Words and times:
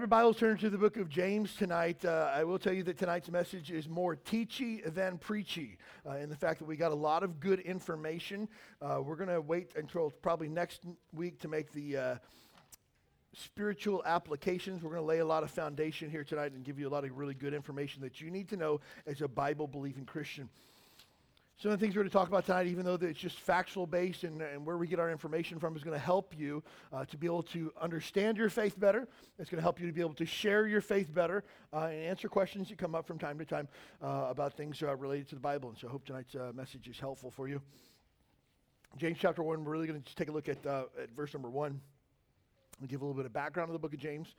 Your 0.00 0.06
Bibles, 0.06 0.38
turn 0.38 0.56
to 0.56 0.70
the 0.70 0.78
book 0.78 0.96
of 0.96 1.10
James 1.10 1.54
tonight. 1.56 2.02
Uh, 2.06 2.30
I 2.34 2.42
will 2.42 2.58
tell 2.58 2.72
you 2.72 2.82
that 2.84 2.96
tonight's 2.96 3.30
message 3.30 3.70
is 3.70 3.86
more 3.86 4.16
teachy 4.16 4.82
than 4.94 5.18
preachy, 5.18 5.76
uh, 6.08 6.16
in 6.16 6.30
the 6.30 6.36
fact 6.36 6.58
that 6.60 6.64
we 6.64 6.74
got 6.74 6.90
a 6.90 6.94
lot 6.94 7.22
of 7.22 7.38
good 7.38 7.60
information. 7.60 8.48
Uh, 8.80 9.02
we're 9.04 9.16
going 9.16 9.28
to 9.28 9.42
wait 9.42 9.72
until 9.76 10.10
probably 10.22 10.48
next 10.48 10.84
week 11.12 11.38
to 11.40 11.48
make 11.48 11.70
the 11.72 11.98
uh, 11.98 12.14
spiritual 13.34 14.02
applications. 14.06 14.82
We're 14.82 14.92
going 14.92 15.02
to 15.02 15.06
lay 15.06 15.18
a 15.18 15.26
lot 15.26 15.42
of 15.42 15.50
foundation 15.50 16.08
here 16.08 16.24
tonight 16.24 16.52
and 16.52 16.64
give 16.64 16.78
you 16.78 16.88
a 16.88 16.92
lot 16.92 17.04
of 17.04 17.14
really 17.18 17.34
good 17.34 17.52
information 17.52 18.00
that 18.00 18.22
you 18.22 18.30
need 18.30 18.48
to 18.48 18.56
know 18.56 18.80
as 19.06 19.20
a 19.20 19.28
Bible 19.28 19.66
believing 19.66 20.06
Christian. 20.06 20.48
Some 21.60 21.72
of 21.72 21.78
the 21.78 21.84
things 21.84 21.94
we're 21.94 22.04
going 22.04 22.08
to 22.08 22.16
talk 22.16 22.28
about 22.28 22.46
tonight, 22.46 22.68
even 22.68 22.86
though 22.86 22.94
it's 22.94 23.20
just 23.20 23.38
factual 23.38 23.86
based 23.86 24.24
and, 24.24 24.40
and 24.40 24.64
where 24.64 24.78
we 24.78 24.86
get 24.86 24.98
our 24.98 25.10
information 25.10 25.58
from, 25.58 25.76
is 25.76 25.84
going 25.84 25.94
to 25.94 26.02
help 26.02 26.32
you 26.38 26.62
uh, 26.90 27.04
to 27.04 27.18
be 27.18 27.26
able 27.26 27.42
to 27.42 27.70
understand 27.78 28.38
your 28.38 28.48
faith 28.48 28.80
better. 28.80 29.06
It's 29.38 29.50
going 29.50 29.58
to 29.58 29.62
help 29.62 29.78
you 29.78 29.86
to 29.86 29.92
be 29.92 30.00
able 30.00 30.14
to 30.14 30.24
share 30.24 30.66
your 30.66 30.80
faith 30.80 31.12
better 31.12 31.44
uh, 31.74 31.80
and 31.80 32.02
answer 32.02 32.30
questions 32.30 32.70
that 32.70 32.78
come 32.78 32.94
up 32.94 33.06
from 33.06 33.18
time 33.18 33.38
to 33.40 33.44
time 33.44 33.68
uh, 34.02 34.28
about 34.30 34.54
things 34.54 34.82
uh, 34.82 34.96
related 34.96 35.28
to 35.28 35.34
the 35.34 35.40
Bible. 35.42 35.68
And 35.68 35.76
so 35.76 35.88
I 35.88 35.90
hope 35.90 36.06
tonight's 36.06 36.34
uh, 36.34 36.50
message 36.54 36.88
is 36.88 36.98
helpful 36.98 37.30
for 37.30 37.46
you. 37.46 37.60
James 38.96 39.18
chapter 39.20 39.42
1, 39.42 39.62
we're 39.62 39.70
really 39.70 39.86
going 39.86 40.00
to 40.00 40.14
take 40.14 40.30
a 40.30 40.32
look 40.32 40.48
at, 40.48 40.64
uh, 40.64 40.84
at 40.98 41.10
verse 41.14 41.34
number 41.34 41.50
1 41.50 41.78
and 42.80 42.88
give 42.88 43.02
a 43.02 43.04
little 43.04 43.14
bit 43.14 43.26
of 43.26 43.34
background 43.34 43.68
of 43.68 43.74
the 43.74 43.78
book 43.78 43.92
of 43.92 44.00
James. 44.00 44.34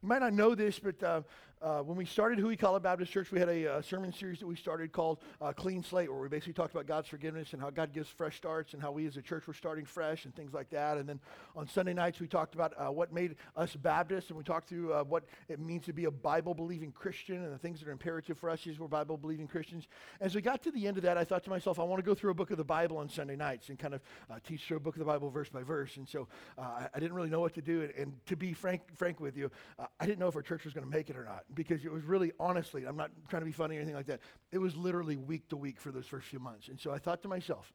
You 0.00 0.08
might 0.08 0.20
not 0.20 0.32
know 0.32 0.54
this, 0.54 0.78
but 0.78 1.02
uh, 1.02 1.22
uh, 1.64 1.80
when 1.80 1.96
we 1.96 2.04
started 2.04 2.38
Huikala 2.38 2.82
Baptist 2.82 3.10
Church, 3.10 3.32
we 3.32 3.38
had 3.38 3.48
a, 3.48 3.78
a, 3.78 3.82
sermon 3.82 4.12
series 4.12 4.38
that 4.40 4.46
we 4.46 4.54
started 4.54 4.92
called 4.92 5.20
uh, 5.40 5.50
Clean 5.50 5.82
Slate, 5.82 6.12
where 6.12 6.20
we 6.20 6.28
basically 6.28 6.52
talked 6.52 6.74
about 6.74 6.86
God's 6.86 7.08
forgiveness 7.08 7.54
and 7.54 7.62
how 7.62 7.70
God 7.70 7.94
gives 7.94 8.08
fresh 8.10 8.36
starts 8.36 8.74
and 8.74 8.82
how 8.82 8.92
we 8.92 9.06
as 9.06 9.16
a 9.16 9.22
church 9.22 9.46
were 9.46 9.54
starting 9.54 9.86
fresh 9.86 10.26
and 10.26 10.36
things 10.36 10.52
like 10.52 10.68
that. 10.70 10.98
And 10.98 11.08
then 11.08 11.20
on 11.56 11.66
Sunday 11.66 11.94
nights, 11.94 12.20
we 12.20 12.26
talked 12.26 12.54
about 12.54 12.74
uh, 12.76 12.92
what 12.92 13.14
made 13.14 13.36
us 13.56 13.74
Baptists 13.76 14.28
and 14.28 14.36
we 14.36 14.44
talked 14.44 14.68
through 14.68 14.92
uh, 14.92 15.04
what 15.04 15.24
it 15.48 15.58
means 15.58 15.86
to 15.86 15.94
be 15.94 16.04
a 16.04 16.10
Bible 16.10 16.52
believing 16.52 16.92
Christian 16.92 17.42
and 17.42 17.52
the 17.52 17.58
things 17.58 17.80
that 17.80 17.88
are 17.88 17.92
imperative 17.92 18.38
for 18.38 18.50
us 18.50 18.66
as 18.66 18.78
we're 18.78 18.86
Bible 18.86 19.16
believing 19.16 19.48
Christians. 19.48 19.88
As 20.20 20.34
we 20.34 20.42
got 20.42 20.62
to 20.64 20.70
the 20.70 20.86
end 20.86 20.98
of 20.98 21.02
that, 21.04 21.16
I 21.16 21.24
thought 21.24 21.44
to 21.44 21.50
myself, 21.50 21.78
I 21.78 21.84
want 21.84 21.98
to 21.98 22.06
go 22.06 22.14
through 22.14 22.32
a 22.32 22.34
book 22.34 22.50
of 22.50 22.58
the 22.58 22.64
Bible 22.64 22.98
on 22.98 23.08
Sunday 23.08 23.36
nights 23.36 23.70
and 23.70 23.78
kind 23.78 23.94
of 23.94 24.02
uh, 24.30 24.34
teach 24.46 24.64
through 24.64 24.76
a 24.76 24.80
book 24.80 24.96
of 24.96 24.98
the 24.98 25.06
Bible 25.06 25.30
verse 25.30 25.48
by 25.48 25.62
verse. 25.62 25.96
And 25.96 26.06
so 26.06 26.28
I, 26.58 26.88
I, 26.94 27.00
didn't 27.00 27.14
really 27.14 27.30
know 27.30 27.40
what 27.40 27.54
to 27.54 27.62
do. 27.62 27.82
And, 27.82 27.92
and 27.94 28.26
to 28.26 28.36
be 28.36 28.52
frank, 28.52 28.82
frank 28.94 29.18
with 29.18 29.36
you, 29.36 29.50
I 29.78 30.04
didn't 30.04 30.18
know 30.18 30.28
if 30.28 30.36
our 30.36 30.42
church 30.42 30.64
was 30.64 30.74
going 30.74 30.84
to 30.84 30.90
make 30.90 31.08
it 31.08 31.16
or 31.16 31.24
not 31.24 31.44
because 31.54 31.84
it 31.84 31.92
was 31.92 32.04
really 32.04 32.32
honestly, 32.38 32.84
I'm 32.84 32.96
not 32.96 33.10
trying 33.28 33.42
to 33.42 33.46
be 33.46 33.52
funny 33.52 33.76
or 33.76 33.78
anything 33.78 33.96
like 33.96 34.06
that. 34.06 34.20
It 34.52 34.58
was 34.58 34.76
literally 34.76 35.16
week 35.16 35.48
to 35.48 35.56
week 35.56 35.80
for 35.80 35.90
those 35.90 36.06
first 36.06 36.28
few 36.28 36.38
months. 36.38 36.68
And 36.68 36.78
so 36.78 36.92
I 36.92 36.98
thought 36.98 37.22
to 37.22 37.28
myself, 37.28 37.72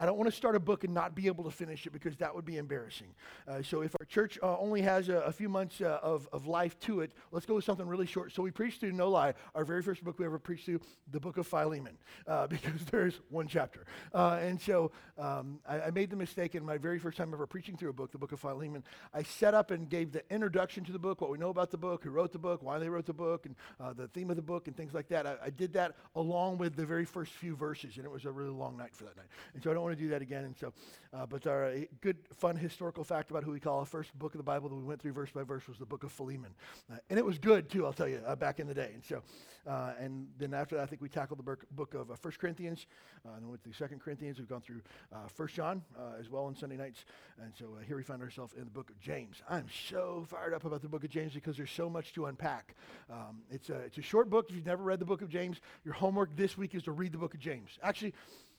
I 0.00 0.06
don't 0.06 0.16
want 0.16 0.30
to 0.30 0.36
start 0.36 0.56
a 0.56 0.60
book 0.60 0.84
and 0.84 0.92
not 0.92 1.14
be 1.14 1.26
able 1.26 1.44
to 1.44 1.50
finish 1.50 1.86
it 1.86 1.92
because 1.92 2.16
that 2.16 2.34
would 2.34 2.44
be 2.44 2.58
embarrassing. 2.58 3.08
Uh, 3.46 3.62
so 3.62 3.82
if 3.82 3.94
our 4.00 4.06
church 4.06 4.38
uh, 4.42 4.58
only 4.58 4.82
has 4.82 5.08
a, 5.08 5.18
a 5.18 5.32
few 5.32 5.48
months 5.48 5.80
uh, 5.80 5.98
of, 6.02 6.28
of 6.32 6.46
life 6.46 6.78
to 6.80 7.00
it, 7.00 7.12
let's 7.32 7.46
go 7.46 7.54
with 7.54 7.64
something 7.64 7.86
really 7.86 8.06
short. 8.06 8.32
So 8.32 8.42
we 8.42 8.50
preached 8.50 8.80
through, 8.80 8.92
no 8.92 9.10
lie, 9.10 9.34
our 9.54 9.64
very 9.64 9.82
first 9.82 10.02
book 10.02 10.18
we 10.18 10.24
ever 10.24 10.38
preached 10.38 10.66
through, 10.66 10.80
the 11.10 11.20
book 11.20 11.38
of 11.38 11.46
Philemon, 11.46 11.96
uh, 12.26 12.46
because 12.54 12.84
there's 12.90 13.20
one 13.30 13.46
chapter. 13.46 13.84
Uh, 14.12 14.38
and 14.42 14.60
so 14.60 14.90
um, 15.18 15.60
I, 15.68 15.82
I, 15.82 15.90
made 15.90 16.10
the 16.10 16.16
mistake 16.16 16.54
in 16.54 16.64
my 16.64 16.76
very 16.76 16.98
first 16.98 17.16
time 17.16 17.32
ever 17.32 17.46
preaching 17.46 17.76
through 17.76 17.90
a 17.90 17.92
book, 17.92 18.10
the 18.10 18.18
book 18.18 18.32
of 18.32 18.40
Philemon. 18.40 18.82
I 19.12 19.22
set 19.22 19.54
up 19.54 19.70
and 19.70 19.88
gave 19.88 20.12
the 20.12 20.22
introduction 20.30 20.84
to 20.84 20.92
the 20.92 20.98
book, 20.98 21.20
what 21.20 21.30
we 21.30 21.38
know 21.38 21.50
about 21.50 21.70
the 21.70 21.78
book, 21.78 22.02
who 22.02 22.10
wrote 22.10 22.32
the 22.32 22.38
book, 22.38 22.62
why 22.62 22.78
they 22.78 22.88
wrote 22.88 23.06
the 23.06 23.12
book, 23.12 23.46
and 23.46 23.54
uh, 23.80 23.92
the 23.92 24.08
theme 24.08 24.30
of 24.30 24.36
the 24.36 24.42
book, 24.42 24.66
and 24.66 24.76
things 24.76 24.92
like 24.92 25.08
that. 25.08 25.26
I, 25.26 25.36
I 25.44 25.50
did 25.50 25.72
that 25.74 25.94
along 26.16 26.58
with 26.58 26.74
the 26.74 26.84
very 26.84 27.04
first 27.04 27.32
few 27.32 27.54
verses, 27.54 27.96
and 27.96 28.04
it 28.04 28.10
was 28.10 28.24
a 28.24 28.30
really 28.30 28.50
long 28.50 28.76
night 28.76 28.94
for 28.94 29.04
that 29.04 29.16
night. 29.16 29.26
And 29.54 29.62
so 29.62 29.70
I 29.70 29.74
don't 29.74 29.83
want 29.84 29.96
to 29.96 30.02
do 30.02 30.10
that 30.10 30.22
again. 30.22 30.44
And 30.44 30.56
so 30.56 30.72
uh, 31.14 31.26
but 31.26 31.46
our 31.46 31.66
uh, 31.66 31.78
good, 32.00 32.16
fun 32.38 32.56
historical 32.56 33.04
fact 33.04 33.30
about 33.30 33.44
who 33.44 33.52
we 33.52 33.60
call 33.60 33.78
the 33.80 33.86
first 33.86 34.16
book 34.18 34.34
of 34.34 34.38
the 34.38 34.44
Bible 34.44 34.68
that 34.68 34.74
we 34.74 34.82
went 34.82 35.00
through 35.00 35.12
verse 35.12 35.30
by 35.30 35.44
verse 35.44 35.68
was 35.68 35.78
the 35.78 35.86
book 35.86 36.02
of 36.02 36.10
Philemon, 36.10 36.50
uh, 36.92 36.96
and 37.08 37.18
it 37.18 37.24
was 37.24 37.38
good 37.38 37.70
too. 37.70 37.86
I'll 37.86 37.92
tell 37.92 38.08
you 38.08 38.20
uh, 38.26 38.34
back 38.34 38.58
in 38.58 38.66
the 38.66 38.74
day. 38.74 38.90
And 38.94 39.04
so, 39.04 39.22
uh, 39.64 39.92
and 40.00 40.26
then 40.38 40.54
after 40.54 40.74
that, 40.74 40.82
I 40.82 40.86
think 40.86 41.00
we 41.00 41.08
tackled 41.08 41.38
the 41.38 41.42
book, 41.42 41.94
of 41.94 42.18
First 42.18 42.40
Corinthians, 42.40 42.86
and 43.24 43.42
then 43.42 43.48
went 43.48 43.62
through 43.62 43.74
Second 43.74 44.00
Corinthians. 44.00 44.38
We've 44.38 44.48
gone 44.48 44.60
through 44.60 44.80
First 45.28 45.54
John 45.54 45.82
as 46.18 46.28
well 46.28 46.46
on 46.46 46.56
Sunday 46.56 46.76
nights, 46.76 47.04
and 47.40 47.52
so 47.56 47.66
here 47.86 47.96
we 47.96 48.02
find 48.02 48.20
ourselves 48.20 48.52
in 48.54 48.64
the 48.64 48.70
book 48.70 48.90
of 48.90 48.98
James. 48.98 49.40
I'm 49.48 49.66
so 49.88 50.26
fired 50.28 50.52
up 50.52 50.64
about 50.64 50.82
the 50.82 50.88
book 50.88 51.04
of 51.04 51.10
James 51.10 51.34
because 51.34 51.56
there's 51.56 51.70
so 51.70 51.88
much 51.88 52.12
to 52.14 52.26
unpack. 52.26 52.74
Um, 53.08 53.42
it's 53.50 53.70
a 53.70 53.76
it's 53.76 53.98
a 53.98 54.02
short 54.02 54.30
book. 54.30 54.46
If 54.48 54.56
you've 54.56 54.66
never 54.66 54.82
read 54.82 54.98
the 54.98 55.04
book 55.04 55.22
of 55.22 55.28
James, 55.28 55.60
your 55.84 55.94
homework 55.94 56.34
this 56.34 56.58
week 56.58 56.74
is 56.74 56.82
to 56.84 56.92
read 56.92 57.12
the 57.12 57.18
book 57.18 57.34
of 57.34 57.40
James. 57.40 57.78
Actually 57.82 58.14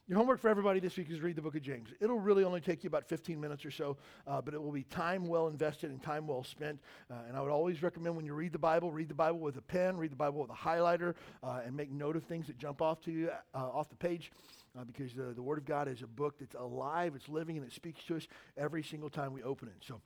your 0.07 0.19
homework 0.19 0.39
for 0.39 0.49
everybody 0.49 0.79
this 0.79 0.97
week 0.97 1.09
is 1.09 1.19
read 1.19 1.35
the 1.35 1.41
book 1.41 1.55
of 1.55 1.63
James. 1.63 1.89
It'll 1.99 2.19
really 2.19 2.43
only 2.43 2.61
take 2.61 2.83
you 2.83 2.87
about 2.87 3.09
15 3.09 3.41
minutes 3.41 3.65
or 3.65 3.71
so, 3.71 3.97
uh, 4.27 4.39
but 4.39 4.53
it 4.53 4.61
will 4.61 4.71
be 4.71 4.83
time 4.83 5.25
well 5.25 5.47
invested 5.47 5.89
and 5.89 6.01
time 6.01 6.27
well 6.27 6.43
spent. 6.43 6.79
Uh, 7.09 7.15
and 7.27 7.35
I 7.35 7.41
would 7.41 7.49
always 7.49 7.81
recommend 7.81 8.15
when 8.15 8.23
you 8.23 8.35
read 8.35 8.51
the 8.51 8.59
Bible, 8.59 8.91
read 8.91 9.09
the 9.09 9.15
Bible 9.15 9.39
with 9.39 9.57
a 9.57 9.63
pen, 9.63 9.97
read 9.97 10.11
the 10.11 10.15
Bible 10.15 10.41
with 10.41 10.51
a 10.51 10.53
highlighter, 10.53 11.15
uh, 11.41 11.61
and 11.65 11.75
make 11.75 11.91
note 11.91 12.15
of 12.15 12.23
things 12.25 12.45
that 12.47 12.59
jump 12.59 12.83
off 12.83 13.01
to 13.01 13.11
you 13.11 13.31
uh, 13.55 13.57
off 13.57 13.89
the 13.89 13.95
page. 13.95 14.31
Uh, 14.77 14.83
because 14.83 15.13
the, 15.13 15.33
the 15.33 15.41
Word 15.41 15.57
of 15.57 15.65
God 15.65 15.87
is 15.87 16.03
a 16.03 16.07
book 16.07 16.35
that's 16.39 16.53
alive, 16.53 17.13
it's 17.15 17.27
living, 17.27 17.57
and 17.57 17.65
it 17.65 17.73
speaks 17.73 18.03
to 18.03 18.15
us 18.15 18.27
every 18.57 18.83
single 18.83 19.09
time 19.09 19.33
we 19.33 19.41
open 19.41 19.69
it. 19.69 19.83
So, 19.87 20.01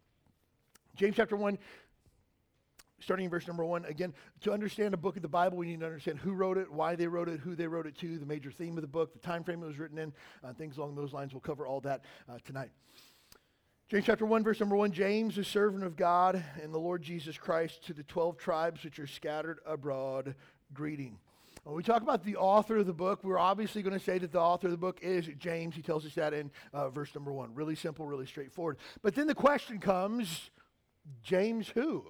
James 0.95 1.16
chapter 1.17 1.35
1, 1.35 1.57
starting 2.99 3.25
in 3.25 3.29
verse 3.29 3.47
number 3.47 3.65
one, 3.65 3.85
again, 3.85 4.13
to 4.41 4.51
understand 4.51 4.93
a 4.93 4.97
book 4.97 5.15
of 5.15 5.21
the 5.21 5.27
Bible, 5.27 5.57
we 5.57 5.67
need 5.67 5.79
to 5.79 5.85
understand 5.85 6.19
who 6.19 6.33
wrote 6.33 6.57
it, 6.57 6.71
why 6.71 6.95
they 6.95 7.07
wrote 7.07 7.29
it, 7.29 7.39
who 7.39 7.55
they 7.55 7.67
wrote 7.67 7.87
it 7.87 7.97
to, 7.99 8.17
the 8.17 8.25
major 8.25 8.51
theme 8.51 8.77
of 8.77 8.81
the 8.81 8.87
book, 8.87 9.13
the 9.13 9.19
time 9.19 9.43
frame 9.43 9.63
it 9.63 9.67
was 9.67 9.79
written 9.79 9.97
in, 9.97 10.13
uh, 10.43 10.53
things 10.53 10.77
along 10.77 10.95
those 10.95 11.13
lines. 11.13 11.33
We'll 11.33 11.41
cover 11.41 11.65
all 11.65 11.81
that 11.81 12.03
uh, 12.29 12.37
tonight. 12.45 12.69
James 13.89 14.05
chapter 14.05 14.25
1, 14.25 14.43
verse 14.43 14.59
number 14.59 14.75
1 14.75 14.91
James, 14.91 15.37
a 15.37 15.43
servant 15.43 15.83
of 15.83 15.95
God 15.95 16.43
and 16.61 16.73
the 16.73 16.77
Lord 16.77 17.01
Jesus 17.01 17.37
Christ, 17.37 17.85
to 17.87 17.93
the 17.93 18.03
12 18.03 18.37
tribes 18.37 18.83
which 18.83 18.99
are 18.99 19.07
scattered 19.07 19.59
abroad, 19.66 20.35
greeting. 20.73 21.17
When 21.63 21.75
we 21.75 21.83
talk 21.83 22.01
about 22.01 22.23
the 22.23 22.35
author 22.35 22.77
of 22.77 22.85
the 22.85 22.93
book, 22.93 23.23
we're 23.23 23.39
obviously 23.39 23.81
going 23.81 23.97
to 23.97 24.03
say 24.03 24.17
that 24.17 24.31
the 24.31 24.39
author 24.39 24.67
of 24.67 24.71
the 24.71 24.77
book 24.77 24.99
is 25.01 25.27
James. 25.37 25.75
He 25.75 25.81
tells 25.81 26.05
us 26.05 26.16
that 26.16 26.33
in 26.33 26.51
uh, 26.73 26.89
verse 26.89 27.13
number 27.13 27.33
1. 27.33 27.53
Really 27.53 27.75
simple, 27.75 28.05
really 28.05 28.25
straightforward. 28.25 28.77
But 29.01 29.16
then 29.16 29.27
the 29.27 29.35
question 29.35 29.79
comes 29.79 30.51
James 31.23 31.67
who? 31.69 32.05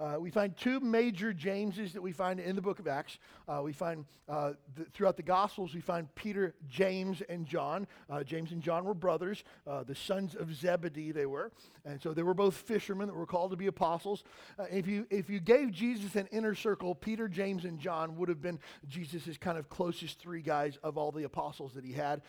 Uh, 0.00 0.16
we 0.18 0.30
find 0.30 0.56
two 0.56 0.80
major 0.80 1.32
Jameses 1.34 1.92
that 1.92 2.00
we 2.00 2.12
find 2.12 2.40
in 2.40 2.56
the 2.56 2.62
book 2.62 2.78
of 2.78 2.88
Acts. 2.88 3.18
Uh, 3.46 3.60
we 3.62 3.74
find 3.74 4.06
uh, 4.28 4.54
the, 4.74 4.84
throughout 4.94 5.18
the 5.18 5.22
Gospels, 5.22 5.74
we 5.74 5.82
find 5.82 6.12
Peter, 6.14 6.54
James, 6.70 7.20
and 7.28 7.44
John. 7.44 7.86
Uh, 8.08 8.24
James 8.24 8.52
and 8.52 8.62
John 8.62 8.84
were 8.84 8.94
brothers, 8.94 9.44
uh, 9.66 9.82
the 9.82 9.94
sons 9.94 10.34
of 10.34 10.54
Zebedee, 10.54 11.12
they 11.12 11.26
were. 11.26 11.52
And 11.84 12.00
so 12.00 12.14
they 12.14 12.22
were 12.22 12.32
both 12.32 12.54
fishermen 12.54 13.08
that 13.08 13.14
were 13.14 13.26
called 13.26 13.50
to 13.50 13.58
be 13.58 13.66
apostles. 13.66 14.24
Uh, 14.58 14.64
if, 14.70 14.86
you, 14.86 15.06
if 15.10 15.28
you 15.28 15.38
gave 15.38 15.70
Jesus 15.70 16.16
an 16.16 16.28
inner 16.32 16.54
circle, 16.54 16.94
Peter, 16.94 17.28
James, 17.28 17.66
and 17.66 17.78
John 17.78 18.16
would 18.16 18.30
have 18.30 18.40
been 18.40 18.58
Jesus' 18.88 19.36
kind 19.36 19.58
of 19.58 19.68
closest 19.68 20.18
three 20.18 20.40
guys 20.40 20.78
of 20.82 20.96
all 20.96 21.12
the 21.12 21.24
apostles 21.24 21.74
that 21.74 21.84
he 21.84 21.92
had, 21.92 22.22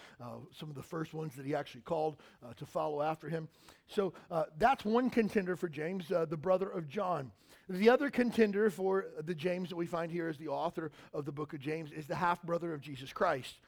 some 0.52 0.70
of 0.70 0.76
the 0.76 0.84
first 0.84 1.14
ones 1.14 1.36
that 1.36 1.46
he 1.46 1.56
actually 1.56 1.82
called 1.82 2.18
to 2.58 2.66
follow 2.66 3.02
after 3.02 3.30
him. 3.30 3.48
So 3.92 4.14
that's 4.58 4.86
one 4.86 5.10
contender 5.10 5.56
for 5.56 5.68
James, 5.68 6.08
the 6.08 6.38
brother 6.38 6.70
of 6.70 6.88
John. 6.88 7.32
The 7.70 7.90
other 7.90 8.10
contender 8.10 8.70
for 8.70 9.06
the 9.24 9.36
James 9.36 9.70
that 9.70 9.76
we 9.76 9.86
find 9.86 10.12
here 10.12 10.28
as 10.28 10.38
the 10.38 10.48
author 10.48 10.92
of 11.14 11.26
the 11.26 11.32
book 11.32 11.54
of 11.54 11.60
James 11.60 11.92
is 11.92 12.08
the 12.08 12.16
half 12.16 12.42
brother 12.44 12.74
of 12.74 12.82
Jesus 12.82 13.14
Christ. 13.14 13.60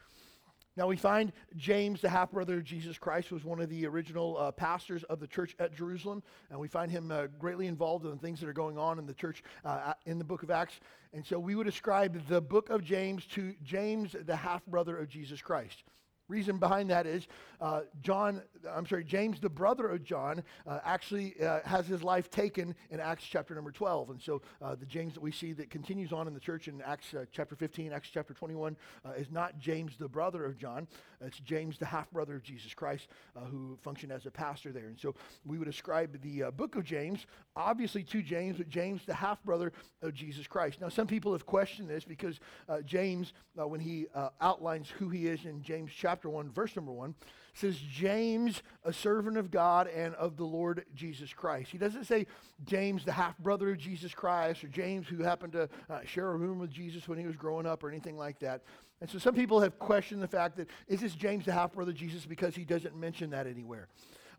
Now, 0.75 0.87
we 0.87 0.97
find 0.97 1.31
James, 1.55 2.01
the 2.01 2.09
half 2.09 2.31
brother 2.31 2.55
of 2.55 2.63
Jesus 2.63 2.97
Christ, 2.97 3.31
was 3.31 3.43
one 3.43 3.61
of 3.61 3.69
the 3.69 3.85
original 3.85 4.37
uh, 4.37 4.51
pastors 4.51 5.03
of 5.03 5.19
the 5.19 5.27
church 5.27 5.55
at 5.59 5.75
Jerusalem, 5.75 6.23
and 6.49 6.59
we 6.59 6.67
find 6.67 6.91
him 6.91 7.11
uh, 7.11 7.27
greatly 7.37 7.67
involved 7.67 8.05
in 8.05 8.11
the 8.11 8.17
things 8.17 8.39
that 8.39 8.49
are 8.49 8.53
going 8.53 8.79
on 8.79 8.97
in 8.97 9.05
the 9.05 9.13
church 9.13 9.43
uh, 9.63 9.93
in 10.07 10.17
the 10.17 10.23
book 10.23 10.41
of 10.41 10.49
Acts. 10.49 10.79
And 11.13 11.23
so 11.23 11.37
we 11.37 11.53
would 11.53 11.67
ascribe 11.67 12.27
the 12.27 12.41
book 12.41 12.71
of 12.71 12.83
James 12.83 13.25
to 13.27 13.53
James, 13.63 14.15
the 14.25 14.35
half 14.35 14.65
brother 14.65 14.97
of 14.97 15.09
Jesus 15.09 15.41
Christ. 15.43 15.83
Reason 16.29 16.57
behind 16.57 16.89
that 16.89 17.05
is 17.05 17.27
uh, 17.59 17.81
John, 18.01 18.41
I'm 18.69 18.85
sorry, 18.85 19.03
James, 19.03 19.41
the 19.41 19.49
brother 19.49 19.87
of 19.87 20.03
John, 20.05 20.41
uh, 20.65 20.79
actually 20.85 21.35
uh, 21.41 21.59
has 21.65 21.85
his 21.85 22.01
life 22.01 22.29
taken 22.29 22.75
in 22.91 23.01
Acts 23.01 23.25
chapter 23.25 23.53
number 23.53 23.71
12. 23.71 24.09
And 24.09 24.21
so 24.21 24.41
uh, 24.61 24.75
the 24.75 24.85
James 24.85 25.13
that 25.15 25.21
we 25.21 25.31
see 25.31 25.51
that 25.53 25.69
continues 25.69 26.13
on 26.13 26.27
in 26.27 26.33
the 26.33 26.39
church 26.39 26.69
in 26.69 26.81
Acts 26.81 27.13
uh, 27.13 27.25
chapter 27.31 27.57
15, 27.57 27.91
Acts 27.91 28.09
chapter 28.09 28.33
21, 28.33 28.77
uh, 29.05 29.11
is 29.11 29.31
not 29.31 29.59
James, 29.59 29.97
the 29.97 30.07
brother 30.07 30.45
of 30.45 30.57
John. 30.57 30.87
It's 31.19 31.39
James, 31.39 31.77
the 31.77 31.85
half 31.85 32.09
brother 32.11 32.35
of 32.35 32.43
Jesus 32.43 32.73
Christ, 32.73 33.07
who 33.49 33.77
functioned 33.81 34.11
as 34.11 34.25
a 34.25 34.31
pastor 34.31 34.73
there. 34.73 34.87
And 34.87 34.99
so 34.99 35.15
we 35.45 35.57
would 35.57 35.69
ascribe 35.69 36.21
the 36.21 36.51
book 36.51 36.75
of 36.75 36.83
James, 36.83 37.25
obviously 37.55 38.03
to 38.03 38.21
James, 38.21 38.57
but 38.57 38.67
James, 38.67 39.05
the 39.05 39.13
half 39.13 39.41
brother 39.43 39.71
of 40.01 40.13
Jesus 40.13 40.47
Christ. 40.47 40.81
Now, 40.81 40.89
some 40.89 41.07
people 41.07 41.31
have 41.31 41.45
questioned 41.45 41.89
this 41.89 42.03
because 42.03 42.41
James, 42.83 43.31
when 43.55 43.79
he 43.79 44.07
outlines 44.41 44.89
who 44.89 45.07
he 45.07 45.27
is 45.27 45.45
in 45.45 45.61
James 45.63 45.91
chapter 45.95 46.12
chapter 46.13 46.29
1, 46.29 46.51
verse 46.51 46.75
number 46.75 46.91
1, 46.91 47.15
says, 47.55 47.75
James, 47.75 48.61
a 48.83 48.93
servant 48.93 49.35
of 49.35 49.49
God 49.49 49.87
and 49.87 50.13
of 50.13 50.37
the 50.37 50.43
Lord 50.43 50.85
Jesus 50.93 51.33
Christ. 51.33 51.71
He 51.71 51.79
doesn't 51.79 52.03
say 52.03 52.27
James, 52.65 53.03
the 53.03 53.11
half 53.11 53.35
brother 53.39 53.71
of 53.71 53.79
Jesus 53.79 54.13
Christ, 54.13 54.63
or 54.63 54.67
James, 54.67 55.07
who 55.07 55.23
happened 55.23 55.53
to 55.53 55.67
uh, 55.89 56.01
share 56.05 56.29
a 56.29 56.37
room 56.37 56.59
with 56.59 56.69
Jesus 56.69 57.07
when 57.07 57.17
he 57.17 57.25
was 57.25 57.35
growing 57.35 57.65
up, 57.65 57.83
or 57.83 57.89
anything 57.89 58.15
like 58.15 58.37
that. 58.41 58.61
And 59.01 59.09
so 59.09 59.17
some 59.17 59.33
people 59.33 59.59
have 59.61 59.79
questioned 59.79 60.21
the 60.21 60.27
fact 60.27 60.55
that 60.57 60.69
is 60.87 61.01
this 61.01 61.15
James, 61.15 61.45
the 61.45 61.51
half 61.51 61.73
brother 61.73 61.89
of 61.89 61.97
Jesus, 61.97 62.27
because 62.27 62.55
he 62.55 62.63
doesn't 62.63 62.95
mention 62.95 63.31
that 63.31 63.47
anywhere. 63.47 63.87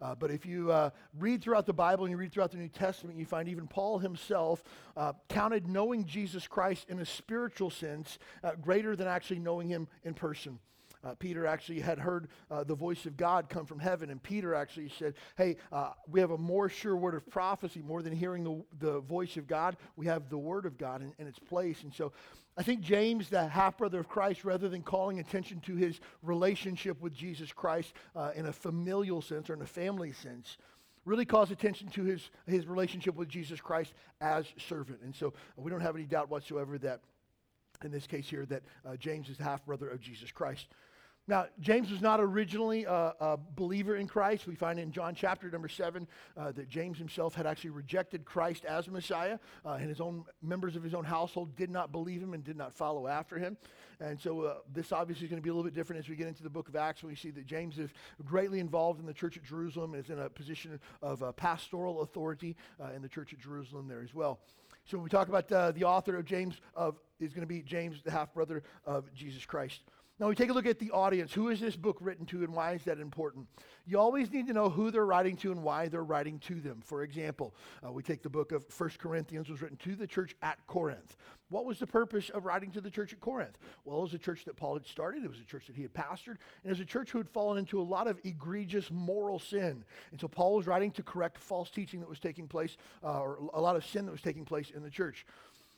Uh, 0.01 0.15
but 0.15 0.31
if 0.31 0.47
you 0.47 0.71
uh, 0.71 0.91
read 1.19 1.43
throughout 1.43 1.67
the 1.67 1.73
Bible 1.73 2.05
and 2.05 2.13
you 2.13 2.17
read 2.17 2.33
throughout 2.33 2.53
the 2.53 2.57
New 2.57 2.69
Testament, 2.69 3.19
you 3.19 3.27
find 3.27 3.49
even 3.49 3.67
Paul 3.67 3.99
himself 3.99 4.63
uh, 4.97 5.15
counted 5.29 5.67
knowing 5.67 6.05
Jesus 6.05 6.47
Christ 6.47 6.89
in 6.89 7.01
a 7.01 7.05
spiritual 7.05 7.71
sense 7.71 8.21
uh, 8.45 8.53
greater 8.61 8.95
than 8.95 9.09
actually 9.09 9.41
knowing 9.41 9.69
him 9.69 9.89
in 10.05 10.15
person. 10.15 10.61
Uh, 11.05 11.15
Peter 11.19 11.47
actually 11.47 11.81
had 11.81 11.99
heard 11.99 12.29
uh, 12.51 12.65
the 12.65 12.75
voice 12.75 13.05
of 13.07 13.17
God 13.17 13.49
come 13.49 13.67
from 13.67 13.79
heaven, 13.79 14.11
and 14.11 14.23
Peter 14.23 14.55
actually 14.55 14.91
said, 14.99 15.15
Hey, 15.37 15.57
uh, 15.71 15.91
we 16.09 16.21
have 16.21 16.31
a 16.31 16.39
more 16.39 16.69
sure 16.69 16.97
word 16.97 17.15
of 17.15 17.29
prophecy, 17.29 17.83
more 17.83 18.03
than 18.03 18.13
hearing 18.13 18.45
the, 18.45 18.87
the 18.87 19.01
voice 19.01 19.37
of 19.37 19.47
God. 19.47 19.77
We 19.97 20.07
have 20.07 20.31
the 20.31 20.39
word 20.39 20.67
of 20.67 20.79
God 20.79 21.03
in, 21.03 21.13
in 21.19 21.27
its 21.27 21.39
place. 21.39 21.83
And 21.83 21.93
so 21.93 22.13
I 22.57 22.63
think 22.63 22.81
James, 22.81 23.29
the 23.29 23.49
half 23.49 23.79
brother 23.79 23.99
of 23.99 24.09
Christ, 24.09 24.45
rather 24.45 24.69
than 24.69 24.83
calling 24.83 25.19
attention 25.19 25.61
to 25.61 25.75
his 25.75 26.01
relationship 26.23 27.01
with 27.01 27.13
Jesus 27.13 27.53
Christ 27.53 27.93
uh, 28.15 28.31
in 28.35 28.47
a 28.47 28.53
familial 28.53 29.21
sense 29.21 29.51
or 29.51 29.55
in 29.55 29.63
a 29.63 29.67
family 29.67 30.13
sense, 30.13 30.57
really 31.05 31.25
calls 31.25 31.51
attention 31.51 31.89
to 31.89 32.05
his, 32.05 32.31
his 32.47 32.67
relationship 32.67 33.15
with 33.17 33.29
Jesus 33.29 33.61
Christ 33.61 33.93
as 34.21 34.47
servant. 34.57 35.01
And 35.03 35.15
so 35.15 35.35
we 35.57 35.71
don't 35.71 35.81
have 35.81 35.97
any 35.97 36.05
doubt 36.05 36.31
whatsoever 36.31 36.79
that, 36.79 37.01
in 37.83 37.91
this 37.91 38.07
case 38.07 38.29
here, 38.29 38.47
that 38.47 38.63
uh, 38.87 38.97
James 38.97 39.29
is 39.29 39.37
the 39.37 39.45
half 39.45 39.67
brother 39.67 39.89
of 39.89 40.01
Jesus 40.01 40.31
Christ. 40.31 40.69
Now, 41.27 41.47
James 41.59 41.91
was 41.91 42.03
not 42.03 42.21
originally 42.21 42.85
a, 42.85 43.15
a, 43.19 43.39
believer 43.57 43.97
in 43.97 44.07
Christ. 44.07 44.47
We 44.47 44.57
find 44.57 44.79
in 44.79 44.93
John 44.93 45.15
chapter 45.15 45.51
number 45.51 45.69
7 45.69 46.07
uh, 46.37 46.53
that 46.53 46.69
James 46.69 46.99
himself 46.99 47.35
had 47.35 47.47
actually 47.47 47.71
rejected 47.71 48.27
Christ 48.27 48.67
as 48.67 48.89
Messiah, 48.89 49.39
uh, 49.65 49.73
and 49.73 49.89
his 49.89 50.03
own 50.03 50.25
members 50.43 50.77
of 50.77 50.83
his 50.83 50.93
own 50.93 51.05
household 51.05 51.57
did 51.57 51.71
not 51.71 51.93
believe 51.93 52.23
him 52.23 52.35
and 52.35 52.45
did 52.45 52.59
not 52.59 52.75
follow 52.75 53.07
after 53.07 53.39
him. 53.39 53.57
And 54.01 54.21
so, 54.21 54.43
uh, 54.43 54.55
this 54.71 54.93
obviously 54.93 55.25
is 55.25 55.31
going 55.31 55.41
to 55.41 55.43
be 55.43 55.49
a 55.49 55.55
little 55.55 55.65
bit 55.65 55.75
different 55.75 56.01
as 56.01 56.11
we 56.11 56.17
get 56.17 56.29
into 56.29 56.43
the 56.43 56.51
book 56.51 56.69
of 56.69 56.77
Acts 56.77 57.03
when 57.03 57.11
we 57.11 57.17
see 57.17 57.31
that 57.31 57.47
James 57.47 57.79
is 57.79 57.89
greatly 58.23 58.61
involved 58.61 59.01
in 59.01 59.07
the 59.07 59.15
church 59.15 59.39
at 59.39 59.45
Jerusalem 59.45 59.95
and 59.95 60.05
is 60.05 60.11
in 60.11 60.19
a 60.19 60.29
position 60.29 60.79
of 61.01 61.23
uh, 61.23 61.33
pastoral 61.33 62.03
authority 62.03 62.55
uh, 62.79 62.93
in 62.95 63.01
the 63.01 63.09
church 63.09 63.33
at 63.33 63.39
Jerusalem 63.39 63.89
there 63.89 64.03
as 64.03 64.13
well. 64.13 64.41
So, 64.85 64.99
when 64.99 65.05
we 65.05 65.11
talk 65.11 65.29
about 65.29 65.51
uh, 65.51 65.73
the 65.73 65.85
author 65.85 66.17
of 66.17 66.27
James, 66.27 66.61
of, 66.75 66.97
is 67.19 67.33
going 67.33 67.47
to 67.47 67.47
be 67.47 67.63
James, 67.63 68.03
the 68.05 68.11
half 68.11 68.35
brother 68.35 68.63
of 68.85 69.11
Jesus 69.15 69.47
Christ. 69.47 69.81
Now 70.25 70.31
we 70.31 70.37
take 70.37 70.49
a 70.49 70.55
look 70.55 70.65
at 70.65 70.79
the 70.79 70.91
audience. 70.91 71.35
Who 71.35 71.51
is 71.51 71.61
this 71.61 71.77
book 71.77 71.99
written 72.01 72.25
to 72.25 72.45
and 72.45 72.55
why 72.55 72.73
is 72.73 72.85
that 72.85 72.99
important? 72.99 73.47
You 73.85 73.99
always 73.99 74.33
need 74.33 74.47
to 74.47 74.55
know 74.55 74.71
who 74.71 74.91
they're 74.91 75.05
writing 75.05 75.37
to 75.37 75.53
and 75.53 75.63
why 75.63 75.89
they're 75.89 76.03
writing 76.03 76.39
to 76.47 76.63
them. 76.63 76.81
For 76.83 77.03
example, 77.03 77.55
uh, 77.87 77.93
we 77.93 78.03
take 78.03 78.23
the 78.23 78.31
book 78.31 78.51
of 78.51 78.67
First 78.69 78.99
Corinthians 78.99 79.51
was 79.51 79.61
written 79.61 79.77
to 79.85 79.95
the 79.95 80.07
church 80.07 80.35
at 80.41 80.67
Corinth. 80.67 81.19
What 81.51 81.67
was 81.67 81.79
the 81.79 81.87
purpose 81.87 82.31
of 82.31 82.47
writing 82.47 82.71
to 82.71 82.81
the 82.81 82.91
church 82.91 83.13
at 83.13 83.21
Corinth? 83.21 83.59
Well, 83.85 83.99
it 83.99 84.03
was 84.03 84.15
a 84.15 84.19
church 84.19 84.47
that 84.47 84.57
Paul 84.57 84.73
had 84.73 84.87
started. 84.87 85.25
It 85.25 85.31
was 85.31 85.41
a 85.41 85.45
church 85.45 85.67
that 85.67 85.77
he 85.77 85.83
had 85.83 85.93
pastored. 85.93 86.39
And 86.63 86.65
it 86.65 86.71
was 86.71 86.81
a 86.81 86.87
church 86.87 87.11
who 87.11 87.19
had 87.19 87.29
fallen 87.29 87.59
into 87.59 87.79
a 87.79 87.85
lot 87.85 88.07
of 88.07 88.19
egregious 88.25 88.91
moral 88.91 89.39
sin. 89.39 89.85
And 90.11 90.19
so 90.19 90.27
Paul 90.27 90.57
was 90.57 90.67
writing 90.67 90.91
to 90.93 91.03
correct 91.03 91.37
false 91.37 91.69
teaching 91.69 92.01
that 92.01 92.09
was 92.09 92.19
taking 92.19 92.49
place, 92.49 92.79
uh, 93.03 93.21
or 93.21 93.51
a 93.53 93.61
lot 93.61 93.77
of 93.77 93.85
sin 93.85 94.07
that 94.07 94.13
was 94.13 94.23
taking 94.23 94.47
place 94.47 94.71
in 94.75 94.83
the 94.83 94.91
church. 94.91 95.27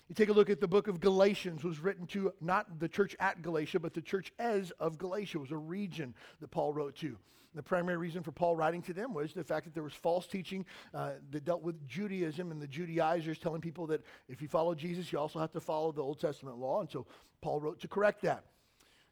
You 0.09 0.15
take 0.15 0.29
a 0.29 0.33
look 0.33 0.51
at 0.51 0.61
the 0.61 0.69
book 0.69 0.87
of 0.87 1.01
Galatians 1.01 1.65
was 1.65 1.81
written 1.81 2.07
to 2.09 2.33
not 2.41 2.79
the 2.79 2.89
church 2.89 3.17
at 3.19 3.43
Galatia, 3.43 3.81
but 3.81 3.93
the 3.93 4.01
church 4.01 4.33
as 4.39 4.71
of 4.79 4.99
Galatia. 4.99 5.39
It 5.39 5.41
was 5.41 5.51
a 5.51 5.57
region 5.57 6.15
that 6.41 6.51
Paul 6.51 6.73
wrote 6.73 6.95
to. 6.97 7.17
The 7.57 7.63
primary 7.63 7.97
reason 7.97 8.23
for 8.23 8.33
Paul 8.33 8.55
writing 8.55 8.83
to 8.83 8.93
them 8.93 9.15
was 9.15 9.33
the 9.33 9.43
fact 9.43 9.65
that 9.65 9.73
there 9.73 9.83
was 9.83 9.95
false 9.95 10.27
teaching 10.27 10.67
uh, 10.93 11.13
that 11.31 11.45
dealt 11.45 11.63
with 11.63 11.89
Judaism 11.89 12.51
and 12.51 12.61
the 12.61 12.69
Judaizers 12.69 13.39
telling 13.39 13.63
people 13.63 13.87
that 13.89 14.03
if 14.29 14.43
you 14.43 14.49
follow 14.49 14.75
Jesus, 14.75 15.11
you 15.11 15.19
also 15.19 15.39
have 15.39 15.53
to 15.53 15.61
follow 15.61 15.91
the 15.91 16.03
Old 16.03 16.21
Testament 16.21 16.59
law. 16.59 16.81
And 16.81 16.91
so 16.91 17.07
Paul 17.41 17.61
wrote 17.61 17.81
to 17.81 17.89
correct 17.89 18.23
that. 18.23 18.45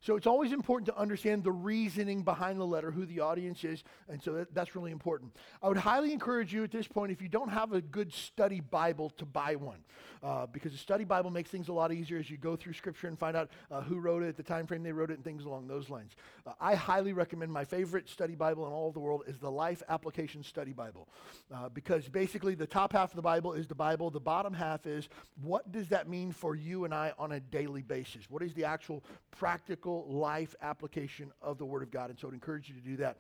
So 0.04 0.16
it's 0.16 0.26
always 0.26 0.52
important 0.52 0.86
to 0.88 0.98
understand 0.98 1.44
the 1.44 1.50
reasoning 1.50 2.24
behind 2.24 2.60
the 2.60 2.66
letter, 2.66 2.90
who 2.90 3.06
the 3.06 3.20
audience 3.20 3.64
is, 3.64 3.82
and 4.06 4.22
so 4.22 4.34
that, 4.34 4.54
that's 4.54 4.76
really 4.76 4.90
important. 4.90 5.34
I 5.62 5.68
would 5.68 5.78
highly 5.78 6.12
encourage 6.12 6.52
you 6.52 6.62
at 6.62 6.70
this 6.70 6.86
point, 6.86 7.10
if 7.10 7.22
you 7.22 7.28
don't 7.28 7.48
have 7.48 7.72
a 7.72 7.80
good 7.80 8.12
study 8.12 8.60
Bible, 8.60 9.08
to 9.16 9.24
buy 9.24 9.56
one, 9.56 9.78
uh, 10.22 10.44
because 10.44 10.74
a 10.74 10.76
study 10.76 11.04
Bible 11.04 11.30
makes 11.30 11.48
things 11.48 11.68
a 11.68 11.72
lot 11.72 11.90
easier 11.90 12.18
as 12.18 12.28
you 12.28 12.36
go 12.36 12.54
through 12.54 12.74
Scripture 12.74 13.06
and 13.06 13.18
find 13.18 13.34
out 13.34 13.48
uh, 13.70 13.80
who 13.80 13.98
wrote 13.98 14.22
it, 14.22 14.36
the 14.36 14.42
time 14.42 14.66
frame 14.66 14.82
they 14.82 14.92
wrote 14.92 15.10
it, 15.10 15.14
and 15.14 15.24
things 15.24 15.46
along 15.46 15.68
those 15.68 15.88
lines. 15.88 16.12
Uh, 16.46 16.52
I 16.60 16.74
highly 16.74 17.14
recommend 17.14 17.50
my 17.50 17.64
favorite 17.64 18.06
study 18.06 18.34
Bible 18.34 18.66
in 18.66 18.74
all 18.74 18.92
the 18.92 19.00
world 19.00 19.22
is 19.26 19.38
the 19.38 19.50
Life 19.50 19.82
Application 19.88 20.42
Study 20.42 20.74
Bible, 20.74 21.08
uh, 21.50 21.70
because 21.70 22.10
basically 22.10 22.54
the 22.54 22.66
top 22.66 22.92
half 22.92 23.12
of 23.12 23.16
the 23.16 23.22
Bible 23.22 23.54
is 23.54 23.68
the 23.68 23.74
Bible, 23.74 24.10
the 24.10 24.20
bottom 24.20 24.52
half 24.52 24.86
is 24.86 25.08
what 25.40 25.72
does 25.72 25.88
that 25.88 26.10
mean 26.10 26.30
for 26.30 26.54
you 26.54 26.84
and 26.84 26.92
I 26.92 27.14
on 27.18 27.32
a 27.32 27.40
daily 27.40 27.80
basis? 27.80 28.28
What 28.28 28.42
is 28.42 28.52
the 28.52 28.64
actual 28.64 29.02
practical 29.30 29.93
life 30.02 30.54
application 30.62 31.32
of 31.40 31.58
the 31.58 31.64
Word 31.64 31.82
of 31.82 31.90
God. 31.90 32.10
And 32.10 32.18
so 32.18 32.28
I'd 32.28 32.34
encourage 32.34 32.68
you 32.68 32.74
to 32.74 32.80
do 32.80 32.96
that. 32.96 33.18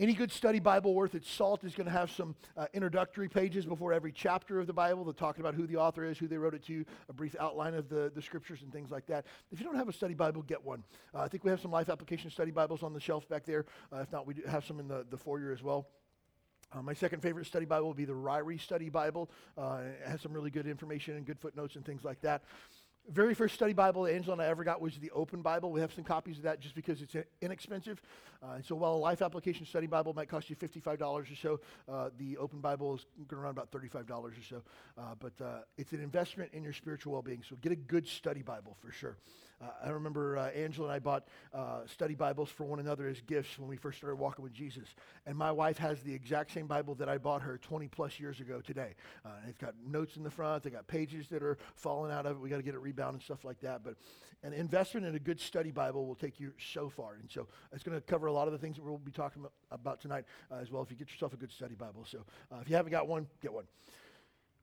Any 0.00 0.14
good 0.14 0.32
study 0.32 0.60
Bible 0.60 0.94
worth 0.94 1.14
its 1.14 1.30
salt 1.30 1.62
is 1.62 1.74
going 1.74 1.84
to 1.84 1.92
have 1.92 2.10
some 2.10 2.34
uh, 2.56 2.64
introductory 2.72 3.28
pages 3.28 3.66
before 3.66 3.92
every 3.92 4.12
chapter 4.12 4.58
of 4.58 4.66
the 4.66 4.72
Bible 4.72 5.04
that 5.04 5.18
talk 5.18 5.38
about 5.38 5.54
who 5.54 5.66
the 5.66 5.76
author 5.76 6.06
is, 6.06 6.16
who 6.16 6.26
they 6.26 6.38
wrote 6.38 6.54
it 6.54 6.64
to, 6.68 6.86
a 7.10 7.12
brief 7.12 7.36
outline 7.38 7.74
of 7.74 7.90
the, 7.90 8.10
the 8.14 8.22
scriptures 8.22 8.62
and 8.62 8.72
things 8.72 8.90
like 8.90 9.04
that. 9.08 9.26
If 9.52 9.60
you 9.60 9.66
don't 9.66 9.76
have 9.76 9.90
a 9.90 9.92
study 9.92 10.14
Bible, 10.14 10.40
get 10.40 10.64
one. 10.64 10.84
Uh, 11.14 11.18
I 11.18 11.28
think 11.28 11.44
we 11.44 11.50
have 11.50 11.60
some 11.60 11.70
life 11.70 11.90
application 11.90 12.30
study 12.30 12.50
Bibles 12.50 12.82
on 12.82 12.94
the 12.94 13.00
shelf 13.00 13.28
back 13.28 13.44
there. 13.44 13.66
Uh, 13.92 13.98
if 13.98 14.10
not, 14.10 14.26
we 14.26 14.36
have 14.48 14.64
some 14.64 14.80
in 14.80 14.88
the, 14.88 15.04
the 15.10 15.18
foyer 15.18 15.52
as 15.52 15.62
well. 15.62 15.86
Uh, 16.72 16.80
my 16.80 16.94
second 16.94 17.20
favorite 17.20 17.44
study 17.44 17.66
Bible 17.66 17.88
will 17.88 17.94
be 17.94 18.06
the 18.06 18.14
Ryrie 18.14 18.58
Study 18.58 18.88
Bible. 18.88 19.30
Uh, 19.58 19.80
it 20.02 20.08
has 20.08 20.22
some 20.22 20.32
really 20.32 20.50
good 20.50 20.66
information 20.66 21.16
and 21.16 21.26
good 21.26 21.38
footnotes 21.38 21.76
and 21.76 21.84
things 21.84 22.04
like 22.04 22.22
that 22.22 22.42
very 23.08 23.34
first 23.34 23.54
study 23.54 23.72
Bible 23.72 24.04
that 24.04 24.14
Angela 24.14 24.34
and 24.34 24.42
I 24.42 24.46
ever 24.46 24.64
got 24.64 24.80
was 24.80 24.98
the 24.98 25.10
Open 25.10 25.42
Bible. 25.42 25.72
We 25.72 25.80
have 25.80 25.92
some 25.92 26.04
copies 26.04 26.36
of 26.36 26.44
that 26.44 26.60
just 26.60 26.74
because 26.74 27.02
it's 27.02 27.16
inexpensive. 27.40 28.00
Uh, 28.42 28.52
and 28.56 28.64
so 28.64 28.74
while 28.74 28.94
a 28.94 28.96
life 28.96 29.22
application 29.22 29.66
study 29.66 29.86
Bible 29.86 30.12
might 30.14 30.28
cost 30.28 30.50
you 30.50 30.56
$55 30.56 31.00
or 31.02 31.24
so, 31.34 31.60
uh, 31.88 32.10
the 32.18 32.36
Open 32.36 32.60
Bible 32.60 32.94
is 32.94 33.06
going 33.28 33.40
to 33.40 33.44
run 33.44 33.50
about 33.50 33.70
$35 33.70 34.10
or 34.10 34.32
so. 34.48 34.62
Uh, 34.96 35.02
but 35.18 35.32
uh, 35.44 35.60
it's 35.76 35.92
an 35.92 36.02
investment 36.02 36.50
in 36.52 36.62
your 36.62 36.72
spiritual 36.72 37.12
well 37.12 37.22
being. 37.22 37.42
So 37.48 37.56
get 37.60 37.72
a 37.72 37.76
good 37.76 38.06
study 38.06 38.42
Bible 38.42 38.76
for 38.80 38.92
sure. 38.92 39.16
Uh, 39.62 39.68
I 39.84 39.90
remember 39.90 40.38
uh, 40.38 40.48
Angela 40.48 40.86
and 40.86 40.94
I 40.94 40.98
bought 40.98 41.28
uh, 41.52 41.80
study 41.86 42.14
Bibles 42.14 42.48
for 42.48 42.64
one 42.64 42.80
another 42.80 43.08
as 43.08 43.20
gifts 43.20 43.58
when 43.58 43.68
we 43.68 43.76
first 43.76 43.98
started 43.98 44.16
walking 44.16 44.42
with 44.42 44.54
Jesus. 44.54 44.88
And 45.26 45.36
my 45.36 45.52
wife 45.52 45.76
has 45.78 46.00
the 46.02 46.14
exact 46.14 46.52
same 46.52 46.66
Bible 46.66 46.94
that 46.94 47.08
I 47.08 47.18
bought 47.18 47.42
her 47.42 47.58
20 47.58 47.88
plus 47.88 48.18
years 48.18 48.40
ago 48.40 48.60
today. 48.60 48.94
Uh, 49.24 49.30
it's 49.48 49.58
got 49.58 49.74
notes 49.86 50.16
in 50.16 50.22
the 50.22 50.30
front, 50.30 50.62
they 50.62 50.70
got 50.70 50.86
pages 50.86 51.28
that 51.28 51.42
are 51.42 51.58
falling 51.74 52.10
out 52.10 52.24
of 52.24 52.36
it. 52.36 52.40
We 52.40 52.48
got 52.48 52.56
to 52.56 52.62
get 52.62 52.74
it 52.74 52.80
rebound 52.80 53.14
and 53.14 53.22
stuff 53.22 53.44
like 53.44 53.60
that. 53.60 53.84
But 53.84 53.96
an 54.42 54.54
investment 54.54 55.04
in 55.04 55.14
a 55.14 55.18
good 55.18 55.38
study 55.38 55.70
Bible 55.70 56.06
will 56.06 56.14
take 56.14 56.40
you 56.40 56.52
so 56.72 56.88
far. 56.88 57.16
And 57.20 57.30
so 57.30 57.46
it's 57.72 57.82
going 57.82 57.98
to 57.98 58.00
cover 58.00 58.28
a 58.28 58.32
lot 58.32 58.48
of 58.48 58.52
the 58.52 58.58
things 58.58 58.76
that 58.76 58.82
we'll 58.82 58.96
be 58.96 59.12
talking 59.12 59.44
about 59.70 60.00
tonight 60.00 60.24
uh, 60.50 60.56
as 60.56 60.70
well 60.70 60.82
if 60.82 60.90
you 60.90 60.96
get 60.96 61.10
yourself 61.10 61.34
a 61.34 61.36
good 61.36 61.52
study 61.52 61.74
Bible. 61.74 62.06
So 62.06 62.24
uh, 62.50 62.60
if 62.62 62.70
you 62.70 62.76
haven't 62.76 62.92
got 62.92 63.08
one, 63.08 63.26
get 63.42 63.52
one. 63.52 63.64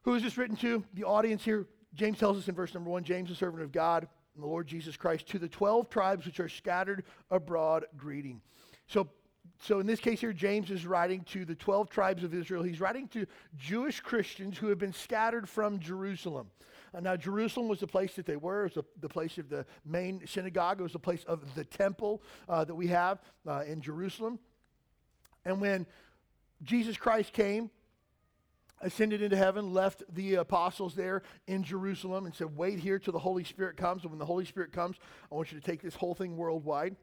Who 0.02 0.16
is 0.16 0.24
this 0.24 0.38
written 0.38 0.56
to? 0.58 0.84
The 0.96 1.04
audience 1.04 1.44
here. 1.44 1.68
James 1.94 2.18
tells 2.18 2.38
us 2.38 2.48
in 2.48 2.56
verse 2.56 2.74
number 2.74 2.90
one 2.90 3.04
James, 3.04 3.32
a 3.32 3.36
servant 3.36 3.64
of 3.64 3.72
God 3.72 4.08
and 4.38 4.44
the 4.44 4.48
Lord 4.48 4.68
Jesus 4.68 4.96
Christ 4.96 5.28
to 5.30 5.40
the 5.40 5.48
12 5.48 5.90
tribes 5.90 6.26
which 6.28 6.40
are 6.40 6.48
scattered 6.48 7.04
abroad 7.32 7.86
greeting. 7.98 8.40
So, 8.86 9.10
so 9.60 9.80
in 9.80 9.88
this 9.88 10.00
case 10.00 10.22
here, 10.22 10.32
James 10.32 10.70
is 10.70 10.86
writing 10.86 11.24
to 11.32 11.44
the 11.44 11.56
12 11.56 11.90
tribes 11.90 12.24
of 12.24 12.36
Israel. 12.36 12.62
He's 12.62 12.80
writing 12.80 13.08
to 13.10 13.26
Jewish 13.58 14.00
Christians 14.00 14.56
who 14.56 14.68
have 14.68 14.78
been 14.78 14.94
scattered 14.94 15.50
from 15.50 15.80
Jerusalem. 15.80 16.52
Uh, 16.94 17.00
now, 17.00 17.16
Jerusalem 17.16 17.68
was 17.68 17.80
the 17.80 17.88
place 17.88 18.14
that 18.14 18.28
they 18.28 18.36
were. 18.36 18.62
It 18.62 18.76
was 18.76 18.86
the, 18.86 18.86
the 19.02 19.10
place 19.10 19.40
of 19.40 19.50
the 19.50 19.66
main 19.84 20.22
synagogue. 20.28 20.80
It 20.80 20.84
was 20.84 20.94
the 20.94 21.00
place 21.00 21.24
of 21.24 21.56
the 21.56 21.66
temple 21.66 22.22
uh, 22.48 22.64
that 22.64 22.76
we 22.76 22.88
have 22.88 23.20
uh, 23.48 23.64
in 23.68 23.82
Jerusalem. 23.82 24.38
And 25.46 25.60
when 25.60 25.88
Jesus 26.62 26.96
Christ 26.96 27.34
came, 27.34 27.72
ascended 28.82 29.22
into 29.22 29.38
heaven, 29.38 29.74
left 29.74 30.04
the 30.14 30.36
apostles 30.36 30.96
there 30.96 31.24
in 31.48 31.64
Jerusalem, 31.64 32.26
and 32.26 32.36
said, 32.36 32.56
Wait 32.56 32.80
here 32.80 33.00
till 33.00 33.14
the 33.14 33.20
Holy 33.20 33.44
Spirit 33.44 33.78
comes. 33.78 34.04
And 34.04 34.12
when 34.12 34.20
the 34.20 34.26
Holy 34.26 34.46
Spirit 34.46 34.72
comes, 34.72 34.98
I 35.32 35.36
want 35.36 35.52
you 35.52 35.60
to 35.60 35.66
take 35.66 35.82
this 35.82 35.96
whole 35.96 36.16
thing 36.16 36.38
worldwide. 36.38 36.96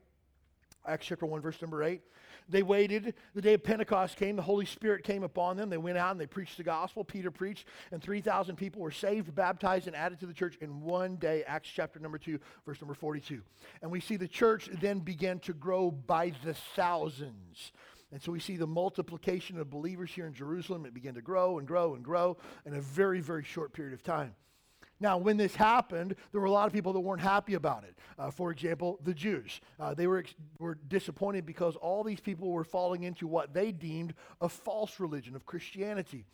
Acts 0.87 1.07
chapter 1.07 1.25
1, 1.25 1.41
verse 1.41 1.61
number 1.63 1.83
8. 1.83 2.03
They 2.49 2.63
waited. 2.63 3.15
The 3.35 3.41
day 3.41 3.55
of 3.55 3.65
Pentecost 3.65 4.17
came. 4.17 4.37
The 4.37 4.43
Holy 4.43 4.67
Spirit 4.67 5.03
came 5.03 5.23
upon 5.23 5.57
them. 5.57 5.71
They 5.71 5.79
went 5.79 5.97
out 5.97 6.13
and 6.13 6.21
they 6.21 6.27
preached 6.27 6.59
the 6.59 6.63
gospel. 6.63 7.03
Peter 7.03 7.31
preached, 7.31 7.67
and 7.91 8.03
3,000 8.03 8.57
people 8.57 8.83
were 8.83 8.91
saved, 8.91 9.35
baptized, 9.35 9.87
and 9.87 9.97
added 9.97 10.21
to 10.21 10.27
the 10.27 10.35
church 10.35 10.59
in 10.61 10.83
one 10.83 11.17
day. 11.17 11.43
Acts 11.47 11.71
chapter 11.75 11.99
number 11.99 12.19
2, 12.19 12.39
verse 12.67 12.81
number 12.83 12.95
42. 12.95 13.41
And 13.81 13.91
we 13.91 14.01
see 14.01 14.17
the 14.17 14.29
church 14.29 14.69
then 14.81 14.99
began 14.99 15.39
to 15.41 15.55
grow 15.55 15.91
by 15.91 16.33
the 16.45 16.53
thousands. 16.53 17.73
And 18.15 18.23
so 18.23 18.31
we 18.31 18.39
see 18.39 18.57
the 18.57 18.67
multiplication 18.67 19.59
of 19.59 19.71
believers 19.71 20.09
here 20.09 20.29
in 20.29 20.35
Jerusalem. 20.35 20.87
It 20.87 20.95
began 20.95 21.15
to 21.15 21.21
grow 21.21 21.59
and 21.59 21.67
grow 21.67 21.97
and 21.97 22.05
grow 22.05 22.37
in 22.65 22.75
a 22.75 22.81
very, 22.81 23.19
very 23.19 23.43
short 23.43 23.73
period 23.73 23.93
of 23.93 24.05
time. 24.05 24.37
Now, 25.01 25.19
when 25.19 25.37
this 25.37 25.57
happened, 25.57 26.15
there 26.31 26.41
were 26.41 26.47
a 26.47 26.53
lot 26.53 26.69
of 26.69 26.73
people 26.73 26.93
that 26.93 27.01
weren't 27.01 27.21
happy 27.21 27.55
about 27.55 27.83
it. 27.83 27.99
Uh, 28.17 28.31
for 28.31 28.53
example, 28.53 29.01
the 29.03 29.15
Jews. 29.15 29.61
Uh, 29.81 29.95
they 29.95 30.07
were, 30.07 30.19
ex- 30.19 30.37
were 30.61 30.79
disappointed 30.87 31.45
because 31.45 31.75
all 31.75 32.05
these 32.05 32.21
people 32.21 32.53
were 32.53 32.63
falling 32.63 33.03
into 33.03 33.27
what 33.27 33.53
they 33.53 33.73
deemed 33.73 34.15
a 34.41 34.49
false 34.49 35.01
religion 35.01 35.35
of 35.35 35.45
Christianity. 35.45 36.25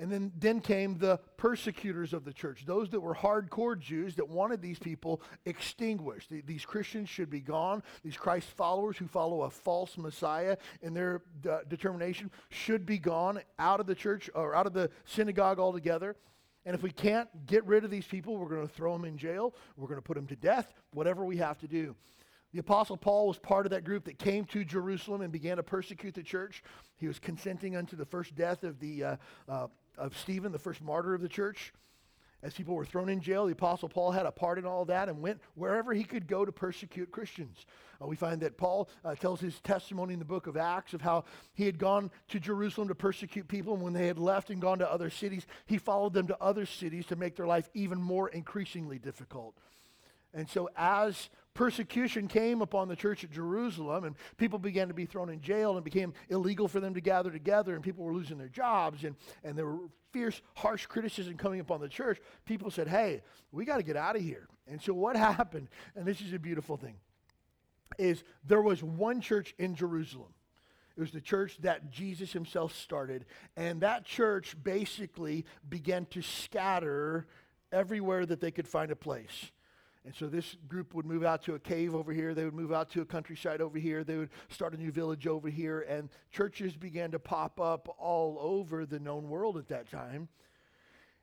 And 0.00 0.10
then, 0.10 0.32
then 0.38 0.60
came 0.60 0.96
the 0.96 1.18
persecutors 1.36 2.14
of 2.14 2.24
the 2.24 2.32
church, 2.32 2.64
those 2.64 2.88
that 2.88 3.00
were 3.00 3.14
hardcore 3.14 3.78
Jews 3.78 4.16
that 4.16 4.26
wanted 4.26 4.62
these 4.62 4.78
people 4.78 5.20
extinguished. 5.44 6.30
The, 6.30 6.40
these 6.40 6.64
Christians 6.64 7.10
should 7.10 7.28
be 7.28 7.40
gone. 7.40 7.82
These 8.02 8.16
Christ 8.16 8.48
followers 8.56 8.96
who 8.96 9.06
follow 9.06 9.42
a 9.42 9.50
false 9.50 9.98
Messiah 9.98 10.56
in 10.80 10.94
their 10.94 11.20
uh, 11.48 11.58
determination 11.68 12.30
should 12.48 12.86
be 12.86 12.96
gone 12.96 13.40
out 13.58 13.78
of 13.78 13.86
the 13.86 13.94
church 13.94 14.30
or 14.34 14.54
out 14.54 14.66
of 14.66 14.72
the 14.72 14.90
synagogue 15.04 15.58
altogether. 15.58 16.16
And 16.64 16.74
if 16.74 16.82
we 16.82 16.90
can't 16.90 17.28
get 17.44 17.66
rid 17.66 17.84
of 17.84 17.90
these 17.90 18.06
people, 18.06 18.38
we're 18.38 18.48
going 18.48 18.66
to 18.66 18.72
throw 18.72 18.94
them 18.94 19.04
in 19.04 19.18
jail, 19.18 19.54
we're 19.76 19.88
going 19.88 19.98
to 19.98 20.02
put 20.02 20.16
them 20.16 20.26
to 20.28 20.36
death, 20.36 20.72
whatever 20.94 21.26
we 21.26 21.36
have 21.36 21.58
to 21.58 21.68
do. 21.68 21.94
The 22.52 22.58
Apostle 22.58 22.96
Paul 22.96 23.28
was 23.28 23.38
part 23.38 23.64
of 23.64 23.70
that 23.70 23.84
group 23.84 24.04
that 24.06 24.18
came 24.18 24.44
to 24.46 24.64
Jerusalem 24.64 25.20
and 25.20 25.30
began 25.30 25.58
to 25.58 25.62
persecute 25.62 26.14
the 26.14 26.22
church. 26.22 26.64
He 26.96 27.06
was 27.06 27.20
consenting 27.20 27.76
unto 27.76 27.94
the 27.94 28.04
first 28.04 28.34
death 28.34 28.64
of, 28.64 28.80
the, 28.80 29.04
uh, 29.04 29.16
uh, 29.48 29.66
of 29.96 30.16
Stephen, 30.16 30.52
the 30.52 30.58
first 30.58 30.82
martyr 30.82 31.14
of 31.14 31.20
the 31.20 31.28
church. 31.28 31.72
As 32.42 32.54
people 32.54 32.74
were 32.74 32.86
thrown 32.86 33.10
in 33.10 33.20
jail, 33.20 33.44
the 33.44 33.52
Apostle 33.52 33.90
Paul 33.90 34.12
had 34.12 34.24
a 34.24 34.32
part 34.32 34.58
in 34.58 34.64
all 34.64 34.86
that 34.86 35.10
and 35.10 35.20
went 35.20 35.42
wherever 35.56 35.92
he 35.92 36.04
could 36.04 36.26
go 36.26 36.46
to 36.46 36.50
persecute 36.50 37.10
Christians. 37.10 37.66
Uh, 38.00 38.06
we 38.06 38.16
find 38.16 38.40
that 38.40 38.56
Paul 38.56 38.88
uh, 39.04 39.14
tells 39.14 39.40
his 39.40 39.60
testimony 39.60 40.14
in 40.14 40.18
the 40.18 40.24
book 40.24 40.46
of 40.46 40.56
Acts 40.56 40.94
of 40.94 41.02
how 41.02 41.24
he 41.52 41.66
had 41.66 41.78
gone 41.78 42.10
to 42.28 42.40
Jerusalem 42.40 42.88
to 42.88 42.94
persecute 42.94 43.46
people, 43.46 43.74
and 43.74 43.82
when 43.82 43.92
they 43.92 44.06
had 44.06 44.18
left 44.18 44.48
and 44.48 44.60
gone 44.60 44.78
to 44.78 44.90
other 44.90 45.10
cities, 45.10 45.46
he 45.66 45.76
followed 45.76 46.14
them 46.14 46.28
to 46.28 46.42
other 46.42 46.64
cities 46.64 47.04
to 47.06 47.16
make 47.16 47.36
their 47.36 47.46
life 47.46 47.68
even 47.74 48.00
more 48.00 48.30
increasingly 48.30 48.98
difficult. 48.98 49.54
And 50.32 50.48
so, 50.48 50.70
as 50.76 51.28
persecution 51.54 52.28
came 52.28 52.62
upon 52.62 52.88
the 52.88 52.96
church 52.96 53.24
at 53.24 53.30
Jerusalem, 53.30 54.04
and 54.04 54.16
people 54.36 54.58
began 54.58 54.88
to 54.88 54.94
be 54.94 55.06
thrown 55.06 55.28
in 55.28 55.40
jail, 55.40 55.76
and 55.76 55.84
became 55.84 56.14
illegal 56.28 56.68
for 56.68 56.80
them 56.80 56.94
to 56.94 57.00
gather 57.00 57.30
together, 57.30 57.74
and 57.74 57.82
people 57.82 58.04
were 58.04 58.14
losing 58.14 58.38
their 58.38 58.48
jobs, 58.48 59.04
and, 59.04 59.16
and 59.44 59.56
there 59.56 59.66
were 59.66 59.88
fierce, 60.12 60.40
harsh 60.54 60.86
criticism 60.86 61.36
coming 61.36 61.60
upon 61.60 61.80
the 61.80 61.88
church, 61.88 62.20
people 62.44 62.70
said, 62.70 62.88
Hey, 62.88 63.22
we 63.52 63.64
got 63.64 63.76
to 63.76 63.82
get 63.82 63.96
out 63.96 64.16
of 64.16 64.22
here. 64.22 64.48
And 64.66 64.80
so, 64.80 64.92
what 64.92 65.16
happened, 65.16 65.68
and 65.94 66.06
this 66.06 66.20
is 66.20 66.32
a 66.32 66.38
beautiful 66.38 66.76
thing, 66.76 66.96
is 67.98 68.22
there 68.44 68.62
was 68.62 68.82
one 68.82 69.20
church 69.20 69.54
in 69.58 69.74
Jerusalem. 69.74 70.32
It 70.96 71.00
was 71.00 71.12
the 71.12 71.20
church 71.20 71.56
that 71.60 71.90
Jesus 71.90 72.32
himself 72.32 72.74
started, 72.74 73.24
and 73.56 73.80
that 73.80 74.04
church 74.04 74.56
basically 74.62 75.46
began 75.68 76.06
to 76.06 76.20
scatter 76.20 77.26
everywhere 77.72 78.26
that 78.26 78.40
they 78.40 78.50
could 78.50 78.68
find 78.68 78.90
a 78.90 78.96
place. 78.96 79.50
And 80.04 80.14
so 80.14 80.28
this 80.28 80.56
group 80.66 80.94
would 80.94 81.04
move 81.04 81.24
out 81.24 81.42
to 81.42 81.54
a 81.54 81.58
cave 81.58 81.94
over 81.94 82.12
here. 82.12 82.32
They 82.32 82.44
would 82.44 82.54
move 82.54 82.72
out 82.72 82.90
to 82.90 83.02
a 83.02 83.04
countryside 83.04 83.60
over 83.60 83.78
here. 83.78 84.02
They 84.02 84.16
would 84.16 84.30
start 84.48 84.72
a 84.72 84.78
new 84.78 84.90
village 84.90 85.26
over 85.26 85.48
here. 85.48 85.80
And 85.82 86.08
churches 86.30 86.74
began 86.74 87.10
to 87.10 87.18
pop 87.18 87.60
up 87.60 87.94
all 87.98 88.38
over 88.40 88.86
the 88.86 88.98
known 88.98 89.28
world 89.28 89.58
at 89.58 89.68
that 89.68 89.90
time. 89.90 90.28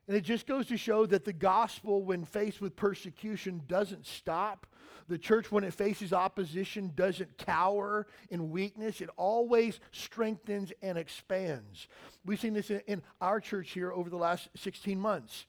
And 0.08 0.16
it 0.16 0.22
just 0.22 0.48
goes 0.48 0.68
to 0.68 0.78
show 0.78 1.06
that 1.08 1.26
the 1.26 1.34
gospel, 1.34 2.04
when 2.04 2.24
faced 2.24 2.62
with 2.62 2.76
persecution, 2.76 3.64
doesn't 3.68 4.06
stop. 4.06 4.68
The 5.10 5.18
church, 5.18 5.52
when 5.52 5.64
it 5.64 5.74
faces 5.74 6.14
opposition, 6.14 6.92
doesn't 6.96 7.38
cower 7.38 8.08
in 8.30 8.52
weakness. 8.52 9.02
It 9.02 9.10
always 9.18 9.80
strengthens 9.92 10.72
and 10.82 10.98
expands. 10.98 11.88
We've 12.26 12.40
seen 12.40 12.54
this 12.54 12.70
in, 12.70 13.02
our 13.20 13.42
church 13.42 13.72
here 13.72 13.92
over 13.92 14.10
the 14.10 14.18
last 14.18 14.50
16 14.56 15.00
months 15.00 15.46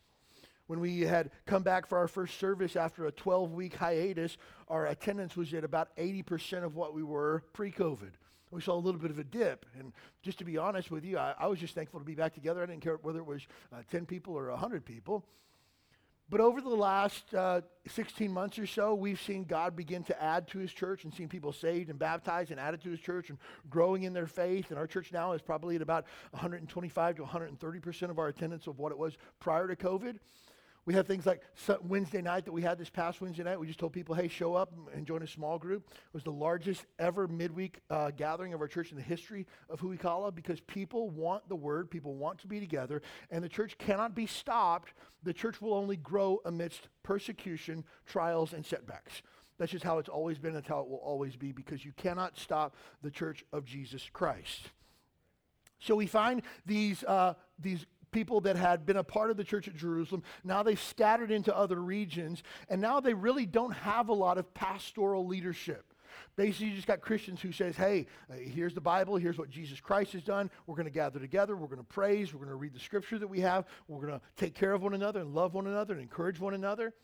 when 0.68 0.80
we 0.80 1.00
had 1.00 1.30
come 1.46 1.62
back 1.62 1.86
for 1.88 1.98
our 1.98 2.06
first 2.06 2.38
service 2.38 2.76
after 2.76 3.06
a 3.06 3.12
12 3.12 3.52
week 3.52 3.74
hiatus, 3.74 4.36
our 4.68 4.86
attendance 4.86 5.36
was 5.36 5.52
at 5.54 5.64
about 5.64 5.94
80% 5.96 6.62
of 6.62 6.76
what 6.76 6.94
we 6.94 7.02
were 7.02 7.42
pre 7.52 7.72
COVID. 7.72 8.12
We 8.50 8.60
saw 8.60 8.74
a 8.74 8.80
little 8.80 9.00
bit 9.00 9.10
of 9.10 9.18
a 9.18 9.24
dip. 9.24 9.66
And 9.78 9.92
just 10.22 10.38
to 10.38 10.44
be 10.44 10.56
honest 10.56 10.90
with 10.90 11.04
you, 11.04 11.18
I, 11.18 11.34
I 11.38 11.46
was 11.48 11.58
just 11.58 11.74
thankful 11.74 12.00
to 12.00 12.06
be 12.06 12.14
back 12.14 12.34
together. 12.34 12.62
I 12.62 12.66
didn't 12.66 12.82
care 12.82 12.98
whether 13.02 13.18
it 13.18 13.26
was 13.26 13.42
uh, 13.72 13.82
10 13.90 14.06
people 14.06 14.34
or 14.34 14.50
100 14.50 14.84
people. 14.84 15.24
But 16.30 16.40
over 16.40 16.60
the 16.60 16.68
last 16.68 17.32
uh, 17.32 17.62
16 17.86 18.30
months 18.30 18.58
or 18.58 18.66
so, 18.66 18.94
we've 18.94 19.20
seen 19.20 19.44
God 19.44 19.74
begin 19.74 20.04
to 20.04 20.22
add 20.22 20.46
to 20.48 20.58
his 20.58 20.70
church 20.70 21.04
and 21.04 21.14
seen 21.14 21.28
people 21.28 21.52
saved 21.52 21.88
and 21.88 21.98
baptized 21.98 22.50
and 22.50 22.60
added 22.60 22.82
to 22.82 22.90
his 22.90 23.00
church 23.00 23.30
and 23.30 23.38
growing 23.70 24.02
in 24.02 24.12
their 24.12 24.26
faith. 24.26 24.68
And 24.68 24.78
our 24.78 24.86
church 24.86 25.10
now 25.10 25.32
is 25.32 25.40
probably 25.40 25.76
at 25.76 25.82
about 25.82 26.04
125 26.32 27.16
to 27.16 27.22
130% 27.22 28.10
of 28.10 28.18
our 28.18 28.28
attendance 28.28 28.66
of 28.66 28.78
what 28.78 28.92
it 28.92 28.98
was 28.98 29.16
prior 29.40 29.66
to 29.68 29.76
COVID. 29.76 30.18
We 30.88 30.94
have 30.94 31.06
things 31.06 31.26
like 31.26 31.42
Wednesday 31.82 32.22
night 32.22 32.46
that 32.46 32.52
we 32.52 32.62
had 32.62 32.78
this 32.78 32.88
past 32.88 33.20
Wednesday 33.20 33.42
night. 33.42 33.60
We 33.60 33.66
just 33.66 33.78
told 33.78 33.92
people, 33.92 34.14
hey, 34.14 34.26
show 34.26 34.54
up 34.54 34.72
and 34.94 35.06
join 35.06 35.22
a 35.22 35.26
small 35.26 35.58
group. 35.58 35.86
It 35.90 36.14
was 36.14 36.22
the 36.22 36.32
largest 36.32 36.86
ever 36.98 37.28
midweek 37.28 37.80
uh, 37.90 38.10
gathering 38.12 38.54
of 38.54 38.62
our 38.62 38.68
church 38.68 38.90
in 38.90 38.96
the 38.96 39.02
history 39.02 39.46
of 39.68 39.82
Huikala 39.82 40.34
because 40.34 40.60
people 40.60 41.10
want 41.10 41.46
the 41.46 41.54
word, 41.54 41.90
people 41.90 42.14
want 42.14 42.38
to 42.38 42.46
be 42.46 42.58
together, 42.58 43.02
and 43.30 43.44
the 43.44 43.50
church 43.50 43.76
cannot 43.76 44.14
be 44.14 44.24
stopped. 44.24 44.94
The 45.24 45.34
church 45.34 45.60
will 45.60 45.74
only 45.74 45.98
grow 45.98 46.40
amidst 46.46 46.88
persecution, 47.02 47.84
trials, 48.06 48.54
and 48.54 48.64
setbacks. 48.64 49.20
That's 49.58 49.72
just 49.72 49.84
how 49.84 49.98
it's 49.98 50.08
always 50.08 50.38
been. 50.38 50.54
That's 50.54 50.68
how 50.68 50.80
it 50.80 50.88
will 50.88 51.02
always 51.04 51.36
be 51.36 51.52
because 51.52 51.84
you 51.84 51.92
cannot 51.98 52.38
stop 52.38 52.74
the 53.02 53.10
church 53.10 53.44
of 53.52 53.66
Jesus 53.66 54.08
Christ. 54.10 54.70
So 55.80 55.94
we 55.94 56.06
find 56.06 56.40
these, 56.64 57.04
uh, 57.04 57.34
these 57.58 57.84
people 58.10 58.40
that 58.42 58.56
had 58.56 58.86
been 58.86 58.96
a 58.96 59.04
part 59.04 59.30
of 59.30 59.36
the 59.36 59.44
church 59.44 59.68
at 59.68 59.76
Jerusalem. 59.76 60.22
Now 60.44 60.62
they've 60.62 60.80
scattered 60.80 61.30
into 61.30 61.56
other 61.56 61.80
regions, 61.80 62.42
and 62.68 62.80
now 62.80 63.00
they 63.00 63.14
really 63.14 63.46
don't 63.46 63.72
have 63.72 64.08
a 64.08 64.14
lot 64.14 64.38
of 64.38 64.52
pastoral 64.54 65.26
leadership. 65.26 65.94
Basically, 66.36 66.68
you 66.68 66.74
just 66.74 66.86
got 66.86 67.00
Christians 67.00 67.40
who 67.40 67.52
says, 67.52 67.76
hey, 67.76 68.06
uh, 68.30 68.34
here's 68.34 68.74
the 68.74 68.80
Bible, 68.80 69.16
here's 69.16 69.38
what 69.38 69.50
Jesus 69.50 69.80
Christ 69.80 70.12
has 70.12 70.22
done. 70.22 70.50
We're 70.66 70.76
going 70.76 70.86
to 70.86 70.92
gather 70.92 71.18
together, 71.18 71.56
we're 71.56 71.66
going 71.66 71.78
to 71.78 71.84
praise, 71.84 72.32
we're 72.32 72.38
going 72.38 72.50
to 72.50 72.56
read 72.56 72.74
the 72.74 72.80
scripture 72.80 73.18
that 73.18 73.26
we 73.26 73.40
have, 73.40 73.66
we're 73.88 74.06
going 74.06 74.18
to 74.18 74.20
take 74.36 74.54
care 74.54 74.72
of 74.72 74.82
one 74.82 74.94
another 74.94 75.20
and 75.20 75.34
love 75.34 75.54
one 75.54 75.66
another 75.66 75.94
and 75.94 76.02
encourage 76.02 76.40
one 76.40 76.54
another. 76.54 76.94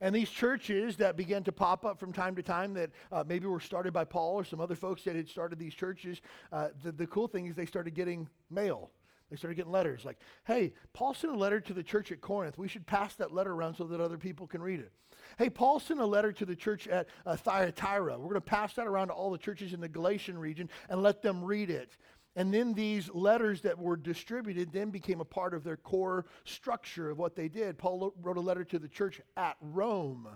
And 0.00 0.14
these 0.14 0.30
churches 0.30 0.96
that 0.98 1.16
began 1.16 1.44
to 1.44 1.52
pop 1.52 1.84
up 1.84 1.98
from 1.98 2.12
time 2.12 2.36
to 2.36 2.42
time 2.42 2.74
that 2.74 2.90
uh, 3.12 3.24
maybe 3.26 3.46
were 3.46 3.60
started 3.60 3.92
by 3.92 4.04
Paul 4.04 4.34
or 4.34 4.44
some 4.44 4.60
other 4.60 4.74
folks 4.74 5.02
that 5.04 5.16
had 5.16 5.28
started 5.28 5.58
these 5.58 5.74
churches, 5.74 6.20
uh, 6.52 6.68
the, 6.82 6.92
the 6.92 7.06
cool 7.06 7.28
thing 7.28 7.46
is 7.46 7.54
they 7.54 7.66
started 7.66 7.94
getting 7.94 8.28
mail. 8.50 8.90
They 9.34 9.38
started 9.38 9.56
getting 9.56 9.72
letters 9.72 10.04
like, 10.04 10.18
hey, 10.44 10.74
Paul 10.92 11.12
sent 11.12 11.32
a 11.32 11.36
letter 11.36 11.58
to 11.58 11.72
the 11.72 11.82
church 11.82 12.12
at 12.12 12.20
Corinth. 12.20 12.56
We 12.56 12.68
should 12.68 12.86
pass 12.86 13.16
that 13.16 13.34
letter 13.34 13.52
around 13.52 13.74
so 13.74 13.82
that 13.82 14.00
other 14.00 14.16
people 14.16 14.46
can 14.46 14.62
read 14.62 14.78
it. 14.78 14.92
Hey, 15.38 15.50
Paul 15.50 15.80
sent 15.80 15.98
a 15.98 16.06
letter 16.06 16.30
to 16.30 16.44
the 16.44 16.54
church 16.54 16.86
at 16.86 17.08
uh, 17.26 17.34
Thyatira. 17.34 18.16
We're 18.16 18.28
going 18.28 18.34
to 18.34 18.40
pass 18.40 18.74
that 18.74 18.86
around 18.86 19.08
to 19.08 19.14
all 19.14 19.32
the 19.32 19.38
churches 19.38 19.72
in 19.72 19.80
the 19.80 19.88
Galatian 19.88 20.38
region 20.38 20.70
and 20.88 21.02
let 21.02 21.20
them 21.20 21.42
read 21.42 21.68
it. 21.68 21.96
And 22.36 22.54
then 22.54 22.74
these 22.74 23.10
letters 23.12 23.62
that 23.62 23.76
were 23.76 23.96
distributed 23.96 24.72
then 24.72 24.90
became 24.90 25.20
a 25.20 25.24
part 25.24 25.52
of 25.52 25.64
their 25.64 25.78
core 25.78 26.26
structure 26.44 27.10
of 27.10 27.18
what 27.18 27.34
they 27.34 27.48
did. 27.48 27.76
Paul 27.76 28.14
wrote 28.22 28.36
a 28.36 28.40
letter 28.40 28.62
to 28.62 28.78
the 28.78 28.86
church 28.86 29.20
at 29.36 29.56
Rome. 29.60 30.28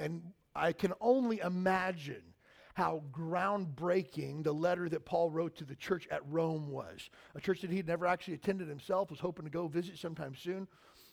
And 0.00 0.20
I 0.56 0.72
can 0.72 0.94
only 1.00 1.38
imagine 1.38 2.29
how 2.80 3.02
groundbreaking 3.12 4.42
the 4.42 4.52
letter 4.52 4.88
that 4.88 5.04
Paul 5.04 5.28
wrote 5.28 5.54
to 5.56 5.64
the 5.64 5.74
church 5.74 6.08
at 6.10 6.22
Rome 6.26 6.70
was. 6.70 7.10
A 7.34 7.40
church 7.40 7.60
that 7.60 7.70
he'd 7.70 7.86
never 7.86 8.06
actually 8.06 8.32
attended 8.32 8.68
himself, 8.68 9.10
was 9.10 9.20
hoping 9.20 9.44
to 9.44 9.50
go 9.50 9.68
visit 9.68 9.98
sometime 9.98 10.34
soon. 10.34 10.66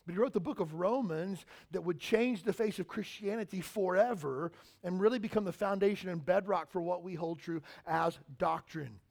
But 0.05 0.13
he 0.13 0.19
wrote 0.19 0.31
the 0.31 0.39
book 0.39 0.61
of 0.61 0.75
Romans 0.75 1.45
that 1.71 1.83
would 1.83 1.99
change 1.99 2.43
the 2.43 2.53
face 2.53 2.79
of 2.79 2.87
Christianity 2.87 3.59
forever 3.59 4.53
and 4.81 5.01
really 5.01 5.19
become 5.19 5.43
the 5.43 5.51
foundation 5.51 6.07
and 6.07 6.25
bedrock 6.25 6.71
for 6.71 6.81
what 6.81 7.03
we 7.03 7.15
hold 7.15 7.39
true 7.39 7.61
as 7.85 8.17
doctrine. 8.37 9.01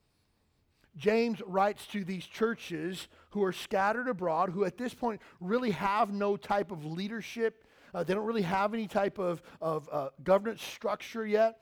James 0.95 1.39
writes 1.45 1.85
to 1.85 2.03
these 2.03 2.25
churches 2.25 3.07
who 3.29 3.43
are 3.43 3.53
scattered 3.53 4.07
abroad, 4.07 4.49
who 4.49 4.65
at 4.65 4.79
this 4.79 4.95
point 4.95 5.21
really 5.39 5.69
have 5.69 6.11
no 6.11 6.35
type 6.35 6.71
of 6.71 6.83
leadership. 6.83 7.65
Uh, 7.93 8.03
they 8.03 8.15
don't 8.15 8.25
really 8.25 8.41
have 8.41 8.73
any 8.73 8.87
type 8.87 9.19
of, 9.19 9.43
of 9.61 9.87
uh, 9.91 10.09
governance 10.23 10.63
structure 10.63 11.23
yet. 11.23 11.59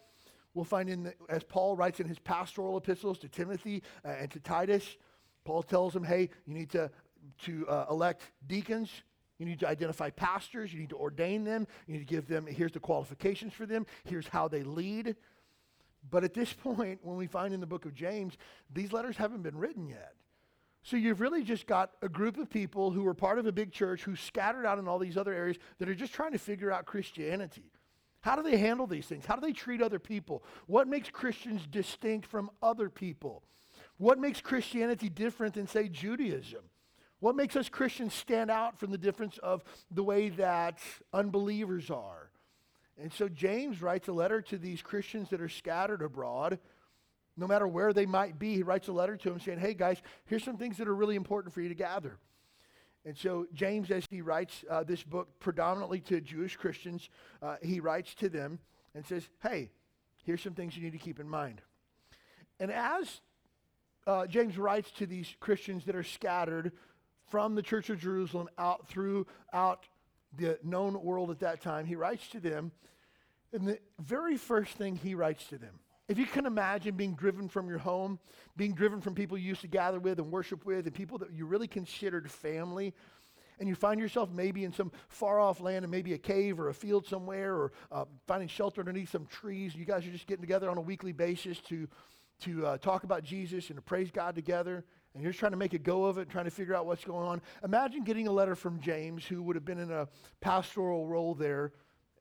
We'll 0.55 0.65
find 0.65 0.89
in, 0.89 1.03
the, 1.03 1.13
as 1.29 1.43
Paul 1.43 1.75
writes 1.75 2.00
in 2.00 2.07
his 2.07 2.17
pastoral 2.17 2.77
epistles 2.77 3.19
to 3.19 3.27
Timothy 3.27 3.83
uh, 4.03 4.13
and 4.19 4.31
to 4.31 4.39
Titus, 4.39 4.97
Paul 5.43 5.62
tells 5.62 5.93
them, 5.93 6.03
hey, 6.03 6.29
you 6.47 6.53
need 6.53 6.71
to, 6.71 6.89
to 7.43 7.67
uh, 7.67 7.85
elect 7.91 8.24
deacons. 8.47 8.89
You 9.38 9.45
need 9.45 9.59
to 9.59 9.67
identify 9.67 10.09
pastors. 10.09 10.74
You 10.74 10.79
need 10.79 10.89
to 10.89 10.95
ordain 10.95 11.43
them. 11.43 11.67
You 11.85 11.93
need 11.93 12.00
to 12.00 12.05
give 12.05 12.27
them, 12.27 12.47
here's 12.47 12.71
the 12.71 12.79
qualifications 12.79 13.53
for 13.53 13.65
them. 13.65 13.85
Here's 14.05 14.29
how 14.29 14.47
they 14.47 14.63
lead. 14.63 15.17
But 16.09 16.24
at 16.24 16.33
this 16.33 16.53
point, 16.63 17.00
when 17.03 17.17
we 17.17 17.27
find 17.27 17.53
in 17.53 17.59
the 17.59 17.67
book 17.67 17.85
of 17.85 17.93
James, 17.93 18.38
these 18.74 18.93
letters 18.93 19.17
haven't 19.17 19.43
been 19.43 19.57
written 19.57 19.88
yet. 19.88 20.13
So 20.83 20.95
you've 20.95 21.19
really 21.19 21.43
just 21.43 21.67
got 21.67 21.91
a 22.01 22.07
group 22.07 22.38
of 22.38 22.50
people 22.50 22.91
who 22.91 23.05
are 23.07 23.15
part 23.15 23.39
of 23.39 23.45
a 23.45 23.51
big 23.51 23.71
church 23.74 24.03
who 24.03 24.15
scattered 24.15 24.65
out 24.65 24.79
in 24.79 24.88
all 24.88 25.00
these 25.00 25.17
other 25.17 25.33
areas 25.33 25.57
that 25.79 25.89
are 25.89 25.95
just 25.95 26.13
trying 26.13 26.31
to 26.31 26.38
figure 26.38 26.71
out 26.71 26.85
Christianity. 26.85 27.71
How 28.25 28.36
do 28.36 28.41
they 28.41 28.58
handle 28.58 28.88
these 28.88 29.05
things? 29.05 29.24
How 29.24 29.36
do 29.36 29.41
they 29.41 29.53
treat 29.53 29.84
other 29.84 30.00
people? 30.00 30.44
What 30.65 30.88
makes 30.88 31.12
Christians 31.12 31.62
distinct 31.70 32.25
from 32.25 32.50
other 32.60 32.89
people? 32.89 33.44
What 33.98 34.17
makes 34.17 34.41
Christianity 34.41 35.10
different 35.10 35.53
than, 35.53 35.67
say, 35.67 35.89
Judaism? 35.89 36.62
What 37.20 37.36
makes 37.36 37.55
us 37.55 37.70
Christians 37.70 38.15
stand 38.15 38.50
out 38.50 38.79
from 38.79 38.89
the 38.89 38.98
difference 38.98 39.38
of 39.38 39.63
the 39.91 40.03
way 40.03 40.29
that 40.29 40.79
unbelievers 41.13 41.91
are? 41.91 42.32
And 43.00 43.13
so 43.13 43.29
James 43.29 43.79
writes 43.79 44.08
a 44.08 44.13
letter 44.13 44.41
to 44.41 44.58
these 44.58 44.82
Christians 44.82 45.29
that 45.29 45.39
are 45.39 45.48
scattered 45.48 46.01
abroad 46.01 46.58
no 47.38 47.48
matter 47.48 47.67
where 47.67 47.94
they 47.94 48.05
might 48.05 48.39
be, 48.39 48.55
he 48.55 48.63
writes 48.63 48.88
a 48.88 48.94
letter 48.94 49.17
to 49.17 49.29
them 49.29 49.39
saying, 49.39 49.60
Hey, 49.60 49.74
guys, 49.74 50.01
here's 50.25 50.44
some 50.44 50.58
things 50.58 50.77
that 50.77 50.88
are 50.88 50.96
really 50.96 51.15
important 51.15 51.53
for 51.53 51.62
you 51.62 51.70
to 51.70 51.75
gather. 51.75 52.17
And 53.05 53.15
so, 53.15 53.45
James, 53.53 53.91
as 53.91 54.05
he 54.09 54.21
writes 54.21 54.65
uh, 54.69 54.83
this 54.83 55.03
book 55.03 55.39
predominantly 55.39 56.00
to 56.01 56.19
Jewish 56.19 56.55
Christians, 56.55 57.09
uh, 57.41 57.57
he 57.62 57.79
writes 57.79 58.15
to 58.15 58.29
them 58.29 58.57
and 58.95 59.05
says, 59.05 59.29
Hey, 59.43 59.69
here's 60.24 60.41
some 60.41 60.53
things 60.53 60.75
you 60.75 60.83
need 60.83 60.93
to 60.93 60.97
keep 60.97 61.19
in 61.19 61.29
mind. 61.29 61.62
And 62.59 62.71
as 62.71 63.21
uh, 64.07 64.25
James 64.25 64.57
writes 64.57 64.89
to 64.91 65.05
these 65.05 65.35
Christians 65.39 65.85
that 65.85 65.95
are 65.95 66.03
scattered 66.03 66.71
from 67.29 67.53
the 67.53 67.62
church 67.62 67.89
of 67.89 68.00
Jerusalem 68.00 68.50
out 68.57 68.88
throughout 68.88 69.85
the 70.38 70.57
known 70.63 71.01
world 71.03 71.29
at 71.29 71.39
that 71.39 71.62
time, 71.62 71.85
he 71.85 71.95
writes 71.95 72.27
to 72.29 72.39
them. 72.39 72.71
And 73.53 73.67
the 73.67 73.79
very 74.00 74.35
first 74.35 74.74
thing 74.74 74.95
he 74.95 75.15
writes 75.15 75.45
to 75.47 75.57
them 75.57 75.79
if 76.07 76.19
you 76.19 76.25
can 76.25 76.45
imagine 76.45 76.95
being 76.95 77.15
driven 77.15 77.50
from 77.50 77.67
your 77.67 77.79
home, 77.79 78.19
being 78.55 78.74
driven 78.74 79.01
from 79.01 79.15
people 79.15 79.38
you 79.38 79.47
used 79.47 79.62
to 79.62 79.67
gather 79.67 80.00
with 80.00 80.19
and 80.19 80.31
worship 80.31 80.65
with, 80.65 80.85
and 80.85 80.93
people 80.93 81.17
that 81.17 81.31
you 81.33 81.45
really 81.45 81.67
considered 81.67 82.29
family, 82.29 82.93
and 83.59 83.67
you 83.67 83.75
find 83.75 84.00
yourself 84.00 84.29
maybe 84.31 84.65
in 84.65 84.74
some 84.74 84.91
far 85.07 85.39
off 85.39 85.62
land 85.62 85.83
and 85.85 85.91
maybe 85.91 86.13
a 86.13 86.17
cave 86.17 86.59
or 86.59 86.69
a 86.69 86.74
field 86.74 87.07
somewhere 87.07 87.55
or 87.55 87.71
uh, 87.91 88.05
finding 88.27 88.47
shelter 88.47 88.81
underneath 88.81 89.09
some 89.09 89.25
trees, 89.25 89.74
you 89.75 89.85
guys 89.85 90.05
are 90.05 90.12
just 90.12 90.27
getting 90.27 90.43
together 90.43 90.69
on 90.69 90.77
a 90.77 90.81
weekly 90.81 91.13
basis 91.13 91.59
to, 91.59 91.88
to 92.41 92.65
uh, 92.65 92.77
talk 92.77 93.03
about 93.03 93.24
Jesus 93.24 93.69
and 93.69 93.77
to 93.77 93.81
praise 93.81 94.12
God 94.12 94.35
together, 94.35 94.83
and 95.13 95.24
you're 95.24 95.31
just 95.31 95.39
trying 95.39 95.53
to 95.53 95.57
make 95.57 95.74
a 95.74 95.79
go 95.79 96.03
of 96.05 96.17
it, 96.17 96.29
trying 96.29 96.45
to 96.45 96.51
figure 96.51 96.75
out 96.75 96.85
what's 96.85 97.05
going 97.05 97.27
on. 97.27 97.41
Imagine 97.63 98.03
getting 98.03 98.27
a 98.27 98.31
letter 98.31 98.55
from 98.55 98.79
James, 98.81 99.25
who 99.25 99.41
would 99.41 99.55
have 99.55 99.65
been 99.65 99.79
in 99.79 99.89
a 99.89 100.07
pastoral 100.41 101.07
role 101.07 101.33
there 101.33 101.71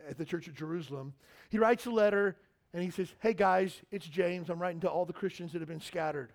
at 0.09 0.17
the 0.17 0.25
Church 0.25 0.47
of 0.47 0.55
Jerusalem. 0.55 1.13
He 1.51 1.59
writes 1.59 1.87
a 1.87 1.91
letter 1.91 2.37
and 2.75 2.83
he 2.83 2.91
says, 2.91 3.09
Hey 3.21 3.33
guys, 3.33 3.81
it's 3.91 4.07
James. 4.07 4.51
I'm 4.51 4.61
writing 4.61 4.81
to 4.81 4.91
all 4.91 5.07
the 5.07 5.13
Christians 5.13 5.53
that 5.53 5.61
have 5.61 5.69
been 5.69 5.81
scattered. 5.81 6.33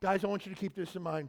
Guys, 0.00 0.24
I 0.24 0.26
want 0.26 0.46
you 0.46 0.52
to 0.52 0.58
keep 0.58 0.74
this 0.74 0.96
in 0.96 1.02
mind. 1.02 1.28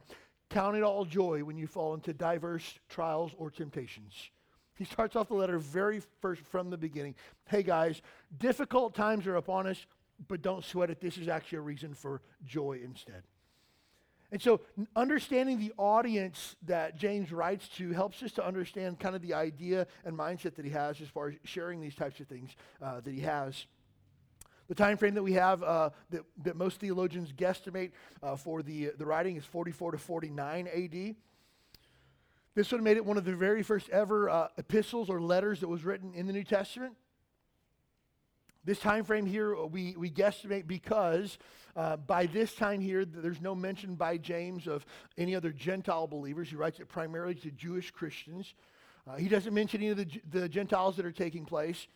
Count 0.50 0.76
it 0.76 0.82
all 0.82 1.04
joy 1.04 1.44
when 1.44 1.56
you 1.56 1.66
fall 1.66 1.94
into 1.94 2.12
diverse 2.12 2.78
trials 2.88 3.32
or 3.38 3.50
temptations. 3.50 4.30
He 4.76 4.84
starts 4.84 5.14
off 5.14 5.28
the 5.28 5.34
letter 5.34 5.58
very 5.58 6.02
first 6.20 6.42
from 6.42 6.70
the 6.70 6.78
beginning. 6.78 7.14
Hey 7.46 7.62
guys, 7.62 8.00
difficult 8.38 8.94
times 8.94 9.26
are 9.26 9.36
upon 9.36 9.66
us, 9.66 9.86
but 10.26 10.42
don't 10.42 10.64
sweat 10.64 10.90
it. 10.90 11.00
This 11.00 11.18
is 11.18 11.28
actually 11.28 11.58
a 11.58 11.62
reason 11.62 11.94
for 11.94 12.22
joy 12.44 12.80
instead. 12.82 13.22
And 14.32 14.42
so, 14.42 14.62
understanding 14.96 15.60
the 15.60 15.72
audience 15.76 16.56
that 16.62 16.96
James 16.96 17.30
writes 17.30 17.68
to 17.76 17.92
helps 17.92 18.22
us 18.22 18.32
to 18.32 18.44
understand 18.44 18.98
kind 18.98 19.14
of 19.14 19.22
the 19.22 19.34
idea 19.34 19.86
and 20.04 20.18
mindset 20.18 20.56
that 20.56 20.64
he 20.64 20.72
has 20.72 21.00
as 21.00 21.08
far 21.08 21.28
as 21.28 21.34
sharing 21.44 21.80
these 21.80 21.94
types 21.94 22.18
of 22.18 22.26
things 22.26 22.56
uh, 22.82 23.00
that 23.00 23.12
he 23.12 23.20
has. 23.20 23.66
The 24.68 24.74
time 24.74 24.96
frame 24.96 25.14
that 25.14 25.22
we 25.22 25.34
have 25.34 25.62
uh, 25.62 25.90
that, 26.10 26.22
that 26.42 26.56
most 26.56 26.80
theologians 26.80 27.32
guesstimate 27.32 27.92
uh, 28.22 28.36
for 28.36 28.62
the, 28.62 28.92
the 28.96 29.04
writing 29.04 29.36
is 29.36 29.44
44 29.44 29.92
to 29.92 29.98
49 29.98 30.68
AD. 30.68 31.16
This 32.54 32.70
would 32.70 32.78
have 32.78 32.84
made 32.84 32.96
it 32.96 33.04
one 33.04 33.18
of 33.18 33.24
the 33.24 33.34
very 33.34 33.62
first 33.62 33.90
ever 33.90 34.30
uh, 34.30 34.48
epistles 34.56 35.10
or 35.10 35.20
letters 35.20 35.60
that 35.60 35.68
was 35.68 35.84
written 35.84 36.14
in 36.14 36.26
the 36.26 36.32
New 36.32 36.44
Testament. 36.44 36.94
This 38.64 38.78
time 38.78 39.04
frame 39.04 39.26
here, 39.26 39.54
uh, 39.54 39.66
we, 39.66 39.94
we 39.96 40.10
guesstimate 40.10 40.66
because 40.66 41.36
uh, 41.76 41.96
by 41.98 42.24
this 42.24 42.54
time 42.54 42.80
here, 42.80 43.04
there's 43.04 43.42
no 43.42 43.54
mention 43.54 43.96
by 43.96 44.16
James 44.16 44.66
of 44.66 44.86
any 45.18 45.34
other 45.34 45.50
Gentile 45.50 46.06
believers. 46.06 46.48
He 46.48 46.56
writes 46.56 46.80
it 46.80 46.88
primarily 46.88 47.34
to 47.34 47.50
Jewish 47.50 47.90
Christians. 47.90 48.54
Uh, 49.06 49.16
he 49.16 49.28
doesn't 49.28 49.52
mention 49.52 49.82
any 49.82 49.90
of 49.90 49.98
the, 49.98 50.08
the 50.30 50.48
Gentiles 50.48 50.96
that 50.96 51.04
are 51.04 51.12
taking 51.12 51.44
place. 51.44 51.86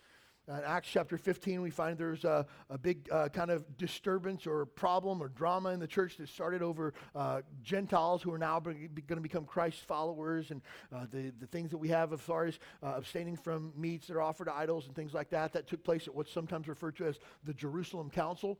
Uh, 0.48 0.54
in 0.54 0.64
Acts 0.64 0.88
chapter 0.90 1.18
15, 1.18 1.60
we 1.60 1.70
find 1.70 1.98
there's 1.98 2.24
a, 2.24 2.46
a 2.70 2.78
big 2.78 3.08
uh, 3.12 3.28
kind 3.28 3.50
of 3.50 3.76
disturbance 3.76 4.46
or 4.46 4.64
problem 4.64 5.22
or 5.22 5.28
drama 5.28 5.70
in 5.70 5.80
the 5.80 5.86
church 5.86 6.16
that 6.16 6.28
started 6.28 6.62
over 6.62 6.94
uh, 7.14 7.42
Gentiles 7.62 8.22
who 8.22 8.32
are 8.32 8.38
now 8.38 8.58
going 8.58 8.88
to 9.08 9.16
become 9.16 9.44
Christ 9.44 9.80
followers 9.86 10.50
and 10.50 10.62
uh, 10.94 11.04
the, 11.12 11.32
the 11.38 11.46
things 11.46 11.70
that 11.70 11.78
we 11.78 11.88
have 11.88 12.12
as 12.12 12.20
far 12.20 12.46
as 12.46 12.58
uh, 12.82 12.94
abstaining 12.96 13.36
from 13.36 13.72
meats 13.76 14.06
that 14.06 14.14
are 14.14 14.22
offered 14.22 14.46
to 14.46 14.54
idols 14.54 14.86
and 14.86 14.96
things 14.96 15.12
like 15.12 15.28
that. 15.30 15.52
That 15.52 15.66
took 15.66 15.84
place 15.84 16.08
at 16.08 16.14
what's 16.14 16.32
sometimes 16.32 16.66
referred 16.66 16.96
to 16.96 17.06
as 17.06 17.18
the 17.44 17.52
Jerusalem 17.52 18.08
Council. 18.08 18.58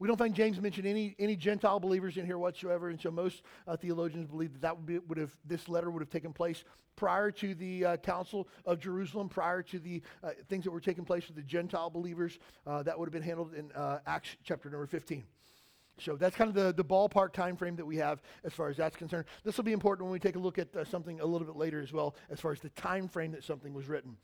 We 0.00 0.08
don't 0.08 0.16
find 0.16 0.34
James 0.34 0.58
mention 0.58 0.86
any, 0.86 1.14
any 1.18 1.36
Gentile 1.36 1.78
believers 1.78 2.16
in 2.16 2.24
here 2.24 2.38
whatsoever, 2.38 2.88
and 2.88 2.98
so 2.98 3.10
most 3.10 3.42
uh, 3.68 3.76
theologians 3.76 4.26
believe 4.26 4.54
that, 4.54 4.62
that 4.62 4.76
would, 4.76 4.86
be, 4.86 4.98
would 4.98 5.18
have, 5.18 5.36
this 5.44 5.68
letter 5.68 5.90
would 5.90 6.00
have 6.00 6.08
taken 6.08 6.32
place 6.32 6.64
prior 6.96 7.30
to 7.30 7.54
the 7.54 7.84
uh, 7.84 7.96
Council 7.98 8.48
of 8.64 8.80
Jerusalem, 8.80 9.28
prior 9.28 9.62
to 9.62 9.78
the 9.78 10.02
uh, 10.24 10.30
things 10.48 10.64
that 10.64 10.70
were 10.70 10.80
taking 10.80 11.04
place 11.04 11.26
with 11.26 11.36
the 11.36 11.42
Gentile 11.42 11.90
believers. 11.90 12.38
Uh, 12.66 12.82
that 12.82 12.98
would 12.98 13.06
have 13.06 13.12
been 13.12 13.22
handled 13.22 13.52
in 13.54 13.70
uh, 13.72 13.98
Acts 14.06 14.36
chapter 14.42 14.70
number 14.70 14.86
15. 14.86 15.22
So 15.98 16.16
that's 16.16 16.34
kind 16.34 16.48
of 16.48 16.54
the, 16.54 16.72
the 16.72 16.84
ballpark 16.84 17.34
time 17.34 17.54
frame 17.56 17.76
that 17.76 17.84
we 17.84 17.96
have 17.96 18.22
as 18.42 18.54
far 18.54 18.70
as 18.70 18.78
that's 18.78 18.96
concerned. 18.96 19.26
This 19.44 19.58
will 19.58 19.64
be 19.64 19.72
important 19.72 20.06
when 20.06 20.12
we 20.12 20.18
take 20.18 20.36
a 20.36 20.38
look 20.38 20.58
at 20.58 20.74
uh, 20.74 20.82
something 20.84 21.20
a 21.20 21.26
little 21.26 21.46
bit 21.46 21.56
later 21.56 21.82
as 21.82 21.92
well, 21.92 22.16
as 22.30 22.40
far 22.40 22.52
as 22.52 22.60
the 22.60 22.70
time 22.70 23.06
frame 23.06 23.32
that 23.32 23.44
something 23.44 23.74
was 23.74 23.86
written. 23.86 24.16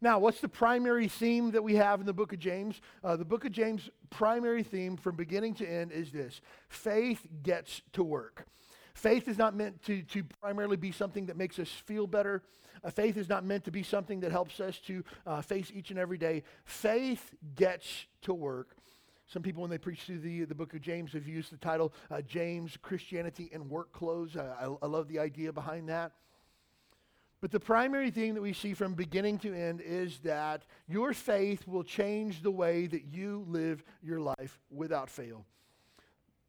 Now, 0.00 0.18
what's 0.18 0.40
the 0.40 0.48
primary 0.48 1.08
theme 1.08 1.52
that 1.52 1.62
we 1.62 1.76
have 1.76 2.00
in 2.00 2.06
the 2.06 2.12
book 2.12 2.34
of 2.34 2.38
James? 2.38 2.80
Uh, 3.02 3.16
the 3.16 3.24
book 3.24 3.46
of 3.46 3.52
James' 3.52 3.88
primary 4.10 4.62
theme 4.62 4.96
from 4.96 5.16
beginning 5.16 5.54
to 5.54 5.66
end 5.66 5.90
is 5.90 6.12
this 6.12 6.42
faith 6.68 7.26
gets 7.42 7.80
to 7.94 8.04
work. 8.04 8.46
Faith 8.92 9.26
is 9.26 9.38
not 9.38 9.54
meant 9.54 9.82
to, 9.84 10.02
to 10.02 10.24
primarily 10.40 10.76
be 10.76 10.92
something 10.92 11.26
that 11.26 11.36
makes 11.36 11.58
us 11.58 11.68
feel 11.68 12.06
better. 12.06 12.42
Uh, 12.84 12.90
faith 12.90 13.16
is 13.16 13.28
not 13.28 13.44
meant 13.44 13.64
to 13.64 13.70
be 13.70 13.82
something 13.82 14.20
that 14.20 14.30
helps 14.30 14.60
us 14.60 14.78
to 14.80 15.02
uh, 15.26 15.40
face 15.40 15.70
each 15.74 15.90
and 15.90 15.98
every 15.98 16.18
day. 16.18 16.42
Faith 16.64 17.34
gets 17.54 18.06
to 18.22 18.34
work. 18.34 18.76
Some 19.26 19.42
people, 19.42 19.62
when 19.62 19.70
they 19.70 19.78
preach 19.78 20.02
through 20.02 20.20
the, 20.20 20.44
the 20.44 20.54
book 20.54 20.74
of 20.74 20.82
James, 20.82 21.12
have 21.12 21.26
used 21.26 21.52
the 21.52 21.56
title 21.56 21.92
uh, 22.10 22.20
James, 22.20 22.76
Christianity, 22.80 23.50
and 23.52 23.68
Work 23.68 23.92
Clothes. 23.92 24.36
I, 24.36 24.68
I 24.80 24.86
love 24.86 25.08
the 25.08 25.18
idea 25.18 25.52
behind 25.52 25.88
that. 25.88 26.12
But 27.40 27.50
the 27.50 27.60
primary 27.60 28.10
thing 28.10 28.34
that 28.34 28.40
we 28.40 28.52
see 28.52 28.72
from 28.72 28.94
beginning 28.94 29.38
to 29.40 29.54
end 29.54 29.82
is 29.82 30.18
that 30.20 30.64
your 30.88 31.12
faith 31.12 31.66
will 31.68 31.84
change 31.84 32.42
the 32.42 32.50
way 32.50 32.86
that 32.86 33.04
you 33.04 33.44
live 33.48 33.84
your 34.02 34.20
life 34.20 34.58
without 34.70 35.10
fail. 35.10 35.44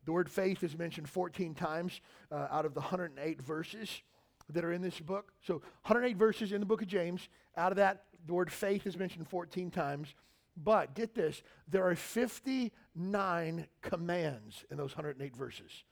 The 0.06 0.14
word 0.14 0.30
faith 0.30 0.64
is 0.64 0.78
mentioned 0.78 1.10
14 1.10 1.54
times 1.54 2.00
uh, 2.32 2.48
out 2.50 2.66
of 2.66 2.74
the 2.74 2.80
108 2.80 3.42
verses 3.42 4.02
that 4.50 4.64
are 4.64 4.72
in 4.72 4.82
this 4.82 5.00
book. 5.02 5.34
So 5.46 5.56
108 5.84 6.16
verses 6.16 6.54
in 6.54 6.62
the 6.62 6.66
book 6.66 6.82
of 6.82 6.88
James. 6.88 7.28
Out 7.58 7.74
of 7.74 7.76
that, 7.76 8.04
the 8.26 8.34
word 8.34 8.50
faith 8.50 8.88
is 8.88 8.98
mentioned 8.98 9.28
14 9.28 9.70
times. 9.70 10.16
But 10.56 10.96
get 10.96 11.14
this, 11.14 11.44
there 11.68 11.86
are 11.86 11.96
59 11.96 13.68
commands 13.82 14.66
in 14.72 14.78
those 14.78 14.96
108 14.96 15.36
verses. 15.36 15.84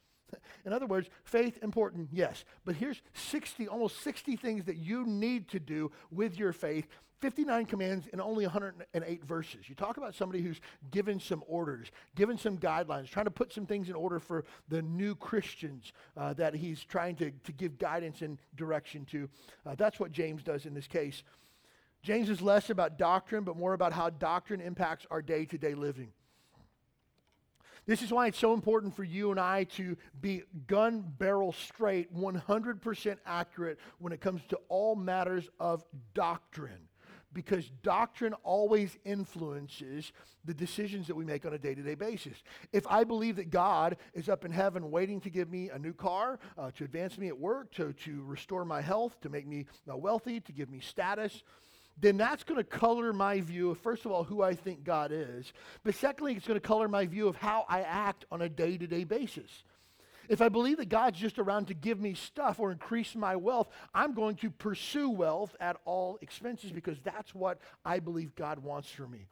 In 0.66 0.74
other 0.74 0.86
words, 0.86 1.10
faith 1.24 1.60
important, 1.62 2.10
yes. 2.12 2.46
But 2.64 2.76
here's 2.76 3.02
60, 3.14 3.68
almost 3.68 4.02
60 4.02 4.36
things 4.36 4.66
that 4.66 4.78
you 4.78 5.06
need 5.06 5.48
to 5.50 5.60
do 5.60 5.92
with 6.12 6.38
your 6.38 6.54
faith. 6.54 6.88
59 7.22 7.66
commands 7.66 8.08
in 8.08 8.20
only 8.20 8.46
108 8.46 9.26
verses. 9.26 9.70
You 9.70 9.76
talk 9.76 9.98
about 9.98 10.14
somebody 10.14 10.44
who's 10.44 10.60
given 10.92 11.20
some 11.20 11.44
orders, 11.48 11.92
given 12.14 12.38
some 12.38 12.58
guidelines, 12.58 13.10
trying 13.10 13.26
to 13.26 13.32
put 13.32 13.54
some 13.54 13.66
things 13.66 13.90
in 13.90 13.96
order 13.96 14.20
for 14.20 14.46
the 14.68 14.82
new 14.82 15.16
Christians 15.16 15.94
uh, 16.18 16.34
that 16.34 16.54
he's 16.54 16.84
trying 16.84 17.16
to, 17.16 17.32
to 17.32 17.52
give 17.52 17.78
guidance 17.78 18.22
and 18.22 18.38
direction 18.56 19.06
to. 19.06 19.30
Uh, 19.66 19.76
that's 19.76 20.00
what 20.00 20.12
James 20.12 20.44
does 20.44 20.66
in 20.66 20.74
this 20.74 20.88
case. 20.88 21.24
James 22.04 22.30
is 22.30 22.42
less 22.42 22.70
about 22.70 23.00
doctrine, 23.00 23.44
but 23.44 23.58
more 23.58 23.74
about 23.74 23.94
how 23.94 24.12
doctrine 24.12 24.62
impacts 24.62 25.08
our 25.10 25.22
day 25.22 25.46
to 25.46 25.58
day 25.58 25.74
living. 25.74 26.12
This 27.86 28.02
is 28.02 28.12
why 28.12 28.28
it's 28.28 28.40
so 28.40 28.54
important 28.54 28.96
for 28.96 29.04
you 29.04 29.32
and 29.32 29.40
I 29.40 29.66
to 29.76 29.96
be 30.20 30.44
gun 30.68 31.04
barrel 31.20 31.54
straight, 31.54 32.14
100% 32.16 33.18
accurate 33.26 33.80
when 34.00 34.12
it 34.12 34.22
comes 34.22 34.42
to 34.50 34.60
all 34.70 34.96
matters 34.96 35.50
of 35.60 35.84
doctrine. 36.14 36.90
Because 37.32 37.70
doctrine 37.84 38.34
always 38.44 38.98
influences 39.04 40.14
the 40.46 40.54
decisions 40.54 41.08
that 41.08 41.16
we 41.16 41.26
make 41.26 41.46
on 41.46 41.54
a 41.54 41.58
day 41.58 41.76
to 41.76 41.82
day 41.82 41.96
basis. 41.96 42.38
If 42.72 42.88
I 42.88 43.04
believe 43.04 43.36
that 43.36 43.50
God 43.50 43.98
is 44.14 44.30
up 44.30 44.46
in 44.46 44.52
heaven 44.52 44.90
waiting 44.90 45.20
to 45.22 45.30
give 45.30 45.52
me 45.52 45.70
a 45.70 45.78
new 45.78 45.94
car, 45.94 46.40
uh, 46.58 46.72
to 46.76 46.86
advance 46.86 47.18
me 47.18 47.28
at 47.28 47.38
work, 47.38 47.74
to, 47.74 47.92
to 47.92 48.24
restore 48.24 48.64
my 48.64 48.80
health, 48.80 49.20
to 49.20 49.30
make 49.30 49.46
me 49.46 49.66
uh, 49.92 49.98
wealthy, 49.98 50.40
to 50.40 50.54
give 50.54 50.70
me 50.70 50.80
status, 50.80 51.44
then 52.00 52.18
that's 52.18 52.44
going 52.44 52.58
to 52.58 52.64
color 52.64 53.14
my 53.14 53.42
view 53.42 53.72
of, 53.72 53.80
first 53.80 54.06
of 54.06 54.12
all, 54.12 54.24
who 54.24 54.42
I 54.42 54.54
think 54.54 54.84
God 54.84 55.12
is. 55.14 55.54
But 55.84 55.96
secondly, 55.96 56.34
it's 56.34 56.48
going 56.48 56.60
to 56.60 56.68
color 56.68 56.88
my 56.88 57.06
view 57.06 57.28
of 57.28 57.38
how 57.38 57.66
I 57.70 57.82
act 57.82 58.26
on 58.32 58.42
a 58.42 58.50
day 58.50 58.78
to 58.78 58.88
day 58.88 59.04
basis. 59.04 59.64
If 60.28 60.42
I 60.42 60.50
believe 60.50 60.78
that 60.78 60.90
God's 60.90 61.20
just 61.20 61.38
around 61.38 61.68
to 61.68 61.74
give 61.74 62.00
me 62.00 62.16
stuff 62.16 62.60
or 62.60 62.72
increase 62.72 63.16
my 63.16 63.36
wealth, 63.36 63.70
I'm 63.94 64.14
going 64.14 64.36
to 64.38 64.50
pursue 64.50 65.10
wealth 65.10 65.56
at 65.60 65.78
all 65.86 66.18
expenses 66.22 66.72
because 66.72 66.98
that's 67.04 67.36
what 67.36 67.60
I 67.86 68.00
believe 68.00 68.36
God 68.36 68.60
wants 68.60 68.90
for 68.90 69.08
me. 69.08 69.28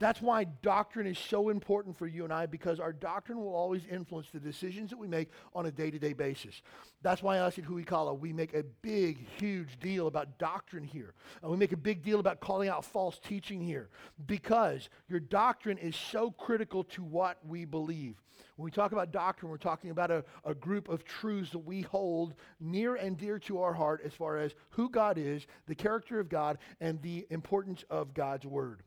That's 0.00 0.20
why 0.20 0.44
doctrine 0.44 1.06
is 1.06 1.18
so 1.18 1.50
important 1.50 1.96
for 1.96 2.08
you 2.08 2.24
and 2.24 2.32
I 2.32 2.46
because 2.46 2.80
our 2.80 2.92
doctrine 2.92 3.38
will 3.38 3.54
always 3.54 3.86
influence 3.86 4.28
the 4.30 4.40
decisions 4.40 4.90
that 4.90 4.98
we 4.98 5.06
make 5.06 5.28
on 5.54 5.66
a 5.66 5.70
day 5.70 5.90
to 5.90 5.98
day 6.00 6.12
basis. 6.12 6.62
That's 7.02 7.22
why 7.22 7.38
us 7.38 7.58
at 7.58 7.64
Huikala, 7.64 8.18
we 8.18 8.32
make 8.32 8.54
a 8.54 8.64
big, 8.82 9.24
huge 9.38 9.78
deal 9.78 10.08
about 10.08 10.36
doctrine 10.38 10.82
here. 10.82 11.14
And 11.42 11.50
we 11.50 11.56
make 11.56 11.70
a 11.70 11.76
big 11.76 12.02
deal 12.02 12.18
about 12.18 12.40
calling 12.40 12.68
out 12.68 12.84
false 12.84 13.20
teaching 13.20 13.60
here 13.60 13.88
because 14.26 14.88
your 15.08 15.20
doctrine 15.20 15.78
is 15.78 15.94
so 15.94 16.32
critical 16.32 16.82
to 16.84 17.04
what 17.04 17.38
we 17.46 17.64
believe. 17.64 18.20
When 18.56 18.64
we 18.64 18.72
talk 18.72 18.90
about 18.90 19.12
doctrine, 19.12 19.48
we're 19.48 19.58
talking 19.58 19.90
about 19.90 20.10
a, 20.10 20.24
a 20.44 20.54
group 20.54 20.88
of 20.88 21.04
truths 21.04 21.52
that 21.52 21.58
we 21.58 21.82
hold 21.82 22.34
near 22.58 22.96
and 22.96 23.16
dear 23.16 23.38
to 23.40 23.60
our 23.60 23.72
heart 23.72 24.00
as 24.04 24.12
far 24.12 24.38
as 24.38 24.54
who 24.70 24.88
God 24.88 25.18
is, 25.18 25.46
the 25.66 25.74
character 25.74 26.18
of 26.18 26.28
God, 26.28 26.58
and 26.80 27.00
the 27.00 27.26
importance 27.30 27.84
of 27.90 28.12
God's 28.12 28.44
Word. 28.44 28.82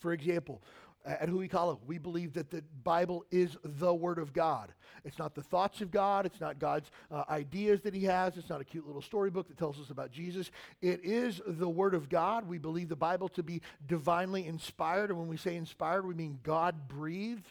For 0.00 0.12
example, 0.12 0.62
at 1.04 1.28
Huikala, 1.28 1.78
we 1.86 1.96
believe 1.96 2.34
that 2.34 2.50
the 2.50 2.62
Bible 2.84 3.24
is 3.30 3.56
the 3.64 3.94
Word 3.94 4.18
of 4.18 4.34
God. 4.34 4.72
It's 5.04 5.18
not 5.18 5.34
the 5.34 5.42
thoughts 5.42 5.80
of 5.80 5.90
God. 5.90 6.26
It's 6.26 6.40
not 6.40 6.58
God's 6.58 6.90
uh, 7.10 7.24
ideas 7.30 7.80
that 7.82 7.94
He 7.94 8.04
has. 8.04 8.36
It's 8.36 8.50
not 8.50 8.60
a 8.60 8.64
cute 8.64 8.86
little 8.86 9.00
storybook 9.00 9.48
that 9.48 9.56
tells 9.56 9.80
us 9.80 9.88
about 9.88 10.10
Jesus. 10.10 10.50
It 10.82 11.00
is 11.02 11.40
the 11.46 11.68
Word 11.68 11.94
of 11.94 12.10
God. 12.10 12.46
We 12.46 12.58
believe 12.58 12.90
the 12.90 12.96
Bible 12.96 13.28
to 13.30 13.42
be 13.42 13.62
divinely 13.86 14.46
inspired. 14.46 15.08
And 15.08 15.18
when 15.18 15.28
we 15.28 15.38
say 15.38 15.56
inspired, 15.56 16.06
we 16.06 16.14
mean 16.14 16.38
God 16.42 16.88
breathed. 16.88 17.50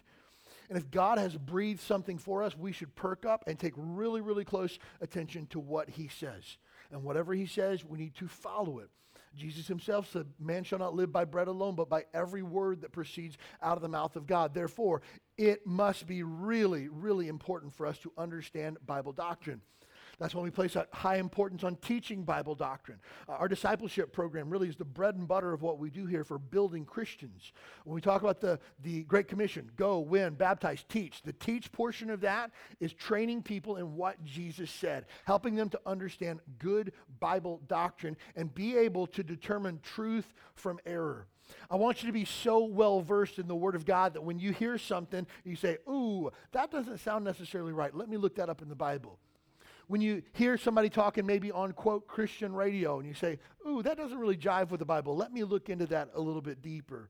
And 0.69 0.77
if 0.77 0.91
God 0.91 1.17
has 1.17 1.35
breathed 1.35 1.81
something 1.81 2.19
for 2.19 2.43
us, 2.43 2.55
we 2.55 2.71
should 2.71 2.95
perk 2.95 3.25
up 3.25 3.45
and 3.47 3.57
take 3.57 3.73
really, 3.75 4.21
really 4.21 4.45
close 4.45 4.77
attention 5.01 5.47
to 5.47 5.59
what 5.59 5.89
He 5.89 6.07
says. 6.07 6.57
And 6.91 7.03
whatever 7.03 7.33
He 7.33 7.47
says, 7.47 7.83
we 7.83 7.97
need 7.97 8.15
to 8.17 8.27
follow 8.27 8.77
it. 8.77 8.89
Jesus 9.35 9.67
himself 9.67 10.11
said, 10.11 10.25
Man 10.39 10.63
shall 10.63 10.79
not 10.79 10.95
live 10.95 11.11
by 11.11 11.25
bread 11.25 11.47
alone, 11.47 11.75
but 11.75 11.89
by 11.89 12.05
every 12.13 12.41
word 12.41 12.81
that 12.81 12.91
proceeds 12.91 13.37
out 13.61 13.77
of 13.77 13.81
the 13.81 13.87
mouth 13.87 14.15
of 14.15 14.27
God. 14.27 14.53
Therefore, 14.53 15.01
it 15.37 15.65
must 15.65 16.07
be 16.07 16.23
really, 16.23 16.89
really 16.89 17.27
important 17.27 17.73
for 17.73 17.85
us 17.85 17.97
to 17.99 18.11
understand 18.17 18.77
Bible 18.85 19.13
doctrine. 19.13 19.61
That's 20.19 20.35
why 20.35 20.41
we 20.41 20.51
place 20.51 20.75
a 20.75 20.85
high 20.91 21.15
importance 21.15 21.63
on 21.63 21.77
teaching 21.77 22.23
Bible 22.23 22.53
doctrine. 22.53 22.99
Uh, 23.27 23.33
our 23.33 23.47
discipleship 23.47 24.11
program 24.11 24.49
really 24.49 24.67
is 24.67 24.75
the 24.75 24.83
bread 24.83 25.15
and 25.15 25.27
butter 25.27 25.53
of 25.53 25.61
what 25.61 25.79
we 25.79 25.89
do 25.89 26.05
here 26.05 26.25
for 26.25 26.37
building 26.37 26.83
Christians. 26.83 27.53
When 27.85 27.95
we 27.95 28.01
talk 28.01 28.21
about 28.21 28.41
the, 28.41 28.59
the 28.83 29.03
Great 29.03 29.29
Commission, 29.29 29.71
go, 29.77 29.99
win, 29.99 30.33
baptize, 30.33 30.83
teach, 30.89 31.21
the 31.21 31.31
teach 31.33 31.71
portion 31.71 32.09
of 32.09 32.19
that 32.21 32.51
is 32.81 32.93
training 32.93 33.43
people 33.43 33.77
in 33.77 33.95
what 33.95 34.23
Jesus 34.25 34.69
said, 34.69 35.05
helping 35.23 35.55
them 35.55 35.69
to 35.69 35.79
understand 35.85 36.41
good 36.57 36.91
Bible 37.21 37.61
doctrine 37.67 38.17
and 38.35 38.53
be 38.53 38.75
able 38.75 39.07
to 39.07 39.23
determine 39.23 39.79
truth 39.81 40.33
from 40.53 40.79
error. 40.85 41.27
I 41.71 41.77
want 41.77 42.03
you 42.03 42.07
to 42.07 42.13
be 42.13 42.25
so 42.25 42.65
well 42.65 43.01
versed 43.01 43.39
in 43.39 43.47
the 43.47 43.55
Word 43.55 43.73
of 43.73 43.85
God 43.85 44.13
that 44.13 44.21
when 44.21 44.37
you 44.37 44.51
hear 44.51 44.77
something, 44.77 45.25
you 45.43 45.55
say, 45.55 45.77
Ooh, 45.89 46.29
that 46.51 46.69
doesn't 46.71 46.99
sound 46.99 47.25
necessarily 47.25 47.73
right. 47.73 47.95
Let 47.95 48.09
me 48.09 48.17
look 48.17 48.35
that 48.35 48.49
up 48.49 48.61
in 48.61 48.69
the 48.69 48.75
Bible 48.75 49.17
when 49.89 50.01
you 50.01 50.21
hear 50.33 50.55
somebody 50.55 50.87
talking 50.87 51.25
maybe 51.25 51.51
on 51.51 51.73
quote 51.73 52.07
Christian 52.07 52.53
radio 52.53 52.99
and 52.99 53.07
you 53.07 53.15
say, 53.15 53.39
ooh, 53.67 53.81
that 53.81 53.97
doesn't 53.97 54.19
really 54.19 54.37
jive 54.37 54.69
with 54.69 54.79
the 54.79 54.85
Bible, 54.85 55.17
let 55.17 55.33
me 55.33 55.43
look 55.43 55.67
into 55.67 55.87
that 55.87 56.11
a 56.13 56.21
little 56.21 56.43
bit 56.43 56.61
deeper. 56.61 57.09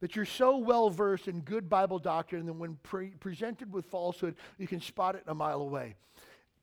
That 0.00 0.16
you're 0.16 0.24
so 0.24 0.56
well 0.56 0.88
versed 0.88 1.28
in 1.28 1.42
good 1.42 1.68
Bible 1.68 1.98
doctrine 1.98 2.46
that 2.46 2.54
when 2.54 2.76
pre- 2.82 3.10
presented 3.10 3.70
with 3.70 3.84
falsehood, 3.84 4.36
you 4.56 4.66
can 4.66 4.80
spot 4.80 5.14
it 5.14 5.24
a 5.26 5.34
mile 5.34 5.60
away. 5.60 5.94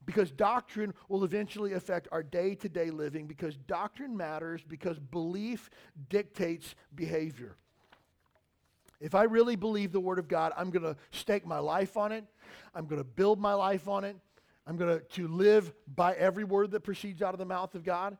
Because 0.05 0.31
doctrine 0.31 0.91
will 1.07 1.23
eventually 1.23 1.73
affect 1.73 2.07
our 2.11 2.23
day 2.23 2.55
to 2.55 2.67
day 2.67 2.89
living, 2.89 3.27
because 3.27 3.55
doctrine 3.55 4.17
matters, 4.17 4.63
because 4.67 4.97
belief 4.97 5.69
dictates 6.09 6.73
behavior. 6.95 7.57
If 8.99 9.13
I 9.13 9.23
really 9.23 9.55
believe 9.55 9.91
the 9.91 9.99
Word 9.99 10.17
of 10.17 10.27
God, 10.27 10.51
I'm 10.57 10.71
going 10.71 10.83
to 10.83 10.97
stake 11.11 11.45
my 11.45 11.59
life 11.59 11.95
on 11.95 12.11
it. 12.11 12.25
I'm 12.73 12.87
going 12.87 13.01
to 13.01 13.07
build 13.07 13.39
my 13.39 13.53
life 13.53 13.87
on 13.87 14.03
it. 14.03 14.17
I'm 14.65 14.77
going 14.77 14.99
to, 14.99 15.05
to 15.15 15.27
live 15.27 15.73
by 15.87 16.13
every 16.13 16.43
word 16.43 16.71
that 16.71 16.81
proceeds 16.81 17.21
out 17.21 17.33
of 17.33 17.39
the 17.39 17.45
mouth 17.45 17.75
of 17.75 17.83
God. 17.83 18.17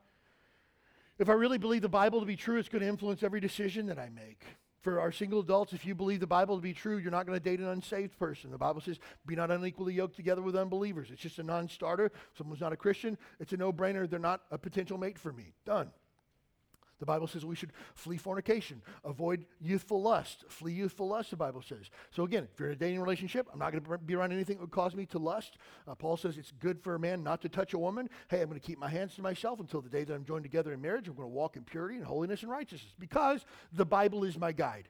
If 1.20 1.30
I 1.30 1.34
really 1.34 1.58
believe 1.58 1.82
the 1.82 1.90
Bible 1.90 2.20
to 2.20 2.26
be 2.26 2.36
true, 2.36 2.58
it's 2.58 2.70
going 2.70 2.82
to 2.82 2.88
influence 2.88 3.24
every 3.24 3.40
decision 3.40 3.86
that 3.88 4.00
I 4.00 4.10
make. 4.10 4.44
For 4.82 5.00
our 5.00 5.14
single 5.14 5.40
adults, 5.40 5.72
if 5.72 5.86
you 5.86 5.96
believe 5.96 6.20
the 6.20 6.28
Bible 6.28 6.58
to 6.58 6.62
be 6.62 6.74
true, 6.74 6.98
you're 6.98 7.12
not 7.12 7.26
going 7.26 7.40
to 7.40 7.44
date 7.44 7.60
an 7.60 7.68
unsaved 7.68 8.20
person. 8.20 8.52
The 8.52 8.58
Bible 8.58 8.82
says, 8.82 9.00
be 9.26 9.36
not 9.36 9.50
unequally 9.50 9.94
yoked 9.94 10.18
together 10.18 10.42
with 10.42 10.58
unbelievers. 10.58 11.10
It's 11.10 11.22
just 11.22 11.40
a 11.40 11.44
non 11.44 11.70
starter. 11.70 12.12
Someone's 12.38 12.60
not 12.60 12.74
a 12.74 12.78
Christian, 12.78 13.18
it's 13.40 13.54
a 13.54 13.58
no 13.58 13.72
brainer. 13.72 14.10
They're 14.10 14.20
not 14.20 14.42
a 14.52 14.58
potential 14.58 14.98
mate 14.98 15.18
for 15.18 15.32
me. 15.32 15.54
Done. 15.66 15.92
The 17.04 17.08
Bible 17.08 17.28
says 17.28 17.44
we 17.44 17.58
should 17.58 17.74
flee 17.96 18.16
fornication, 18.16 18.82
avoid 19.04 19.46
youthful 19.60 20.02
lust. 20.02 20.46
Flee 20.48 20.72
youthful 20.72 21.10
lust, 21.10 21.32
the 21.32 21.36
Bible 21.36 21.62
says. 21.62 21.90
So 22.12 22.24
again, 22.24 22.48
if 22.54 22.58
you're 22.58 22.70
in 22.70 22.76
a 22.76 22.80
dating 22.80 23.02
relationship, 23.02 23.46
I'm 23.52 23.60
not 23.60 23.74
going 23.74 23.84
to 23.84 23.98
be 23.98 24.16
around 24.16 24.32
anything 24.32 24.56
that 24.56 24.62
would 24.62 24.72
cause 24.72 24.96
me 24.96 25.06
to 25.08 25.20
lust. 25.20 25.58
Uh, 25.86 25.96
Paul 25.96 26.16
says 26.16 26.38
it's 26.38 26.52
good 26.62 26.80
for 26.80 26.96
a 26.96 27.00
man 27.00 27.22
not 27.22 27.42
to 27.42 27.50
touch 27.50 27.74
a 27.74 27.78
woman. 27.78 28.10
Hey, 28.30 28.40
I'm 28.40 28.48
going 28.48 28.58
to 28.58 28.66
keep 28.66 28.80
my 28.80 28.88
hands 28.88 29.16
to 29.16 29.22
myself 29.22 29.60
until 29.60 29.82
the 29.82 29.90
day 29.90 30.06
that 30.06 30.14
I'm 30.14 30.24
joined 30.24 30.44
together 30.44 30.72
in 30.72 30.82
marriage. 30.82 31.10
I'm 31.10 31.16
going 31.16 31.28
to 31.28 31.36
walk 31.36 31.58
in 31.58 31.66
purity 31.66 31.98
and 31.98 32.06
holiness 32.06 32.42
and 32.42 32.50
righteousness 32.50 32.94
because 32.98 33.44
the 33.74 33.86
Bible 33.86 34.24
is 34.24 34.40
my 34.40 34.54
guide. 34.54 34.88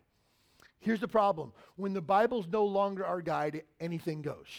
Here's 0.82 0.99
the 0.99 1.08
problem. 1.08 1.52
When 1.78 1.93
the 1.93 2.02
Bible's 2.02 2.45
no 2.45 2.63
longer 2.63 3.04
our 3.04 3.23
guide, 3.23 3.63
anything 3.80 4.21
goes 4.21 4.49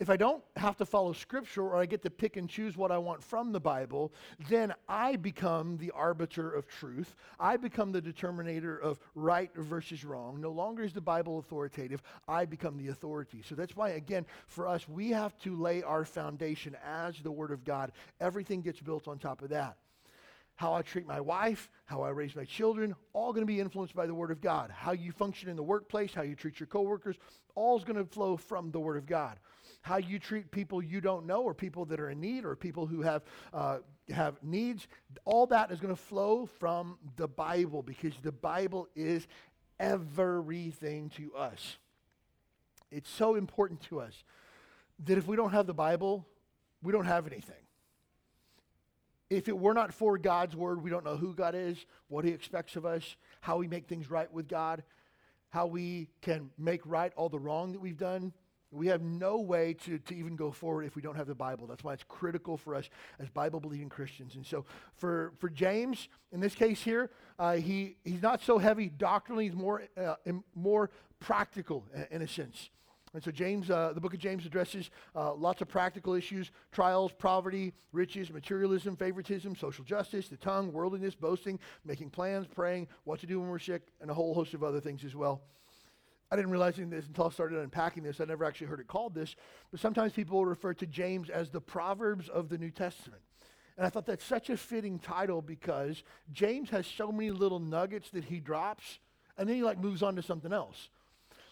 if 0.00 0.08
I 0.08 0.16
don't 0.16 0.42
have 0.56 0.78
to 0.78 0.86
follow 0.86 1.12
scripture 1.12 1.62
or 1.62 1.76
I 1.76 1.84
get 1.84 2.02
to 2.02 2.10
pick 2.10 2.38
and 2.38 2.48
choose 2.48 2.74
what 2.74 2.90
I 2.90 2.96
want 2.96 3.22
from 3.22 3.52
the 3.52 3.60
Bible, 3.60 4.14
then 4.48 4.72
I 4.88 5.16
become 5.16 5.76
the 5.76 5.90
arbiter 5.90 6.50
of 6.50 6.66
truth. 6.66 7.14
I 7.38 7.58
become 7.58 7.92
the 7.92 8.00
determinator 8.00 8.80
of 8.80 8.98
right 9.14 9.54
versus 9.54 10.02
wrong. 10.02 10.40
No 10.40 10.52
longer 10.52 10.84
is 10.84 10.94
the 10.94 11.02
Bible 11.02 11.38
authoritative. 11.38 12.02
I 12.26 12.46
become 12.46 12.78
the 12.78 12.88
authority. 12.88 13.42
So 13.46 13.54
that's 13.54 13.76
why, 13.76 13.90
again, 13.90 14.24
for 14.46 14.66
us, 14.66 14.88
we 14.88 15.10
have 15.10 15.38
to 15.40 15.54
lay 15.54 15.82
our 15.82 16.06
foundation 16.06 16.76
as 16.82 17.18
the 17.18 17.30
Word 17.30 17.50
of 17.50 17.62
God. 17.64 17.92
Everything 18.22 18.62
gets 18.62 18.80
built 18.80 19.06
on 19.06 19.18
top 19.18 19.42
of 19.42 19.50
that. 19.50 19.76
How 20.56 20.72
I 20.72 20.80
treat 20.80 21.06
my 21.06 21.20
wife, 21.20 21.70
how 21.84 22.02
I 22.02 22.10
raise 22.10 22.34
my 22.34 22.44
children, 22.44 22.94
all 23.12 23.32
going 23.32 23.46
to 23.46 23.52
be 23.52 23.60
influenced 23.60 23.94
by 23.94 24.06
the 24.06 24.14
Word 24.14 24.30
of 24.30 24.40
God. 24.40 24.70
How 24.70 24.92
you 24.92 25.12
function 25.12 25.50
in 25.50 25.56
the 25.56 25.62
workplace, 25.62 26.14
how 26.14 26.22
you 26.22 26.34
treat 26.34 26.58
your 26.58 26.68
coworkers, 26.68 27.16
all 27.54 27.76
is 27.76 27.84
going 27.84 27.96
to 27.96 28.04
flow 28.04 28.38
from 28.38 28.70
the 28.70 28.80
Word 28.80 28.96
of 28.96 29.04
God 29.04 29.38
how 29.82 29.96
you 29.96 30.18
treat 30.18 30.50
people 30.50 30.82
you 30.82 31.00
don't 31.00 31.26
know 31.26 31.42
or 31.42 31.54
people 31.54 31.84
that 31.86 32.00
are 32.00 32.10
in 32.10 32.20
need 32.20 32.44
or 32.44 32.54
people 32.54 32.86
who 32.86 33.02
have, 33.02 33.22
uh, 33.52 33.78
have 34.10 34.36
needs. 34.42 34.86
All 35.24 35.46
that 35.46 35.70
is 35.70 35.80
going 35.80 35.94
to 35.94 36.00
flow 36.00 36.46
from 36.58 36.98
the 37.16 37.28
Bible 37.28 37.82
because 37.82 38.12
the 38.22 38.32
Bible 38.32 38.88
is 38.94 39.26
everything 39.78 41.10
to 41.16 41.34
us. 41.34 41.78
It's 42.90 43.10
so 43.10 43.36
important 43.36 43.80
to 43.84 44.00
us 44.00 44.24
that 45.06 45.16
if 45.16 45.26
we 45.26 45.36
don't 45.36 45.52
have 45.52 45.66
the 45.66 45.74
Bible, 45.74 46.26
we 46.82 46.92
don't 46.92 47.06
have 47.06 47.26
anything. 47.26 47.54
If 49.30 49.48
it 49.48 49.56
were 49.56 49.74
not 49.74 49.94
for 49.94 50.18
God's 50.18 50.56
word, 50.56 50.82
we 50.82 50.90
don't 50.90 51.04
know 51.04 51.16
who 51.16 51.34
God 51.34 51.54
is, 51.54 51.78
what 52.08 52.24
he 52.24 52.32
expects 52.32 52.74
of 52.74 52.84
us, 52.84 53.16
how 53.40 53.58
we 53.58 53.68
make 53.68 53.86
things 53.86 54.10
right 54.10 54.30
with 54.32 54.48
God, 54.48 54.82
how 55.50 55.66
we 55.66 56.08
can 56.20 56.50
make 56.58 56.80
right 56.84 57.12
all 57.16 57.28
the 57.28 57.38
wrong 57.38 57.72
that 57.72 57.80
we've 57.80 57.96
done. 57.96 58.32
We 58.72 58.86
have 58.86 59.02
no 59.02 59.40
way 59.40 59.74
to, 59.84 59.98
to 59.98 60.14
even 60.14 60.36
go 60.36 60.52
forward 60.52 60.84
if 60.84 60.94
we 60.94 61.02
don't 61.02 61.16
have 61.16 61.26
the 61.26 61.34
Bible. 61.34 61.66
That's 61.66 61.82
why 61.82 61.92
it's 61.92 62.04
critical 62.08 62.56
for 62.56 62.74
us 62.74 62.88
as 63.18 63.28
Bible 63.28 63.58
believing 63.58 63.88
Christians. 63.88 64.36
And 64.36 64.46
so 64.46 64.64
for, 64.96 65.32
for 65.38 65.48
James, 65.48 66.08
in 66.30 66.40
this 66.40 66.54
case 66.54 66.80
here, 66.80 67.10
uh, 67.38 67.54
he, 67.54 67.96
he's 68.04 68.22
not 68.22 68.42
so 68.42 68.58
heavy 68.58 68.88
doctrinally, 68.88 69.46
he's 69.46 69.56
more, 69.56 69.82
uh, 69.96 70.14
more 70.54 70.90
practical 71.18 71.84
in, 72.10 72.22
a 72.22 72.28
sense. 72.28 72.70
And 73.12 73.22
so 73.22 73.32
James, 73.32 73.70
uh, 73.70 73.92
the 73.92 74.00
book 74.00 74.14
of 74.14 74.20
James 74.20 74.46
addresses 74.46 74.90
uh, 75.16 75.34
lots 75.34 75.60
of 75.60 75.68
practical 75.68 76.14
issues, 76.14 76.52
trials, 76.70 77.10
poverty, 77.18 77.74
riches, 77.92 78.30
materialism, 78.30 78.94
favoritism, 78.94 79.56
social 79.56 79.84
justice, 79.84 80.28
the 80.28 80.36
tongue, 80.36 80.72
worldliness, 80.72 81.16
boasting, 81.16 81.58
making 81.84 82.10
plans, 82.10 82.46
praying, 82.46 82.86
what 83.02 83.18
to 83.20 83.26
do 83.26 83.40
when 83.40 83.48
we're 83.48 83.58
sick, 83.58 83.82
and 84.00 84.10
a 84.10 84.14
whole 84.14 84.32
host 84.32 84.54
of 84.54 84.62
other 84.62 84.80
things 84.80 85.04
as 85.04 85.16
well. 85.16 85.42
I 86.30 86.36
didn't 86.36 86.52
realize 86.52 86.76
this 86.76 87.06
until 87.06 87.26
I 87.26 87.30
started 87.30 87.58
unpacking 87.58 88.04
this. 88.04 88.20
I 88.20 88.24
never 88.24 88.44
actually 88.44 88.68
heard 88.68 88.80
it 88.80 88.86
called 88.86 89.14
this, 89.14 89.34
but 89.70 89.80
sometimes 89.80 90.12
people 90.12 90.44
refer 90.44 90.74
to 90.74 90.86
James 90.86 91.28
as 91.28 91.50
the 91.50 91.60
Proverbs 91.60 92.28
of 92.28 92.48
the 92.48 92.56
New 92.56 92.70
Testament. 92.70 93.22
And 93.76 93.86
I 93.86 93.90
thought 93.90 94.06
that's 94.06 94.24
such 94.24 94.50
a 94.50 94.56
fitting 94.56 94.98
title 94.98 95.42
because 95.42 96.02
James 96.32 96.70
has 96.70 96.86
so 96.86 97.10
many 97.10 97.30
little 97.30 97.58
nuggets 97.58 98.10
that 98.10 98.24
he 98.24 98.38
drops, 98.38 99.00
and 99.38 99.48
then 99.48 99.56
he 99.56 99.62
like 99.62 99.78
moves 99.78 100.02
on 100.02 100.16
to 100.16 100.22
something 100.22 100.52
else. 100.52 100.90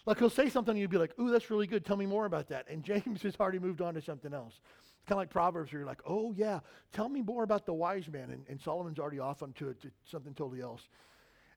Like 0.06 0.18
he'll 0.18 0.30
say 0.30 0.48
something 0.48 0.72
and 0.72 0.78
you'll 0.78 0.90
be 0.90 0.96
like, 0.96 1.18
ooh, 1.18 1.30
that's 1.30 1.50
really 1.50 1.66
good. 1.66 1.84
Tell 1.84 1.96
me 1.96 2.06
more 2.06 2.26
about 2.26 2.48
that. 2.48 2.66
And 2.68 2.82
James 2.84 3.22
has 3.22 3.34
already 3.38 3.58
moved 3.58 3.80
on 3.80 3.94
to 3.94 4.00
something 4.00 4.32
else. 4.32 4.54
It's 4.54 5.08
kind 5.08 5.12
of 5.12 5.18
like 5.18 5.30
Proverbs 5.30 5.72
where 5.72 5.80
you're 5.80 5.88
like, 5.88 6.02
oh, 6.06 6.32
yeah, 6.36 6.60
tell 6.92 7.08
me 7.08 7.20
more 7.20 7.42
about 7.42 7.66
the 7.66 7.74
wise 7.74 8.08
man. 8.08 8.30
And, 8.30 8.44
and 8.48 8.60
Solomon's 8.60 8.98
already 8.98 9.18
off 9.18 9.42
onto 9.42 9.74
to 9.74 9.90
something 10.04 10.34
totally 10.34 10.62
else. 10.62 10.88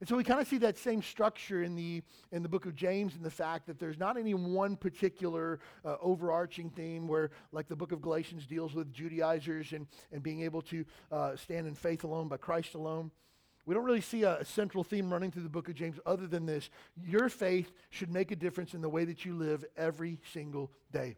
And 0.02 0.10
so 0.10 0.18
we 0.18 0.24
kind 0.24 0.42
of 0.42 0.48
see 0.48 0.58
that 0.58 0.80
same 0.80 1.04
structure 1.04 1.62
in 1.62 1.76
the, 1.76 2.02
in 2.32 2.42
the 2.42 2.50
book 2.50 2.66
of 2.66 2.76
James 2.76 3.16
in 3.16 3.22
the 3.22 3.30
fact 3.30 3.68
that 3.68 3.78
there's 3.78 4.00
not 4.00 4.18
any 4.18 4.34
one 4.34 4.76
particular 4.76 5.60
uh, 5.86 5.98
overarching 6.02 6.72
theme 6.72 7.08
where, 7.08 7.30
like 7.52 7.68
the 7.68 7.76
book 7.76 7.92
of 7.92 8.02
Galatians 8.02 8.48
deals 8.48 8.74
with 8.74 8.92
Judaizers 8.92 9.74
and, 9.74 9.86
and 10.12 10.24
being 10.24 10.42
able 10.42 10.64
to 10.64 10.86
uh, 11.12 11.36
stand 11.36 11.68
in 11.68 11.76
faith 11.76 12.04
alone 12.04 12.28
by 12.28 12.38
Christ 12.38 12.74
alone. 12.74 13.12
We 13.68 13.76
don't 13.76 13.86
really 13.86 14.02
see 14.02 14.24
a, 14.24 14.40
a, 14.40 14.46
central 14.46 14.84
theme 14.84 15.14
running 15.14 15.30
through 15.30 15.44
the 15.44 15.50
book 15.50 15.70
of 15.70 15.76
James 15.76 16.00
other 16.04 16.26
than 16.26 16.48
this. 16.48 16.72
Your 17.06 17.30
faith 17.30 17.72
should 17.92 18.12
make 18.12 18.32
a 18.32 18.36
difference 18.36 18.74
in 18.74 18.82
the 18.82 18.90
way 18.90 19.06
that 19.06 19.24
you 19.24 19.36
live 19.36 19.64
every 19.78 20.18
single 20.34 20.72
day. 20.92 21.16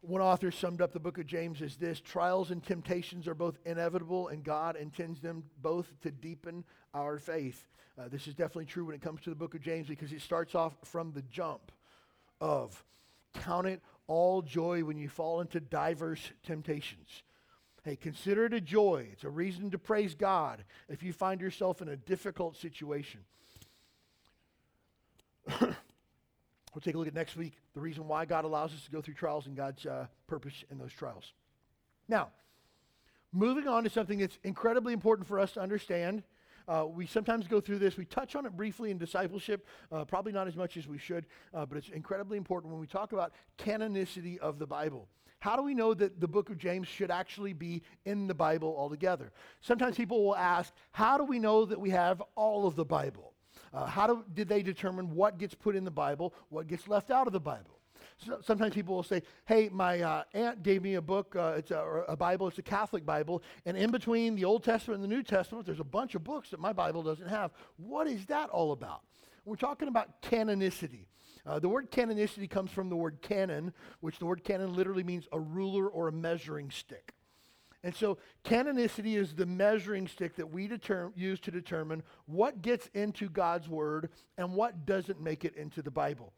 One 0.00 0.20
author 0.20 0.52
summed 0.52 0.80
up 0.80 0.92
the 0.92 1.00
book 1.00 1.18
of 1.18 1.26
James 1.26 1.60
as 1.60 1.76
this 1.76 2.00
trials 2.00 2.52
and 2.52 2.62
temptations 2.62 3.26
are 3.26 3.34
both 3.34 3.58
inevitable, 3.64 4.28
and 4.28 4.44
God 4.44 4.76
intends 4.76 5.20
them 5.20 5.42
both 5.60 5.92
to 6.02 6.12
deepen 6.12 6.64
our 6.94 7.18
faith. 7.18 7.66
Uh, 7.98 8.08
this 8.08 8.28
is 8.28 8.34
definitely 8.34 8.66
true 8.66 8.84
when 8.84 8.94
it 8.94 9.02
comes 9.02 9.20
to 9.22 9.30
the 9.30 9.36
book 9.36 9.54
of 9.54 9.60
James 9.60 9.88
because 9.88 10.12
it 10.12 10.22
starts 10.22 10.54
off 10.54 10.76
from 10.84 11.12
the 11.12 11.22
jump 11.22 11.72
of 12.40 12.84
count 13.34 13.66
it 13.66 13.82
all 14.06 14.40
joy 14.40 14.84
when 14.84 14.96
you 14.96 15.08
fall 15.08 15.40
into 15.40 15.58
diverse 15.60 16.30
temptations. 16.44 17.22
Hey, 17.84 17.96
consider 17.96 18.46
it 18.46 18.54
a 18.54 18.60
joy. 18.60 19.08
It's 19.12 19.24
a 19.24 19.30
reason 19.30 19.70
to 19.70 19.78
praise 19.78 20.14
God 20.14 20.64
if 20.88 21.02
you 21.02 21.12
find 21.12 21.40
yourself 21.40 21.82
in 21.82 21.88
a 21.88 21.96
difficult 21.96 22.56
situation. 22.56 23.20
We'll 26.74 26.82
take 26.82 26.94
a 26.94 26.98
look 26.98 27.08
at 27.08 27.14
next 27.14 27.36
week 27.36 27.54
the 27.74 27.80
reason 27.80 28.06
why 28.06 28.24
God 28.24 28.44
allows 28.44 28.72
us 28.72 28.84
to 28.84 28.90
go 28.90 29.00
through 29.00 29.14
trials 29.14 29.46
and 29.46 29.56
God's 29.56 29.86
uh, 29.86 30.06
purpose 30.26 30.64
in 30.70 30.78
those 30.78 30.92
trials. 30.92 31.32
Now, 32.08 32.28
moving 33.32 33.66
on 33.66 33.84
to 33.84 33.90
something 33.90 34.18
that's 34.18 34.38
incredibly 34.44 34.92
important 34.92 35.26
for 35.26 35.40
us 35.40 35.52
to 35.52 35.60
understand. 35.60 36.22
Uh, 36.66 36.84
we 36.86 37.06
sometimes 37.06 37.48
go 37.48 37.60
through 37.60 37.78
this. 37.78 37.96
We 37.96 38.04
touch 38.04 38.36
on 38.36 38.44
it 38.44 38.56
briefly 38.56 38.90
in 38.90 38.98
discipleship, 38.98 39.66
uh, 39.90 40.04
probably 40.04 40.32
not 40.32 40.46
as 40.46 40.56
much 40.56 40.76
as 40.76 40.86
we 40.86 40.98
should, 40.98 41.24
uh, 41.54 41.64
but 41.64 41.78
it's 41.78 41.88
incredibly 41.88 42.36
important 42.36 42.72
when 42.72 42.80
we 42.80 42.86
talk 42.86 43.12
about 43.12 43.32
canonicity 43.58 44.38
of 44.38 44.58
the 44.58 44.66
Bible. 44.66 45.08
How 45.40 45.56
do 45.56 45.62
we 45.62 45.72
know 45.72 45.94
that 45.94 46.20
the 46.20 46.28
book 46.28 46.50
of 46.50 46.58
James 46.58 46.88
should 46.88 47.10
actually 47.10 47.52
be 47.52 47.82
in 48.04 48.26
the 48.26 48.34
Bible 48.34 48.74
altogether? 48.76 49.32
Sometimes 49.60 49.96
people 49.96 50.24
will 50.24 50.36
ask, 50.36 50.72
how 50.90 51.16
do 51.16 51.24
we 51.24 51.38
know 51.38 51.64
that 51.64 51.80
we 51.80 51.90
have 51.90 52.22
all 52.34 52.66
of 52.66 52.76
the 52.76 52.84
Bible? 52.84 53.27
Uh, 53.72 53.86
how 53.86 54.06
do, 54.06 54.24
did 54.34 54.48
they 54.48 54.62
determine 54.62 55.14
what 55.14 55.38
gets 55.38 55.54
put 55.54 55.76
in 55.76 55.84
the 55.84 55.90
Bible, 55.90 56.34
what 56.48 56.66
gets 56.66 56.88
left 56.88 57.10
out 57.10 57.26
of 57.26 57.32
the 57.32 57.40
Bible? 57.40 57.78
So 58.18 58.38
sometimes 58.42 58.74
people 58.74 58.96
will 58.96 59.02
say, 59.04 59.22
hey, 59.46 59.68
my 59.72 60.00
uh, 60.00 60.22
aunt 60.34 60.62
gave 60.62 60.82
me 60.82 60.94
a 60.94 61.02
book, 61.02 61.36
uh, 61.36 61.54
it's 61.56 61.70
a, 61.70 62.04
a, 62.08 62.16
Bible, 62.16 62.48
it's 62.48 62.58
a 62.58 62.62
Catholic 62.62 63.06
Bible, 63.06 63.42
and 63.64 63.76
in 63.76 63.90
between 63.90 64.34
the 64.34 64.44
Old 64.44 64.64
Testament 64.64 65.00
and 65.00 65.10
the 65.10 65.14
New 65.14 65.22
Testament, 65.22 65.66
there's 65.66 65.80
a 65.80 65.84
bunch 65.84 66.14
of 66.14 66.24
books 66.24 66.50
that 66.50 66.58
my 66.58 66.72
Bible 66.72 67.02
doesn't 67.02 67.28
have. 67.28 67.52
What 67.76 68.08
is 68.08 68.26
that 68.26 68.50
all 68.50 68.72
about? 68.72 69.02
We're 69.44 69.56
talking 69.56 69.88
about 69.88 70.20
canonicity. 70.22 71.06
Uh, 71.46 71.58
the 71.58 71.68
word 71.68 71.90
canonicity 71.90 72.50
comes 72.50 72.70
from 72.70 72.88
the 72.88 72.96
word 72.96 73.22
canon, 73.22 73.72
which 74.00 74.18
the 74.18 74.26
word 74.26 74.44
canon 74.44 74.74
literally 74.74 75.04
means 75.04 75.26
a 75.32 75.40
ruler 75.40 75.88
or 75.88 76.08
a 76.08 76.12
measuring 76.12 76.70
stick. 76.70 77.14
And 77.84 77.94
so, 77.94 78.18
canonicity 78.44 79.16
is 79.16 79.34
the 79.34 79.46
measuring 79.46 80.08
stick 80.08 80.34
that 80.36 80.50
we 80.50 80.68
use 81.14 81.40
to 81.40 81.50
determine 81.50 82.02
what 82.26 82.60
gets 82.60 82.88
into 82.92 83.28
God's 83.28 83.68
Word 83.68 84.10
and 84.36 84.54
what 84.54 84.84
doesn't 84.84 85.20
make 85.20 85.44
it 85.44 85.54
into 85.54 85.80
the 85.80 85.90
Bible. 85.90 86.32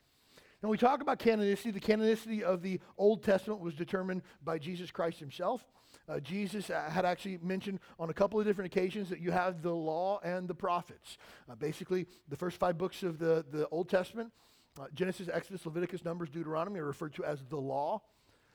Now, 0.62 0.68
we 0.68 0.76
talk 0.76 1.00
about 1.00 1.18
canonicity. 1.18 1.72
The 1.72 1.80
canonicity 1.80 2.42
of 2.42 2.60
the 2.60 2.80
Old 2.98 3.22
Testament 3.22 3.60
was 3.60 3.74
determined 3.74 4.22
by 4.44 4.58
Jesus 4.58 4.90
Christ 4.90 5.18
himself. 5.18 5.64
Uh, 6.06 6.20
Jesus 6.20 6.68
uh, 6.68 6.90
had 6.90 7.06
actually 7.06 7.38
mentioned 7.42 7.80
on 7.98 8.10
a 8.10 8.14
couple 8.14 8.38
of 8.38 8.46
different 8.46 8.72
occasions 8.72 9.08
that 9.08 9.20
you 9.20 9.30
have 9.30 9.62
the 9.62 9.72
law 9.72 10.20
and 10.22 10.46
the 10.46 10.54
prophets. 10.54 11.16
Uh, 11.50 11.54
basically, 11.54 12.06
the 12.28 12.36
first 12.36 12.58
five 12.58 12.76
books 12.76 13.02
of 13.02 13.18
the, 13.18 13.44
the 13.50 13.66
Old 13.68 13.88
Testament 13.88 14.30
uh, 14.78 14.86
Genesis, 14.94 15.28
Exodus, 15.32 15.66
Leviticus, 15.66 16.04
Numbers, 16.04 16.28
Deuteronomy 16.30 16.80
are 16.80 16.84
referred 16.84 17.14
to 17.14 17.24
as 17.24 17.42
the 17.48 17.56
law. 17.56 18.02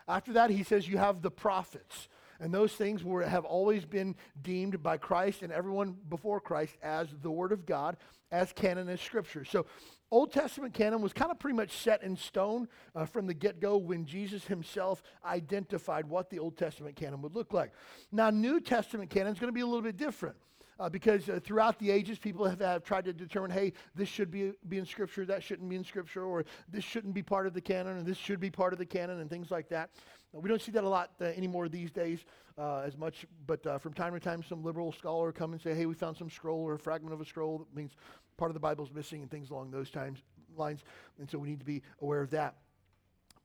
After 0.08 0.34
that, 0.34 0.50
he 0.50 0.64
says 0.64 0.88
you 0.88 0.98
have 0.98 1.22
the 1.22 1.32
prophets. 1.32 2.08
And 2.40 2.54
those 2.54 2.74
things 2.74 3.04
were, 3.04 3.24
have 3.24 3.46
always 3.46 3.86
been 3.86 4.16
deemed 4.42 4.82
by 4.82 4.98
Christ 4.98 5.42
and 5.42 5.52
everyone 5.52 5.96
before 6.10 6.40
Christ 6.40 6.76
as 6.82 7.08
the 7.22 7.32
Word 7.32 7.52
of 7.52 7.66
God, 7.66 7.98
as 8.32 8.52
canon 8.54 8.90
as 8.90 9.02
Scripture. 9.02 9.46
So, 9.46 9.66
Old 10.12 10.32
Testament 10.32 10.74
canon 10.74 11.02
was 11.02 11.14
kind 11.14 11.32
of 11.32 11.40
pretty 11.40 11.56
much 11.56 11.72
set 11.72 12.04
in 12.04 12.16
stone 12.16 12.68
uh, 12.96 13.06
from 13.06 13.26
the 13.26 13.34
get 13.34 13.60
go 13.60 13.76
when 13.76 14.06
Jesus 14.06 14.46
himself 14.46 15.02
identified 15.26 16.08
what 16.08 16.30
the 16.30 16.40
Old 16.40 16.58
Testament 16.58 16.96
canon 16.96 17.22
would 17.24 17.36
look 17.36 17.54
like. 17.54 17.74
Now, 18.12 18.30
New 18.30 18.62
Testament 18.62 19.10
canon 19.10 19.34
is 19.34 19.40
going 19.40 19.50
to 19.50 19.54
be 19.54 19.62
a 19.62 19.66
little 19.66 19.82
bit 19.82 19.98
different. 19.98 20.36
Uh, 20.78 20.90
because 20.90 21.30
uh, 21.30 21.40
throughout 21.42 21.80
the 21.80 21.90
ages, 21.90 22.20
people 22.20 22.46
have, 22.46 22.60
have, 22.60 22.84
tried 22.84 23.06
to 23.06 23.14
determine, 23.14 23.50
hey, 23.50 23.72
this 23.96 24.10
should 24.10 24.30
be, 24.30 24.52
be 24.68 24.78
in 24.78 24.86
Scripture, 24.86 25.26
that 25.26 25.42
shouldn't 25.42 25.70
be 25.70 25.78
in 25.78 25.86
Scripture, 25.86 26.24
or 26.24 26.44
this 26.68 26.84
shouldn't 26.84 27.14
be 27.14 27.24
part 27.24 27.48
of 27.48 27.54
the 27.54 27.62
canon, 27.62 27.98
and 27.98 28.06
this 28.06 28.18
should 28.18 28.42
be 28.42 28.50
part 28.50 28.74
of 28.74 28.80
the 28.80 28.86
canon, 28.86 29.22
and 29.22 29.30
things 29.30 29.52
like 29.52 29.70
that. 29.70 29.90
We 30.36 30.50
don't 30.50 30.62
see 30.62 30.72
that 30.74 30.84
a 30.84 30.90
lot 30.90 31.12
uh, 31.22 31.26
anymore 31.26 31.70
these 31.70 31.92
days 31.92 32.26
uh, 32.58 32.80
as 32.80 32.98
much, 32.98 33.26
but 33.48 33.66
uh, 33.66 33.78
from 33.78 33.94
time 33.94 34.14
to 34.14 34.20
time, 34.20 34.44
some 34.44 34.64
liberal 34.64 34.92
scholar 34.92 35.32
come 35.32 35.54
and 35.54 35.62
say, 35.62 35.74
hey, 35.74 35.86
we 35.86 35.94
found 35.94 36.18
some 36.18 36.30
scroll 36.30 36.62
or 36.62 36.74
a 36.74 36.80
fragment 36.80 37.14
of 37.14 37.22
a 37.22 37.26
scroll 37.26 37.60
that 37.60 37.76
means 37.76 37.92
part 38.38 38.50
of 38.50 38.54
the 38.54 38.60
Bible's 38.60 38.92
missing 38.94 39.22
and 39.22 39.32
things 39.32 39.50
along 39.50 39.72
those 39.72 39.90
times, 39.90 40.20
lines. 40.58 40.82
And 41.20 41.30
so 41.30 41.38
we 41.38 41.50
need 41.50 41.60
to 41.60 41.66
be 41.66 41.82
aware 42.02 42.22
of 42.22 42.32
that. 42.32 42.56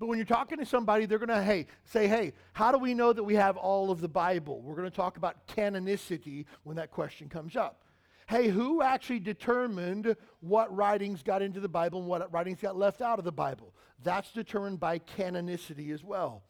But 0.00 0.08
when 0.08 0.18
you're 0.18 0.26
talking 0.26 0.58
to 0.58 0.66
somebody, 0.66 1.06
they're 1.06 1.18
going 1.18 1.28
to 1.28 1.42
hey, 1.42 1.66
say, 1.84 2.08
hey, 2.08 2.32
how 2.54 2.72
do 2.72 2.78
we 2.78 2.94
know 2.94 3.12
that 3.12 3.22
we 3.22 3.34
have 3.34 3.56
all 3.56 3.90
of 3.90 4.00
the 4.00 4.08
Bible? 4.08 4.60
We're 4.62 4.74
going 4.74 4.90
to 4.90 4.96
talk 4.96 5.16
about 5.16 5.46
canonicity 5.46 6.46
when 6.64 6.76
that 6.76 6.90
question 6.90 7.28
comes 7.28 7.54
up. 7.54 7.82
Hey, 8.26 8.48
who 8.48 8.80
actually 8.80 9.18
determined 9.18 10.16
what 10.40 10.74
writings 10.74 11.22
got 11.22 11.42
into 11.42 11.60
the 11.60 11.68
Bible 11.68 12.00
and 12.00 12.08
what 12.08 12.32
writings 12.32 12.60
got 12.60 12.76
left 12.76 13.02
out 13.02 13.18
of 13.18 13.24
the 13.24 13.32
Bible? 13.32 13.74
That's 14.02 14.32
determined 14.32 14.80
by 14.80 15.00
canonicity 15.00 15.92
as 15.92 16.02
well 16.02 16.44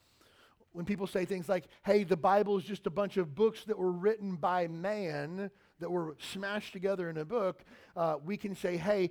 when 0.73 0.85
people 0.85 1.07
say 1.07 1.25
things 1.25 1.49
like, 1.49 1.65
hey, 1.83 2.05
the 2.05 2.17
Bible 2.17 2.57
is 2.57 2.65
just 2.65 2.87
a 2.87 2.91
bunch 2.91 3.17
of 3.17 3.35
books 3.35 3.65
that 3.65 3.79
were 3.79 3.93
written 3.93 4.37
by 4.37 4.69
man 4.69 5.51
that 5.81 5.91
were 5.91 6.17
smashed 6.33 6.73
together 6.73 7.11
in 7.11 7.17
a 7.17 7.25
book, 7.25 7.65
uh, 7.97 8.17
we 8.25 8.37
can 8.37 8.55
say, 8.55 8.77
hey, 8.77 9.11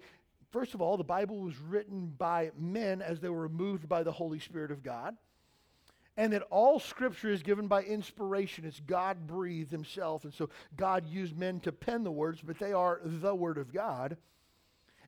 first 0.51 0.73
of 0.73 0.81
all, 0.81 0.97
the 0.97 1.03
Bible 1.03 1.39
was 1.39 1.57
written 1.57 2.13
by 2.17 2.51
men 2.57 3.01
as 3.01 3.19
they 3.19 3.29
were 3.29 3.49
moved 3.49 3.89
by 3.89 4.03
the 4.03 4.11
Holy 4.11 4.39
Spirit 4.39 4.71
of 4.71 4.83
God. 4.83 5.17
And 6.15 6.33
that 6.33 6.43
all 6.49 6.79
scripture 6.79 7.31
is 7.31 7.43
given 7.43 7.67
by 7.67 7.83
inspiration. 7.83 8.65
It's 8.65 8.81
God 8.81 9.25
breathed 9.25 9.71
himself. 9.71 10.25
And 10.25 10.33
so 10.33 10.49
God 10.75 11.07
used 11.07 11.37
men 11.37 11.61
to 11.61 11.71
pen 11.71 12.03
the 12.03 12.11
words, 12.11 12.41
but 12.43 12.59
they 12.59 12.73
are 12.73 12.99
the 13.03 13.33
Word 13.33 13.57
of 13.57 13.73
God. 13.73 14.17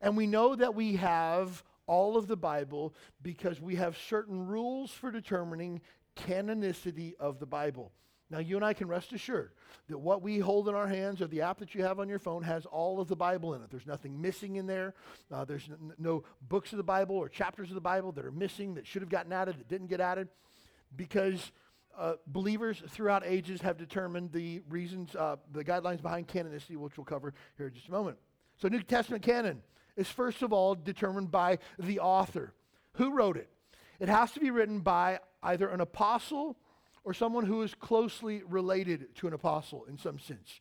And 0.02 0.16
we 0.16 0.26
know 0.26 0.56
that 0.56 0.74
we 0.74 0.96
have 0.96 1.64
all 1.86 2.16
of 2.16 2.28
the 2.28 2.38
Bible 2.38 2.94
because 3.22 3.60
we 3.60 3.76
have 3.76 3.98
certain 3.98 4.48
rules 4.48 4.92
for 4.92 5.12
determining 5.12 5.82
canonicity 6.16 7.14
of 7.20 7.40
the 7.40 7.46
Bible. 7.46 7.92
Now, 8.32 8.40
you 8.40 8.56
and 8.56 8.64
I 8.64 8.74
can 8.74 8.88
rest 8.88 9.12
assured 9.12 9.52
that 9.90 9.98
what 9.98 10.22
we 10.22 10.40
hold 10.40 10.70
in 10.70 10.76
our 10.76 10.88
hands 10.88 11.22
or 11.22 11.28
the 11.28 11.42
app 11.42 11.60
that 11.60 11.76
you 11.76 11.84
have 11.84 12.00
on 12.00 12.08
your 12.08 12.18
phone 12.18 12.44
has 12.44 12.66
all 12.66 13.02
of 13.02 13.10
the 13.10 13.16
Bible 13.16 13.54
in 13.56 13.62
it. 13.62 13.70
There's 13.70 13.86
nothing 13.86 14.22
missing 14.22 14.56
in 14.56 14.68
there. 14.68 14.94
Uh, 15.30 15.44
there's 15.44 15.68
n- 15.70 15.92
no 15.98 16.24
books 16.48 16.72
of 16.72 16.78
the 16.78 16.84
Bible 16.84 17.18
or 17.18 17.28
chapters 17.28 17.70
of 17.70 17.76
the 17.76 17.82
Bible 17.82 18.14
that 18.14 18.26
are 18.26 18.32
missing 18.32 18.76
that 18.76 18.88
should 18.88 19.02
have 19.02 19.10
gotten 19.10 19.34
added 19.34 19.60
that 19.60 19.68
didn't 19.68 19.88
get 19.88 20.00
added 20.00 20.30
because 20.96 21.52
uh, 21.98 22.14
believers 22.26 22.82
throughout 22.88 23.24
ages 23.26 23.60
have 23.62 23.78
determined 23.78 24.32
the 24.32 24.62
reasons, 24.70 25.14
uh, 25.16 25.36
the 25.52 25.64
guidelines 25.64 26.02
behind 26.02 26.28
canonicity, 26.30 26.78
which 26.78 26.98
we'll 26.98 27.04
cover 27.04 27.34
here 27.58 27.68
in 27.68 27.74
just 27.74 27.90
a 27.90 27.92
moment. 27.92 28.18
So, 28.62 28.70
New 28.70 28.82
Testament 28.82 29.24
canon 29.24 29.62
is 29.98 30.08
first 30.08 30.42
of 30.42 30.54
all 30.54 30.74
determined 30.74 31.32
by 31.32 31.60
the 31.78 32.00
author. 32.00 32.54
Who 32.94 33.12
wrote 33.14 33.36
it? 33.36 33.50
It 34.00 34.08
has 34.08 34.32
to 34.32 34.40
be 34.40 34.52
written 34.52 34.80
by 34.80 35.20
either 35.44 35.70
an 35.70 35.82
apostle 35.82 36.58
or 37.04 37.14
someone 37.14 37.46
who 37.46 37.62
is 37.62 37.74
closely 37.74 38.44
related 38.48 39.16
to 39.16 39.28
an 39.28 39.34
apostle 39.34 39.86
in 39.90 39.98
some 39.98 40.20
sense. 40.20 40.60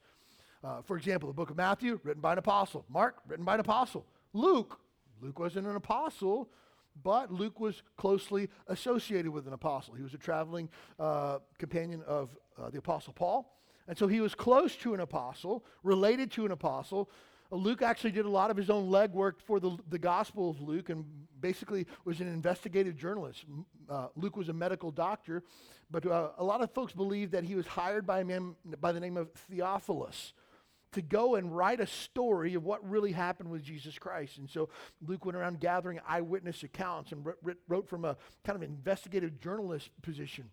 Uh, 0.62 0.82
for 0.82 0.96
example, 0.96 1.28
the 1.28 1.34
book 1.34 1.50
of 1.50 1.56
Matthew, 1.56 2.00
written 2.02 2.20
by 2.20 2.32
an 2.32 2.38
apostle. 2.38 2.84
Mark, 2.88 3.16
written 3.26 3.44
by 3.44 3.54
an 3.54 3.60
apostle. 3.60 4.06
Luke, 4.32 4.78
Luke 5.20 5.38
wasn't 5.38 5.66
an 5.66 5.76
apostle, 5.76 6.50
but 7.02 7.32
Luke 7.32 7.60
was 7.60 7.82
closely 7.96 8.48
associated 8.66 9.30
with 9.30 9.46
an 9.46 9.52
apostle. 9.52 9.94
He 9.94 10.02
was 10.02 10.14
a 10.14 10.18
traveling 10.18 10.68
uh, 10.98 11.38
companion 11.58 12.02
of 12.06 12.36
uh, 12.58 12.70
the 12.70 12.78
apostle 12.78 13.12
Paul. 13.12 13.56
And 13.88 13.96
so 13.96 14.06
he 14.06 14.20
was 14.20 14.34
close 14.34 14.76
to 14.76 14.94
an 14.94 15.00
apostle, 15.00 15.64
related 15.82 16.30
to 16.32 16.44
an 16.44 16.52
apostle, 16.52 17.10
Luke 17.50 17.82
actually 17.82 18.12
did 18.12 18.26
a 18.26 18.30
lot 18.30 18.50
of 18.50 18.56
his 18.56 18.70
own 18.70 18.90
legwork 18.90 19.40
for 19.40 19.58
the, 19.58 19.76
the 19.88 19.98
Gospel 19.98 20.50
of 20.50 20.60
Luke 20.60 20.88
and 20.88 21.04
basically 21.40 21.86
was 22.04 22.20
an 22.20 22.28
investigative 22.28 22.96
journalist. 22.96 23.44
Uh, 23.88 24.08
Luke 24.14 24.36
was 24.36 24.48
a 24.48 24.52
medical 24.52 24.90
doctor, 24.90 25.42
but 25.90 26.06
uh, 26.06 26.30
a 26.38 26.44
lot 26.44 26.62
of 26.62 26.70
folks 26.72 26.92
believe 26.92 27.32
that 27.32 27.44
he 27.44 27.54
was 27.56 27.66
hired 27.66 28.06
by 28.06 28.20
a 28.20 28.24
man 28.24 28.54
by 28.80 28.92
the 28.92 29.00
name 29.00 29.16
of 29.16 29.30
Theophilus. 29.50 30.32
to 30.92 31.02
go 31.02 31.36
and 31.36 31.56
write 31.56 31.80
a 31.80 31.86
story 31.86 32.54
of 32.54 32.64
what 32.64 32.88
really 32.88 33.12
happened 33.12 33.50
with 33.50 33.62
Jesus 33.62 33.98
Christ. 33.98 34.38
And 34.38 34.50
so 34.50 34.68
Luke 35.06 35.24
went 35.24 35.36
around 35.36 35.60
gathering 35.60 36.00
eyewitness 36.06 36.62
accounts 36.62 37.12
and 37.12 37.24
wrote, 37.24 37.56
wrote 37.68 37.88
from 37.88 38.04
a 38.04 38.16
kind 38.44 38.56
of 38.56 38.62
investigative 38.62 39.40
journalist 39.40 39.90
position. 40.02 40.50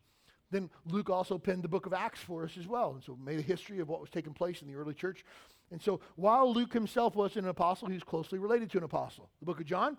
Then 0.51 0.69
Luke 0.86 1.10
also 1.10 1.38
penned 1.38 1.63
the 1.63 1.67
book 1.67 1.86
of 1.88 1.93
Acts 1.93 2.21
for 2.21 2.43
us 2.43 2.57
as 2.57 2.67
well. 2.67 2.91
And 2.91 3.03
so 3.03 3.17
made 3.21 3.39
a 3.39 3.43
history 3.43 3.79
of 3.79 3.89
what 3.89 3.99
was 3.99 4.10
taking 4.10 4.33
place 4.33 4.62
in 4.62 4.67
the 4.67 4.75
early 4.75 4.93
church. 4.93 5.25
And 5.71 5.82
so 5.82 5.99
while 6.15 6.51
Luke 6.53 6.73
himself 6.73 7.15
wasn't 7.15 7.45
an 7.45 7.49
apostle, 7.49 7.88
he 7.88 7.95
was 7.95 8.03
closely 8.03 8.39
related 8.39 8.69
to 8.71 8.77
an 8.77 8.84
apostle. 8.84 9.30
The 9.39 9.45
book 9.45 9.60
of 9.60 9.65
John, 9.65 9.97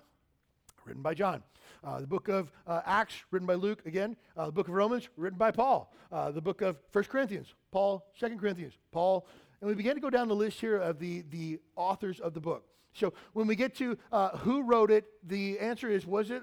written 0.85 1.03
by 1.03 1.15
John. 1.15 1.43
Uh, 1.85 2.01
the 2.01 2.07
book 2.07 2.29
of 2.29 2.51
uh, 2.67 2.81
Acts, 2.87 3.15
written 3.31 3.47
by 3.47 3.55
Luke, 3.55 3.85
again. 3.87 4.17
Uh, 4.37 4.47
the 4.47 4.53
book 4.53 4.69
of 4.69 4.75
Romans, 4.75 5.09
written 5.17 5.39
by 5.39 5.51
Paul. 5.51 5.93
Uh, 6.11 6.31
the 6.31 6.41
book 6.41 6.63
of 6.63 6.79
First 6.91 7.11
Corinthians, 7.11 7.55
Paul. 7.71 8.07
Second 8.17 8.41
Corinthians, 8.41 8.75
Paul. 8.91 9.27
And 9.61 9.69
we 9.69 9.75
begin 9.75 9.95
to 9.95 10.01
go 10.01 10.11
down 10.11 10.29
the 10.29 10.37
list 10.37 10.61
here 10.61 10.79
of 10.79 10.99
the, 10.99 11.25
the 11.31 11.61
authors 11.77 12.21
of 12.21 12.33
the 12.33 12.41
book. 12.41 12.65
So 12.95 13.13
when 13.33 13.47
we 13.47 13.55
get 13.55 13.75
to 13.77 13.99
uh, 14.11 14.37
who 14.39 14.63
wrote 14.63 14.91
it, 14.91 15.05
the 15.23 15.59
answer 15.59 15.89
is 15.89 16.07
was 16.07 16.31
it 16.31 16.43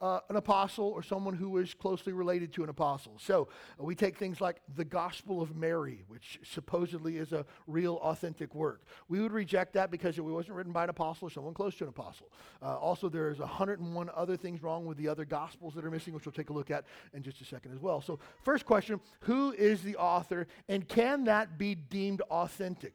uh, 0.00 0.20
an 0.28 0.36
apostle 0.36 0.86
or 0.86 1.02
someone 1.02 1.34
who 1.34 1.50
was 1.50 1.74
closely 1.74 2.12
related 2.12 2.52
to 2.54 2.62
an 2.62 2.68
apostle? 2.68 3.14
So 3.18 3.48
uh, 3.80 3.84
we 3.84 3.94
take 3.94 4.16
things 4.16 4.40
like 4.40 4.60
the 4.76 4.84
Gospel 4.84 5.40
of 5.40 5.56
Mary, 5.56 6.04
which 6.08 6.40
supposedly 6.44 7.16
is 7.16 7.32
a 7.32 7.44
real 7.66 7.96
authentic 8.02 8.54
work. 8.54 8.82
We 9.08 9.20
would 9.20 9.32
reject 9.32 9.74
that 9.74 9.90
because 9.90 10.18
it 10.18 10.22
wasn't 10.22 10.56
written 10.56 10.72
by 10.72 10.84
an 10.84 10.90
apostle 10.90 11.28
or 11.28 11.30
someone 11.30 11.54
close 11.54 11.74
to 11.76 11.84
an 11.84 11.90
apostle. 11.90 12.30
Uh, 12.62 12.76
also, 12.76 13.08
there's 13.08 13.38
101 13.38 14.10
other 14.14 14.36
things 14.36 14.62
wrong 14.62 14.86
with 14.86 14.98
the 14.98 15.08
other 15.08 15.24
Gospels 15.24 15.74
that 15.74 15.84
are 15.84 15.90
missing, 15.90 16.14
which 16.14 16.24
we'll 16.26 16.32
take 16.32 16.50
a 16.50 16.52
look 16.52 16.70
at 16.70 16.84
in 17.14 17.22
just 17.22 17.40
a 17.40 17.44
second 17.44 17.72
as 17.72 17.80
well. 17.80 18.00
So, 18.00 18.18
first 18.42 18.64
question 18.64 19.00
who 19.20 19.52
is 19.52 19.82
the 19.82 19.96
author 19.96 20.46
and 20.68 20.86
can 20.88 21.24
that 21.24 21.58
be 21.58 21.74
deemed 21.74 22.20
authentic? 22.30 22.94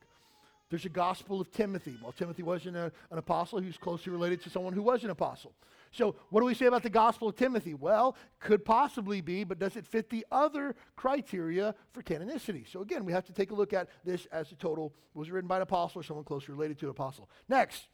There's 0.74 0.86
a 0.86 0.90
gospel 0.90 1.40
of 1.40 1.52
Timothy. 1.52 1.96
Well, 2.02 2.14
Timothy 2.14 2.42
wasn't 2.42 2.78
a, 2.78 2.92
an 3.12 3.20
apostle, 3.20 3.60
he 3.60 3.68
was 3.68 3.78
closely 3.78 4.12
related 4.12 4.42
to 4.42 4.50
someone 4.50 4.74
who 4.74 4.82
was 4.82 5.04
an 5.04 5.12
apostle. 5.12 5.54
So, 5.94 6.16
what 6.30 6.42
do 6.42 6.46
we 6.46 6.56
say 6.56 6.66
about 6.66 6.82
the 6.82 6.90
gospel 6.90 7.30
of 7.30 7.36
Timothy? 7.36 7.76
Well, 7.76 8.18
could 8.40 8.66
possibly 8.66 9.22
be, 9.22 9.44
but 9.44 9.60
does 9.60 9.76
it 9.76 9.86
fit 9.86 10.10
the 10.10 10.26
other 10.32 10.76
criteria 10.96 11.76
for 11.92 12.02
canonicity? 12.02 12.68
So, 12.70 12.82
again, 12.82 13.06
we 13.06 13.14
have 13.14 13.26
to 13.26 13.34
take 13.34 13.52
a 13.52 13.56
look 13.56 13.74
at 13.74 13.88
this 14.04 14.26
as 14.32 14.52
a 14.52 14.56
total. 14.56 14.94
Was 15.14 15.28
it 15.28 15.34
written 15.34 15.48
by 15.48 15.58
an 15.58 15.62
apostle 15.62 16.02
or 16.02 16.04
someone 16.04 16.26
closely 16.26 16.54
related 16.54 16.80
to 16.80 16.88
an 16.88 16.92
apostle? 16.92 17.30
Next, 17.48 17.90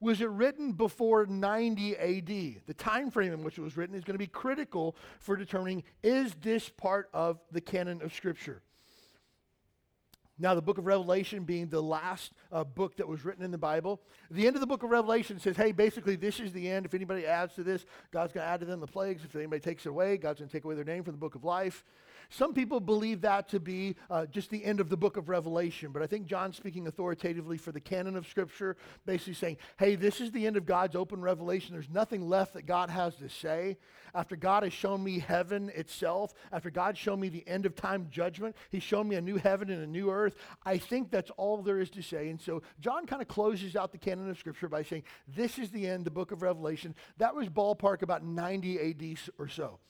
was 0.00 0.20
it 0.20 0.28
written 0.28 0.72
before 0.72 1.24
90 1.24 1.96
AD? 1.96 2.26
The 2.66 2.74
time 2.76 3.10
frame 3.10 3.32
in 3.32 3.42
which 3.42 3.56
it 3.56 3.62
was 3.62 3.76
written 3.76 3.96
is 3.96 4.04
going 4.04 4.14
to 4.14 4.18
be 4.18 4.26
critical 4.26 4.94
for 5.18 5.34
determining 5.34 5.82
is 6.02 6.34
this 6.42 6.68
part 6.68 7.08
of 7.14 7.40
the 7.50 7.60
canon 7.62 8.02
of 8.02 8.14
Scripture? 8.14 8.60
Now, 10.40 10.54
the 10.54 10.62
book 10.62 10.78
of 10.78 10.86
Revelation 10.86 11.44
being 11.44 11.68
the 11.68 11.82
last 11.82 12.32
uh, 12.50 12.64
book 12.64 12.96
that 12.96 13.06
was 13.06 13.26
written 13.26 13.44
in 13.44 13.50
the 13.50 13.58
Bible, 13.58 14.00
the 14.30 14.46
end 14.46 14.56
of 14.56 14.60
the 14.60 14.66
book 14.66 14.82
of 14.82 14.88
Revelation 14.88 15.38
says, 15.38 15.54
hey, 15.54 15.70
basically, 15.70 16.16
this 16.16 16.40
is 16.40 16.50
the 16.52 16.66
end. 16.70 16.86
If 16.86 16.94
anybody 16.94 17.26
adds 17.26 17.54
to 17.56 17.62
this, 17.62 17.84
God's 18.10 18.32
going 18.32 18.46
to 18.46 18.50
add 18.50 18.60
to 18.60 18.66
them 18.66 18.80
the 18.80 18.86
plagues. 18.86 19.22
If 19.22 19.36
anybody 19.36 19.60
takes 19.60 19.84
it 19.84 19.90
away, 19.90 20.16
God's 20.16 20.38
going 20.38 20.48
to 20.48 20.52
take 20.52 20.64
away 20.64 20.76
their 20.76 20.84
name 20.84 21.04
from 21.04 21.12
the 21.12 21.18
book 21.18 21.34
of 21.34 21.44
life. 21.44 21.84
Some 22.30 22.54
people 22.54 22.78
believe 22.78 23.22
that 23.22 23.48
to 23.48 23.58
be 23.58 23.96
uh, 24.08 24.26
just 24.26 24.50
the 24.50 24.64
end 24.64 24.78
of 24.78 24.88
the 24.88 24.96
book 24.96 25.16
of 25.16 25.28
Revelation, 25.28 25.90
but 25.90 26.00
I 26.00 26.06
think 26.06 26.26
John's 26.26 26.56
speaking 26.56 26.86
authoritatively 26.86 27.58
for 27.58 27.72
the 27.72 27.80
canon 27.80 28.16
of 28.16 28.26
Scripture, 28.26 28.76
basically 29.04 29.34
saying, 29.34 29.56
hey, 29.78 29.96
this 29.96 30.20
is 30.20 30.30
the 30.30 30.46
end 30.46 30.56
of 30.56 30.64
God's 30.64 30.94
open 30.94 31.20
revelation. 31.20 31.74
There's 31.74 31.90
nothing 31.90 32.28
left 32.28 32.54
that 32.54 32.66
God 32.66 32.88
has 32.88 33.16
to 33.16 33.28
say. 33.28 33.78
After 34.14 34.36
God 34.36 34.62
has 34.62 34.72
shown 34.72 35.02
me 35.02 35.18
heaven 35.18 35.70
itself, 35.74 36.32
after 36.52 36.70
God 36.70 36.96
showed 36.96 37.18
me 37.18 37.28
the 37.28 37.46
end 37.48 37.66
of 37.66 37.74
time 37.74 38.06
judgment, 38.10 38.54
He's 38.70 38.82
shown 38.84 39.08
me 39.08 39.16
a 39.16 39.20
new 39.20 39.36
heaven 39.36 39.68
and 39.68 39.82
a 39.82 39.86
new 39.86 40.10
earth. 40.10 40.36
I 40.64 40.78
think 40.78 41.10
that's 41.10 41.30
all 41.36 41.62
there 41.62 41.80
is 41.80 41.90
to 41.90 42.02
say. 42.02 42.28
And 42.28 42.40
so 42.40 42.62
John 42.80 43.06
kind 43.06 43.22
of 43.22 43.28
closes 43.28 43.74
out 43.74 43.90
the 43.90 43.98
canon 43.98 44.30
of 44.30 44.38
Scripture 44.38 44.68
by 44.68 44.84
saying, 44.84 45.02
this 45.26 45.58
is 45.58 45.70
the 45.70 45.86
end, 45.86 46.04
the 46.04 46.10
book 46.10 46.30
of 46.30 46.42
Revelation. 46.42 46.94
That 47.18 47.34
was 47.34 47.48
ballpark 47.48 48.02
about 48.02 48.24
90 48.24 48.78
AD 48.78 49.18
or 49.38 49.48
so. 49.48 49.80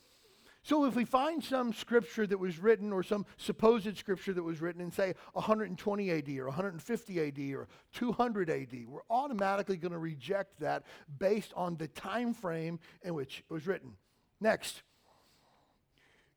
So 0.63 0.85
if 0.85 0.95
we 0.95 1.05
find 1.05 1.43
some 1.43 1.73
scripture 1.73 2.27
that 2.27 2.39
was 2.39 2.59
written 2.59 2.93
or 2.93 3.03
some 3.03 3.25
supposed 3.39 3.97
scripture 3.97 4.35
that 4.35 4.43
was 4.43 4.61
written 4.61 4.83
in 4.83 4.93
say 4.93 5.15
120 5.33 6.11
AD 6.11 6.29
or 6.39 6.47
150 6.47 7.21
AD 7.21 7.39
or 7.55 7.69
200 7.95 8.51
AD, 8.51 8.87
we're 8.87 9.01
automatically 9.09 9.79
going 9.79 9.93
to 9.93 9.99
reject 9.99 10.61
that 10.61 10.85
based 11.19 11.53
on 11.57 11.77
the 11.77 11.89
time 11.89 12.35
frame 12.35 12.79
in 13.03 13.15
which 13.15 13.43
it 13.49 13.53
was 13.53 13.67
written. 13.67 13.93
Next, 14.39 14.83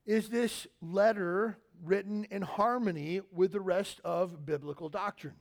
is 0.05 0.29
this 0.29 0.67
letter 0.81 1.57
written 1.83 2.25
in 2.25 2.41
harmony 2.41 3.21
with 3.31 3.51
the 3.51 3.61
rest 3.61 3.99
of 4.05 4.45
biblical 4.45 4.87
doctrine? 4.87 5.35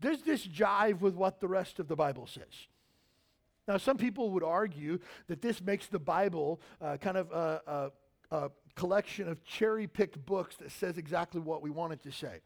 Does 0.00 0.22
this 0.22 0.46
jive 0.46 1.00
with 1.00 1.14
what 1.14 1.40
the 1.40 1.48
rest 1.48 1.78
of 1.78 1.88
the 1.88 1.96
Bible 1.96 2.26
says? 2.26 2.68
Now, 3.66 3.78
some 3.78 3.96
people 3.96 4.30
would 4.30 4.44
argue 4.44 4.98
that 5.26 5.42
this 5.42 5.60
makes 5.60 5.86
the 5.86 5.98
Bible 5.98 6.60
uh, 6.80 6.98
kind 6.98 7.16
of 7.16 7.32
a, 7.32 7.60
a 7.66 7.90
a 8.30 8.50
collection 8.74 9.28
of 9.28 9.44
cherry 9.44 9.86
picked 9.86 10.24
books 10.24 10.56
that 10.56 10.70
says 10.70 10.98
exactly 10.98 11.40
what 11.40 11.62
we 11.62 11.70
want 11.70 11.92
it 11.92 12.02
to 12.02 12.12
say. 12.12 12.40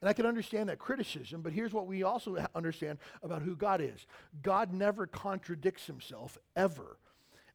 And 0.00 0.08
I 0.08 0.12
can 0.12 0.26
understand 0.26 0.68
that 0.68 0.78
criticism, 0.78 1.40
but 1.40 1.52
here's 1.52 1.72
what 1.72 1.86
we 1.86 2.02
also 2.02 2.36
understand 2.54 2.98
about 3.22 3.42
who 3.42 3.56
God 3.56 3.80
is 3.80 4.06
God 4.42 4.72
never 4.72 5.06
contradicts 5.06 5.86
himself, 5.86 6.36
ever. 6.56 6.98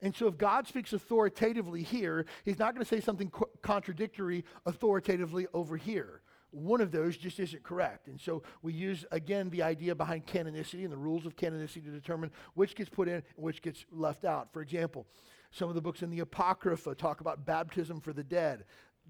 And 0.01 0.15
so 0.15 0.27
if 0.27 0.38
God 0.38 0.67
speaks 0.67 0.93
authoritatively 0.93 1.84
here, 1.84 2.25
he's 2.45 2.58
not 2.58 2.73
going 2.73 2.84
to 2.84 2.89
say 2.89 3.01
something 3.01 3.29
co- 3.29 3.49
contradictory 3.62 4.45
authoritatively 4.65 5.45
over 5.53 5.75
here. 5.75 6.21
One 6.51 6.82
of 6.82 6.91
those 6.91 7.17
just 7.17 7.39
isn't 7.39 7.63
correct. 7.63 8.08
And 8.08 8.19
so 8.19 8.41
we 8.63 8.73
use, 8.73 9.05
again, 9.12 9.49
the 9.49 9.62
idea 9.62 9.93
behind 9.93 10.25
canonicity 10.25 10.84
and 10.84 10.91
the 10.91 10.97
rules 10.97 11.25
of 11.25 11.36
canonicity 11.36 11.84
to 11.86 11.91
determine 11.91 12.32
which 12.55 12.75
gets 12.75 12.89
put 12.89 13.08
in 13.08 13.15
and 13.15 13.23
which 13.36 13.62
gets 13.62 13.86
left 13.91 14.25
out. 14.25 14.51
For 14.53 14.62
example, 14.62 15.05
some 15.51 15.69
of 15.69 15.75
the 15.75 15.81
books 15.81 16.01
in 16.01 16.09
the 16.09 16.19
Apocrypha 16.19 16.95
talk 16.95 17.21
about 17.21 17.45
baptism 17.45 18.01
for 18.01 18.13
the 18.13 18.23
dead. 18.23 18.65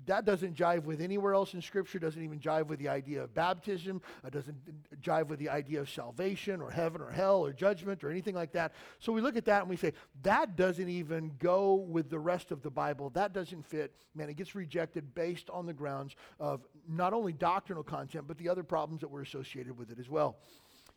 That 0.05 0.23
doesn't 0.23 0.55
jive 0.55 0.85
with 0.85 1.01
anywhere 1.01 1.33
else 1.33 1.53
in 1.53 1.61
Scripture, 1.61 1.99
doesn't 1.99 2.23
even 2.23 2.39
jive 2.39 2.67
with 2.67 2.79
the 2.79 2.87
idea 2.87 3.21
of 3.21 3.33
baptism, 3.33 4.01
it 4.25 4.31
doesn't 4.31 4.55
jive 5.01 5.27
with 5.27 5.39
the 5.39 5.49
idea 5.49 5.81
of 5.81 5.89
salvation 5.89 6.61
or 6.61 6.71
heaven 6.71 7.01
or 7.01 7.11
hell 7.11 7.41
or 7.41 7.51
judgment 7.51 8.01
or 8.01 8.09
anything 8.09 8.33
like 8.33 8.53
that. 8.53 8.73
So 8.99 9.11
we 9.11 9.19
look 9.19 9.35
at 9.35 9.43
that 9.45 9.61
and 9.61 9.69
we 9.69 9.75
say, 9.75 9.91
that 10.23 10.55
doesn't 10.55 10.87
even 10.87 11.33
go 11.37 11.73
with 11.75 12.09
the 12.09 12.19
rest 12.19 12.51
of 12.51 12.61
the 12.61 12.71
Bible. 12.71 13.09
That 13.09 13.33
doesn't 13.33 13.65
fit. 13.65 13.93
Man, 14.15 14.29
it 14.29 14.37
gets 14.37 14.55
rejected 14.55 15.13
based 15.13 15.49
on 15.49 15.65
the 15.65 15.73
grounds 15.73 16.15
of 16.39 16.61
not 16.87 17.11
only 17.11 17.33
doctrinal 17.33 17.83
content, 17.83 18.25
but 18.25 18.37
the 18.37 18.47
other 18.47 18.63
problems 18.63 19.01
that 19.01 19.09
were 19.09 19.21
associated 19.21 19.77
with 19.77 19.91
it 19.91 19.99
as 19.99 20.09
well. 20.09 20.37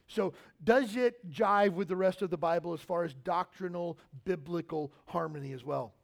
So, 0.08 0.34
does 0.62 0.96
it 0.96 1.30
jive 1.30 1.72
with 1.72 1.88
the 1.88 1.96
rest 1.96 2.22
of 2.22 2.30
the 2.30 2.36
Bible 2.36 2.72
as 2.74 2.80
far 2.80 3.04
as 3.04 3.14
doctrinal, 3.14 3.98
biblical 4.24 4.92
harmony 5.06 5.52
as 5.52 5.64
well? 5.64 5.94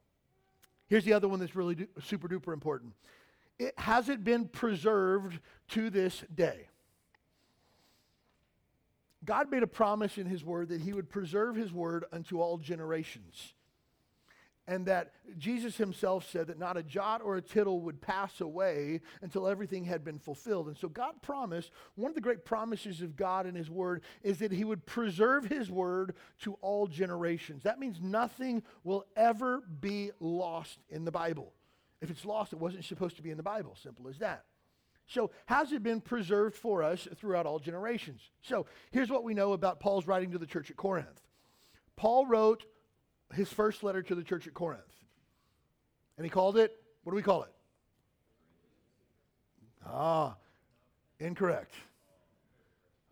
Here's 0.88 1.04
the 1.04 1.12
other 1.12 1.28
one 1.28 1.40
that's 1.40 1.54
really 1.54 1.86
super 2.02 2.28
duper 2.28 2.54
important. 2.54 2.94
It 3.58 3.78
has 3.78 4.08
it 4.08 4.24
been 4.24 4.48
preserved 4.48 5.40
to 5.68 5.90
this 5.90 6.24
day? 6.34 6.68
God 9.24 9.50
made 9.50 9.62
a 9.62 9.66
promise 9.66 10.16
in 10.16 10.26
his 10.26 10.44
word 10.44 10.68
that 10.70 10.80
he 10.80 10.92
would 10.92 11.10
preserve 11.10 11.56
his 11.56 11.72
word 11.72 12.04
unto 12.12 12.40
all 12.40 12.56
generations 12.56 13.54
and 14.68 14.84
that 14.84 15.12
Jesus 15.38 15.78
himself 15.78 16.30
said 16.30 16.46
that 16.48 16.58
not 16.58 16.76
a 16.76 16.82
jot 16.82 17.22
or 17.24 17.38
a 17.38 17.42
tittle 17.42 17.80
would 17.80 18.02
pass 18.02 18.42
away 18.42 19.00
until 19.22 19.48
everything 19.48 19.86
had 19.86 20.04
been 20.04 20.18
fulfilled. 20.18 20.68
And 20.68 20.76
so 20.76 20.88
God 20.88 21.22
promised, 21.22 21.70
one 21.94 22.10
of 22.10 22.14
the 22.14 22.20
great 22.20 22.44
promises 22.44 23.00
of 23.00 23.16
God 23.16 23.46
in 23.46 23.54
his 23.54 23.70
word 23.70 24.02
is 24.22 24.38
that 24.40 24.52
he 24.52 24.64
would 24.64 24.84
preserve 24.84 25.46
his 25.46 25.70
word 25.70 26.14
to 26.42 26.52
all 26.60 26.86
generations. 26.86 27.62
That 27.62 27.80
means 27.80 27.98
nothing 28.02 28.62
will 28.84 29.06
ever 29.16 29.62
be 29.80 30.10
lost 30.20 30.78
in 30.90 31.06
the 31.06 31.10
Bible. 31.10 31.54
If 32.02 32.10
it's 32.10 32.26
lost, 32.26 32.52
it 32.52 32.58
wasn't 32.58 32.84
supposed 32.84 33.16
to 33.16 33.22
be 33.22 33.30
in 33.30 33.38
the 33.38 33.42
Bible. 33.42 33.74
Simple 33.82 34.06
as 34.06 34.18
that. 34.18 34.44
So, 35.06 35.30
has 35.46 35.72
it 35.72 35.82
been 35.82 36.02
preserved 36.02 36.54
for 36.54 36.82
us 36.82 37.08
throughout 37.16 37.46
all 37.46 37.58
generations? 37.58 38.20
So, 38.42 38.66
here's 38.90 39.08
what 39.08 39.24
we 39.24 39.32
know 39.32 39.54
about 39.54 39.80
Paul's 39.80 40.06
writing 40.06 40.32
to 40.32 40.38
the 40.38 40.44
church 40.44 40.70
at 40.70 40.76
Corinth. 40.76 41.22
Paul 41.96 42.26
wrote 42.26 42.66
his 43.32 43.52
first 43.52 43.82
letter 43.82 44.02
to 44.02 44.14
the 44.14 44.22
church 44.22 44.46
at 44.46 44.54
Corinth. 44.54 44.82
And 46.16 46.24
he 46.24 46.30
called 46.30 46.56
it, 46.56 46.74
what 47.04 47.12
do 47.12 47.16
we 47.16 47.22
call 47.22 47.42
it? 47.44 47.52
Ah, 49.86 50.36
incorrect. 51.18 51.74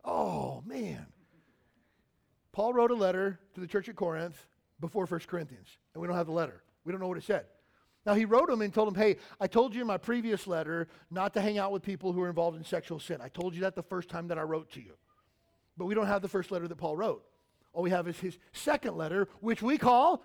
Oh, 0.05 0.63
man. 0.67 1.07
Paul 2.53 2.73
wrote 2.73 2.91
a 2.91 2.95
letter 2.95 3.39
to 3.55 3.61
the 3.61 3.67
church 3.67 3.89
at 3.89 3.97
Corinth 3.97 4.47
before 4.81 5.07
1 5.07 5.21
Corinthians, 5.27 5.69
and 5.95 6.01
we 6.01 6.09
don't 6.09 6.17
have 6.17 6.27
the 6.27 6.33
letter. 6.33 6.63
We 6.85 6.93
don't 6.93 7.01
know 7.01 7.09
what 7.09 7.19
it 7.19 7.25
said. 7.25 7.47
Now, 8.05 8.15
he 8.15 8.25
wrote 8.25 8.49
them 8.49 8.63
and 8.63 8.73
told 8.73 8.87
them, 8.89 8.95
hey, 8.95 9.17
I 9.41 9.49
told 9.49 9.75
you 9.75 9.81
in 9.81 9.87
my 9.87 9.99
previous 9.99 10.47
letter 10.47 10.87
not 11.11 11.35
to 11.35 11.41
hang 11.41 11.59
out 11.59 11.73
with 11.73 11.83
people 11.83 12.13
who 12.13 12.23
are 12.23 12.29
involved 12.29 12.57
in 12.57 12.65
sexual 12.65 13.01
sin. 13.01 13.19
I 13.21 13.29
told 13.29 13.55
you 13.55 13.63
that 13.63 13.75
the 13.75 13.83
first 13.83 14.09
time 14.09 14.29
that 14.29 14.39
I 14.39 14.43
wrote 14.43 14.71
to 14.73 14.81
you. 14.81 14.93
But 15.77 15.87
we 15.87 15.95
don't 15.95 16.07
have 16.07 16.23
the 16.23 16.29
first 16.29 16.53
letter 16.53 16.69
that 16.69 16.77
Paul 16.77 16.97
wrote. 16.97 17.25
All 17.77 17.83
we 17.83 17.91
have 17.91 18.09
is 18.09 18.19
his 18.19 18.39
second 18.55 18.97
letter, 18.97 19.29
which 19.41 19.61
we 19.61 19.77
call 19.77 20.25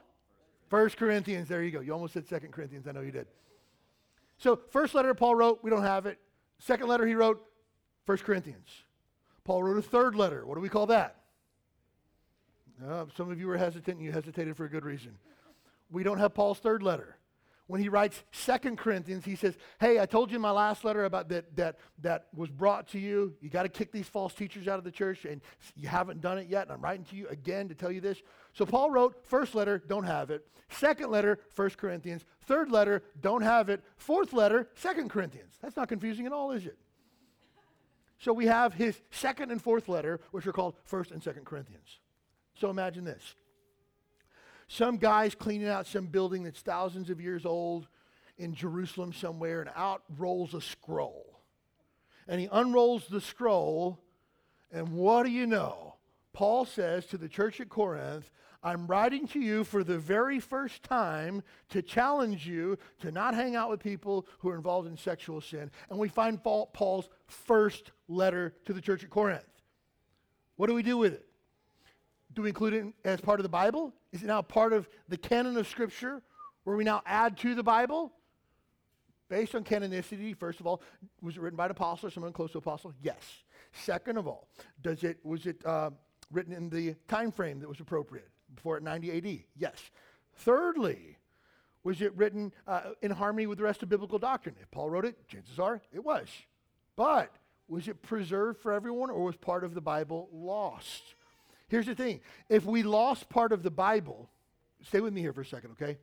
First 0.69 0.95
Corinthians. 0.95 1.49
There 1.49 1.61
you 1.61 1.69
go. 1.69 1.81
You 1.81 1.91
almost 1.91 2.13
said 2.13 2.25
Second 2.25 2.53
Corinthians. 2.53 2.87
I 2.87 2.93
know 2.93 3.01
you 3.01 3.11
did. 3.11 3.27
So, 4.37 4.61
first 4.69 4.95
letter 4.95 5.13
Paul 5.13 5.35
wrote, 5.35 5.59
we 5.61 5.69
don't 5.69 5.83
have 5.83 6.05
it. 6.05 6.17
Second 6.59 6.87
letter 6.87 7.05
he 7.05 7.13
wrote, 7.13 7.45
First 8.05 8.23
Corinthians. 8.23 8.69
Paul 9.43 9.63
wrote 9.63 9.77
a 9.77 9.81
third 9.81 10.15
letter. 10.15 10.45
What 10.45 10.55
do 10.55 10.61
we 10.61 10.69
call 10.69 10.85
that? 10.87 11.17
Uh, 12.87 13.03
some 13.17 13.29
of 13.29 13.37
you 13.37 13.47
were 13.47 13.57
hesitant 13.57 13.97
and 13.97 14.05
you 14.05 14.13
hesitated 14.13 14.55
for 14.55 14.63
a 14.63 14.69
good 14.69 14.85
reason. 14.85 15.17
We 15.91 16.03
don't 16.03 16.19
have 16.19 16.33
Paul's 16.33 16.59
third 16.59 16.81
letter. 16.81 17.17
When 17.71 17.79
he 17.79 17.87
writes 17.87 18.21
Second 18.33 18.77
Corinthians, 18.77 19.23
he 19.23 19.37
says, 19.37 19.57
Hey, 19.79 19.97
I 19.97 20.05
told 20.05 20.29
you 20.29 20.35
in 20.35 20.41
my 20.41 20.51
last 20.51 20.83
letter 20.83 21.05
about 21.05 21.29
that 21.29 21.55
that 21.55 21.79
that 22.01 22.27
was 22.35 22.49
brought 22.49 22.89
to 22.89 22.99
you. 22.99 23.33
You 23.39 23.49
got 23.49 23.63
to 23.63 23.69
kick 23.69 23.93
these 23.93 24.09
false 24.09 24.33
teachers 24.33 24.67
out 24.67 24.77
of 24.77 24.83
the 24.83 24.91
church, 24.91 25.23
and 25.23 25.39
you 25.77 25.87
haven't 25.87 26.19
done 26.19 26.37
it 26.37 26.49
yet. 26.49 26.63
And 26.63 26.73
I'm 26.73 26.81
writing 26.81 27.05
to 27.05 27.15
you 27.15 27.29
again 27.29 27.69
to 27.69 27.73
tell 27.73 27.89
you 27.89 28.01
this. 28.01 28.21
So 28.51 28.65
Paul 28.65 28.91
wrote, 28.91 29.25
first 29.25 29.55
letter, 29.55 29.81
don't 29.87 30.03
have 30.03 30.31
it. 30.31 30.45
Second 30.69 31.11
letter, 31.11 31.39
First 31.47 31.77
Corinthians. 31.77 32.25
Third 32.41 32.69
letter, 32.69 33.03
don't 33.21 33.41
have 33.41 33.69
it. 33.69 33.81
Fourth 33.95 34.33
letter, 34.33 34.67
Second 34.75 35.09
Corinthians. 35.09 35.53
That's 35.61 35.77
not 35.77 35.87
confusing 35.87 36.25
at 36.25 36.33
all, 36.33 36.51
is 36.51 36.65
it? 36.65 36.77
So 38.19 38.33
we 38.33 38.47
have 38.47 38.73
his 38.73 38.99
second 39.11 39.49
and 39.49 39.61
fourth 39.61 39.87
letter, 39.87 40.19
which 40.31 40.45
are 40.45 40.51
called 40.51 40.75
First 40.83 41.11
and 41.11 41.23
Second 41.23 41.45
Corinthians. 41.45 41.99
So 42.59 42.69
imagine 42.69 43.05
this. 43.05 43.35
Some 44.71 44.95
guy's 44.95 45.35
cleaning 45.35 45.67
out 45.67 45.85
some 45.85 46.05
building 46.05 46.43
that's 46.43 46.61
thousands 46.61 47.09
of 47.09 47.19
years 47.19 47.45
old 47.45 47.89
in 48.37 48.55
Jerusalem 48.55 49.11
somewhere, 49.11 49.59
and 49.59 49.69
out 49.75 50.01
rolls 50.17 50.53
a 50.53 50.61
scroll. 50.61 51.41
And 52.25 52.39
he 52.39 52.47
unrolls 52.49 53.05
the 53.07 53.19
scroll, 53.19 53.99
and 54.71 54.93
what 54.93 55.23
do 55.23 55.29
you 55.29 55.45
know? 55.45 55.95
Paul 56.31 56.63
says 56.63 57.05
to 57.07 57.17
the 57.17 57.27
church 57.27 57.59
at 57.59 57.67
Corinth, 57.67 58.31
I'm 58.63 58.87
writing 58.87 59.27
to 59.29 59.41
you 59.41 59.65
for 59.65 59.83
the 59.83 59.99
very 59.99 60.39
first 60.39 60.83
time 60.83 61.43
to 61.71 61.81
challenge 61.81 62.47
you 62.47 62.77
to 63.01 63.11
not 63.11 63.35
hang 63.35 63.57
out 63.57 63.69
with 63.69 63.81
people 63.81 64.25
who 64.39 64.47
are 64.51 64.55
involved 64.55 64.87
in 64.87 64.95
sexual 64.95 65.41
sin. 65.41 65.69
And 65.89 65.99
we 65.99 66.07
find 66.07 66.41
Paul's 66.41 67.09
first 67.27 67.91
letter 68.07 68.55
to 68.63 68.71
the 68.71 68.79
church 68.79 69.03
at 69.03 69.09
Corinth. 69.09 69.43
What 70.55 70.67
do 70.67 70.73
we 70.73 70.83
do 70.83 70.95
with 70.95 71.11
it? 71.11 71.27
Do 72.33 72.43
we 72.43 72.49
include 72.49 72.73
it 72.73 72.85
as 73.03 73.19
part 73.19 73.39
of 73.39 73.43
the 73.43 73.49
Bible? 73.49 73.93
Is 74.11 74.23
it 74.23 74.27
now 74.27 74.41
part 74.41 74.73
of 74.73 74.87
the 75.09 75.17
canon 75.17 75.57
of 75.57 75.67
Scripture 75.67 76.21
where 76.63 76.75
we 76.75 76.83
now 76.83 77.01
add 77.05 77.37
to 77.39 77.55
the 77.55 77.63
Bible? 77.63 78.13
Based 79.27 79.55
on 79.55 79.63
canonicity, 79.63 80.35
first 80.35 80.59
of 80.59 80.67
all, 80.67 80.81
was 81.21 81.37
it 81.37 81.41
written 81.41 81.57
by 81.57 81.65
an 81.65 81.71
apostle 81.71 82.07
or 82.07 82.11
someone 82.11 82.33
close 82.33 82.51
to 82.51 82.57
apostle? 82.57 82.93
Yes. 83.01 83.43
Second 83.71 84.17
of 84.17 84.27
all, 84.27 84.49
does 84.81 85.03
it 85.03 85.17
was 85.23 85.45
it 85.45 85.65
uh, 85.65 85.89
written 86.31 86.53
in 86.53 86.69
the 86.69 86.95
time 87.07 87.31
frame 87.31 87.59
that 87.59 87.69
was 87.69 87.79
appropriate 87.79 88.27
before 88.53 88.79
90 88.79 89.17
AD? 89.17 89.39
Yes. 89.55 89.91
Thirdly, 90.35 91.17
was 91.83 92.01
it 92.01 92.15
written 92.15 92.53
uh, 92.67 92.91
in 93.01 93.11
harmony 93.11 93.47
with 93.47 93.57
the 93.57 93.63
rest 93.63 93.83
of 93.83 93.89
biblical 93.89 94.19
doctrine? 94.19 94.55
If 94.61 94.69
Paul 94.71 94.89
wrote 94.89 95.05
it, 95.05 95.27
chances 95.27 95.59
are 95.59 95.81
it 95.93 96.03
was. 96.03 96.27
But 96.95 97.33
was 97.67 97.87
it 97.87 98.01
preserved 98.01 98.59
for 98.59 98.73
everyone 98.73 99.09
or 99.09 99.23
was 99.23 99.37
part 99.37 99.63
of 99.63 99.73
the 99.73 99.81
Bible 99.81 100.29
lost? 100.33 101.15
Here's 101.71 101.85
the 101.85 101.95
thing 101.95 102.19
if 102.49 102.65
we 102.65 102.83
lost 102.83 103.29
part 103.29 103.53
of 103.53 103.63
the 103.63 103.71
Bible, 103.71 104.29
stay 104.83 104.99
with 104.99 105.13
me 105.13 105.21
here 105.21 105.31
for 105.31 105.39
a 105.39 105.45
second, 105.45 105.71
okay? 105.71 105.97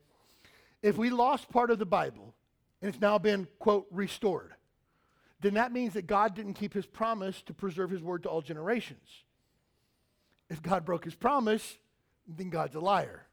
If 0.82 0.96
we 0.96 1.10
lost 1.10 1.50
part 1.50 1.70
of 1.70 1.78
the 1.78 1.84
Bible 1.84 2.34
and 2.80 2.88
it's 2.88 3.02
now 3.02 3.18
been, 3.18 3.46
quote, 3.58 3.86
restored, 3.90 4.54
then 5.42 5.54
that 5.54 5.70
means 5.70 5.92
that 5.92 6.06
God 6.06 6.34
didn't 6.34 6.54
keep 6.54 6.72
his 6.72 6.86
promise 6.86 7.42
to 7.42 7.52
preserve 7.52 7.90
his 7.90 8.00
word 8.00 8.22
to 8.22 8.30
all 8.30 8.40
generations. 8.40 9.24
If 10.48 10.62
God 10.62 10.86
broke 10.86 11.04
his 11.04 11.14
promise, 11.14 11.76
then 12.26 12.48
God's 12.48 12.74
a 12.74 12.80
liar. 12.80 13.26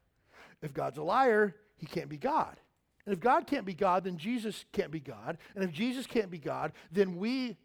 If 0.60 0.74
God's 0.74 0.98
a 0.98 1.02
liar, 1.02 1.56
he 1.76 1.86
can't 1.86 2.10
be 2.10 2.18
God. 2.18 2.60
And 3.06 3.14
if 3.14 3.20
God 3.20 3.46
can't 3.46 3.64
be 3.64 3.72
God, 3.72 4.04
then 4.04 4.18
Jesus 4.18 4.66
can't 4.72 4.90
be 4.90 5.00
God. 5.00 5.38
And 5.54 5.64
if 5.64 5.72
Jesus 5.72 6.06
can't 6.06 6.30
be 6.30 6.38
God, 6.38 6.72
then 6.92 7.16
we 7.16 7.56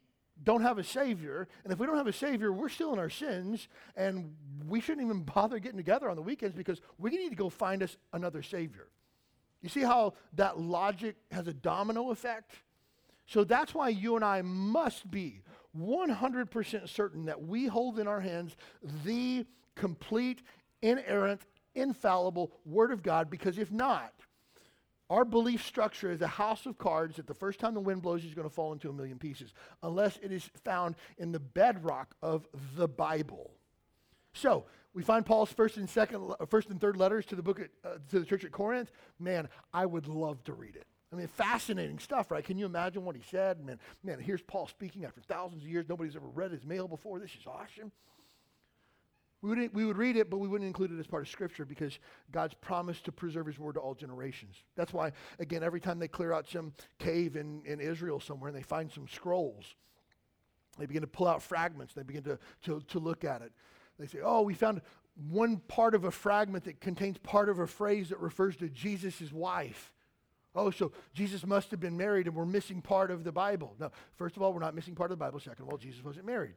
don't 0.43 0.61
have 0.61 0.77
a 0.77 0.83
Savior. 0.83 1.47
And 1.63 1.71
if 1.71 1.79
we 1.79 1.85
don't 1.85 1.97
have 1.97 2.07
a 2.07 2.13
Savior, 2.13 2.51
we're 2.51 2.69
still 2.69 2.93
in 2.93 2.99
our 2.99 3.09
sins, 3.09 3.67
and 3.95 4.35
we 4.67 4.81
shouldn't 4.81 5.05
even 5.05 5.23
bother 5.35 5.59
getting 5.59 5.77
together 5.77 6.09
on 6.09 6.15
the 6.15 6.21
weekends 6.21 6.55
because 6.55 6.81
we 6.97 7.11
need 7.11 7.29
to 7.29 7.35
go 7.35 7.49
find 7.49 7.83
us 7.83 7.97
another 8.13 8.41
Savior. 8.41 8.87
You 9.61 9.69
see 9.69 9.81
how 9.81 10.13
that 10.33 10.59
logic 10.59 11.15
has 11.31 11.47
a 11.47 11.53
domino 11.53 12.11
effect? 12.11 12.51
So 13.27 13.43
that's 13.43 13.73
why 13.73 13.89
you 13.89 14.15
and 14.15 14.25
I 14.25 14.41
must 14.41 15.09
be 15.09 15.41
100% 15.79 16.89
certain 16.89 17.25
that 17.25 17.41
we 17.41 17.67
hold 17.67 17.99
in 17.99 18.07
our 18.07 18.19
hands 18.19 18.55
the 19.05 19.45
complete, 19.75 20.41
inerrant, 20.81 21.41
infallible 21.75 22.51
Word 22.65 22.91
of 22.91 23.03
God, 23.03 23.29
because 23.29 23.57
if 23.57 23.71
not, 23.71 24.13
our 25.11 25.25
belief 25.25 25.65
structure 25.65 26.09
is 26.09 26.21
a 26.21 26.27
house 26.27 26.65
of 26.65 26.77
cards 26.77 27.17
that 27.17 27.27
the 27.27 27.33
first 27.33 27.59
time 27.59 27.73
the 27.73 27.81
wind 27.81 28.01
blows 28.01 28.23
is 28.23 28.33
going 28.33 28.47
to 28.47 28.53
fall 28.53 28.71
into 28.71 28.89
a 28.89 28.93
million 28.93 29.19
pieces, 29.19 29.53
unless 29.83 30.17
it 30.23 30.31
is 30.31 30.49
found 30.63 30.95
in 31.17 31.33
the 31.33 31.39
bedrock 31.39 32.15
of 32.21 32.47
the 32.77 32.87
Bible. 32.87 33.51
So 34.33 34.63
we 34.93 35.03
find 35.03 35.25
Paul's 35.25 35.51
first 35.51 35.75
and 35.75 35.89
second, 35.89 36.33
first 36.49 36.69
and 36.69 36.79
third 36.79 36.95
letters 36.95 37.25
to 37.25 37.35
the 37.35 37.43
book 37.43 37.59
at, 37.59 37.71
uh, 37.83 37.97
to 38.11 38.21
the 38.21 38.25
church 38.25 38.45
at 38.45 38.53
Corinth. 38.53 38.89
Man, 39.19 39.49
I 39.73 39.85
would 39.85 40.07
love 40.07 40.45
to 40.45 40.53
read 40.53 40.77
it. 40.77 40.87
I 41.11 41.17
mean, 41.17 41.27
fascinating 41.27 41.99
stuff, 41.99 42.31
right? 42.31 42.43
Can 42.43 42.57
you 42.57 42.65
imagine 42.65 43.03
what 43.03 43.17
he 43.17 43.21
said? 43.29 43.59
Man, 43.65 43.79
man, 44.05 44.17
here's 44.17 44.41
Paul 44.41 44.67
speaking 44.67 45.03
after 45.03 45.19
thousands 45.19 45.63
of 45.63 45.67
years. 45.67 45.87
Nobody's 45.89 46.15
ever 46.15 46.27
read 46.27 46.51
his 46.51 46.63
mail 46.63 46.87
before. 46.87 47.19
This 47.19 47.31
is 47.31 47.45
awesome. 47.45 47.91
We 49.41 49.49
would, 49.49 49.73
we 49.73 49.85
would 49.85 49.97
read 49.97 50.17
it, 50.17 50.29
but 50.29 50.37
we 50.37 50.47
wouldn't 50.47 50.67
include 50.67 50.91
it 50.91 50.99
as 50.99 51.07
part 51.07 51.23
of 51.23 51.29
Scripture 51.29 51.65
because 51.65 51.97
God's 52.31 52.53
promised 52.53 53.05
to 53.05 53.11
preserve 53.11 53.47
His 53.47 53.57
word 53.57 53.73
to 53.73 53.79
all 53.79 53.95
generations. 53.95 54.55
That's 54.75 54.93
why, 54.93 55.13
again, 55.39 55.63
every 55.63 55.79
time 55.79 55.97
they 55.97 56.07
clear 56.07 56.31
out 56.31 56.47
some 56.47 56.73
cave 56.99 57.35
in, 57.35 57.63
in 57.65 57.79
Israel 57.79 58.19
somewhere 58.19 58.49
and 58.49 58.57
they 58.57 58.61
find 58.61 58.91
some 58.91 59.07
scrolls, 59.07 59.75
they 60.77 60.85
begin 60.85 61.01
to 61.01 61.07
pull 61.07 61.27
out 61.27 61.41
fragments. 61.41 61.93
They 61.93 62.03
begin 62.03 62.23
to, 62.23 62.39
to, 62.63 62.81
to 62.89 62.99
look 62.99 63.23
at 63.23 63.41
it. 63.41 63.51
They 63.99 64.05
say, 64.05 64.19
Oh, 64.23 64.41
we 64.41 64.53
found 64.53 64.81
one 65.29 65.57
part 65.57 65.95
of 65.95 66.05
a 66.05 66.11
fragment 66.11 66.65
that 66.65 66.79
contains 66.79 67.17
part 67.17 67.49
of 67.49 67.59
a 67.59 67.67
phrase 67.67 68.09
that 68.09 68.19
refers 68.19 68.55
to 68.57 68.69
Jesus' 68.69 69.31
wife. 69.31 69.91
Oh, 70.53 70.69
so 70.69 70.91
Jesus 71.13 71.45
must 71.45 71.71
have 71.71 71.79
been 71.79 71.97
married 71.97 72.27
and 72.27 72.35
we're 72.35 72.45
missing 72.45 72.81
part 72.81 73.09
of 73.09 73.23
the 73.23 73.31
Bible. 73.31 73.75
No, 73.79 73.91
first 74.15 74.35
of 74.35 74.43
all, 74.43 74.53
we're 74.53 74.59
not 74.59 74.75
missing 74.75 74.95
part 74.95 75.11
of 75.11 75.17
the 75.17 75.23
Bible. 75.23 75.39
Second 75.39 75.65
of 75.65 75.69
all, 75.69 75.77
Jesus 75.77 76.03
wasn't 76.03 76.25
married. 76.25 76.55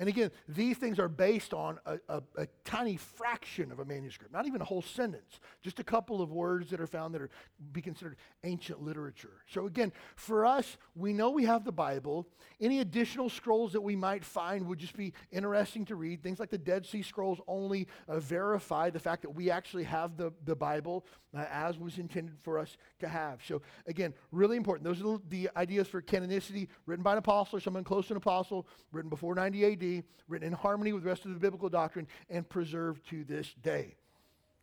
And 0.00 0.08
again, 0.08 0.30
these 0.48 0.78
things 0.78 0.98
are 0.98 1.10
based 1.10 1.52
on 1.52 1.78
a, 1.84 1.98
a, 2.08 2.22
a, 2.38 2.46
tiny 2.64 2.96
fraction 2.96 3.70
of 3.70 3.80
a 3.80 3.84
manuscript, 3.84 4.32
not 4.32 4.46
even 4.46 4.62
a 4.62 4.64
whole 4.64 4.80
sentence, 4.80 5.40
just 5.60 5.78
a 5.78 5.84
couple 5.84 6.22
of 6.22 6.32
words 6.32 6.70
that 6.70 6.80
are 6.80 6.86
found 6.86 7.14
that 7.14 7.20
are 7.20 7.28
be 7.72 7.82
considered 7.82 8.16
ancient 8.42 8.82
literature. 8.82 9.42
So 9.46 9.66
again, 9.66 9.92
for 10.16 10.46
us, 10.46 10.78
we 10.94 11.12
know 11.12 11.28
we 11.28 11.44
have 11.44 11.66
the 11.66 11.72
Bible. 11.72 12.26
Any 12.62 12.80
additional 12.80 13.28
scrolls 13.28 13.74
that 13.74 13.82
we 13.82 13.94
might 13.94 14.24
find 14.24 14.66
would 14.68 14.78
just 14.78 14.96
be 14.96 15.12
interesting 15.32 15.84
to 15.86 15.96
read. 15.96 16.22
Things 16.22 16.40
like 16.40 16.50
the 16.50 16.56
Dead 16.56 16.86
Sea 16.86 17.02
Scrolls 17.02 17.38
only 17.46 17.86
uh, 18.08 18.20
verify 18.20 18.88
the 18.88 18.98
fact 18.98 19.20
that 19.20 19.30
we 19.30 19.50
actually 19.50 19.84
have 19.84 20.16
the, 20.16 20.32
the 20.46 20.56
Bible 20.56 21.04
uh, 21.36 21.44
as 21.52 21.78
was 21.78 21.98
intended 21.98 22.36
for 22.40 22.58
us 22.58 22.78
to 23.00 23.08
have. 23.08 23.40
So 23.46 23.60
again, 23.86 24.14
really 24.32 24.56
important. 24.56 24.84
Those 24.84 25.02
are 25.02 25.20
the 25.28 25.50
ideas 25.56 25.88
for 25.88 26.00
canonicity, 26.00 26.68
written 26.86 27.02
by 27.02 27.12
an 27.12 27.18
apostle 27.18 27.58
or 27.58 27.60
someone 27.60 27.84
close 27.84 28.06
to 28.06 28.14
an 28.14 28.16
apostle, 28.16 28.66
written 28.92 29.10
before 29.10 29.34
90 29.34 29.72
AD 29.72 29.89
written 30.28 30.48
in 30.48 30.52
harmony 30.52 30.92
with 30.92 31.02
the 31.02 31.08
rest 31.08 31.24
of 31.24 31.32
the 31.32 31.40
biblical 31.40 31.68
doctrine, 31.68 32.06
and 32.28 32.48
preserved 32.48 33.08
to 33.10 33.24
this 33.24 33.52
day. 33.62 33.96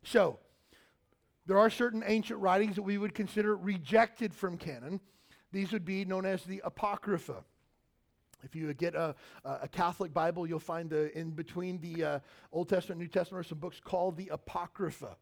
So, 0.02 0.38
there 1.46 1.58
are 1.58 1.70
certain 1.70 2.02
ancient 2.06 2.40
writings 2.40 2.76
that 2.76 2.82
we 2.82 2.98
would 2.98 3.14
consider 3.14 3.56
rejected 3.56 4.34
from 4.34 4.58
canon. 4.58 5.00
These 5.50 5.72
would 5.72 5.84
be 5.84 6.04
known 6.04 6.26
as 6.26 6.44
the 6.44 6.60
Apocrypha. 6.64 7.42
If 8.44 8.54
you 8.54 8.72
get 8.74 8.94
a, 8.94 9.16
a 9.44 9.66
Catholic 9.66 10.14
Bible, 10.14 10.46
you'll 10.46 10.60
find 10.60 10.90
the, 10.90 11.16
in 11.18 11.30
between 11.30 11.80
the 11.80 12.04
uh, 12.04 12.18
Old 12.52 12.68
Testament 12.68 13.00
and 13.00 13.08
New 13.08 13.12
Testament 13.12 13.44
are 13.44 13.48
some 13.48 13.58
books 13.58 13.80
called 13.82 14.16
the 14.16 14.28
Apocrypha. 14.28 15.16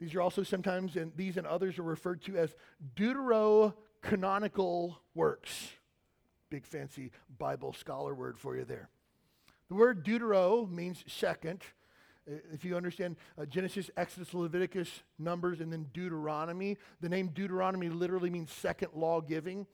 These 0.00 0.14
are 0.14 0.20
also 0.20 0.42
sometimes, 0.42 0.96
and 0.96 1.12
these 1.16 1.36
and 1.36 1.46
others 1.46 1.78
are 1.78 1.84
referred 1.84 2.22
to 2.22 2.36
as 2.36 2.54
deuterocanonical 2.96 4.96
works. 5.14 5.70
Big 6.50 6.66
fancy 6.66 7.12
Bible 7.38 7.72
scholar 7.72 8.14
word 8.14 8.38
for 8.38 8.56
you 8.56 8.64
there. 8.64 8.88
The 9.72 9.78
word 9.78 10.04
deutero 10.04 10.70
means 10.70 11.02
second. 11.06 11.62
If 12.26 12.62
you 12.62 12.76
understand 12.76 13.16
uh, 13.38 13.46
Genesis, 13.46 13.90
Exodus, 13.96 14.34
Leviticus, 14.34 15.02
Numbers, 15.18 15.62
and 15.62 15.72
then 15.72 15.86
Deuteronomy, 15.94 16.76
the 17.00 17.08
name 17.08 17.28
Deuteronomy 17.28 17.88
literally 17.88 18.28
means 18.28 18.52
second 18.52 18.88
law 18.94 19.22
giving. 19.22 19.66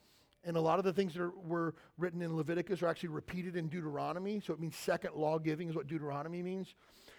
And 0.45 0.57
a 0.57 0.61
lot 0.61 0.79
of 0.79 0.85
the 0.85 0.93
things 0.93 1.15
that 1.15 1.23
are, 1.23 1.33
were 1.45 1.75
written 1.97 2.23
in 2.23 2.37
Leviticus 2.37 2.81
are 2.81 2.87
actually 2.87 3.09
repeated 3.09 3.57
in 3.57 3.67
Deuteronomy. 3.67 4.39
So 4.39 4.53
it 4.53 4.61
means 4.61 4.77
second 4.77 5.17
law 5.17 5.37
giving 5.37 5.69
is 5.69 5.75
what 5.75 5.89
Deuteronomy 5.89 6.45
means. 6.45 6.77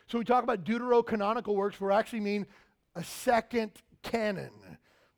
So 0.08 0.18
we 0.18 0.24
talk 0.24 0.46
about 0.46 0.64
deuterocanonical 0.64 1.56
works, 1.56 1.82
we 1.82 1.92
actually 1.92 2.22
mean 2.22 2.46
a 2.96 3.04
second 3.04 3.72
canon, 4.04 4.52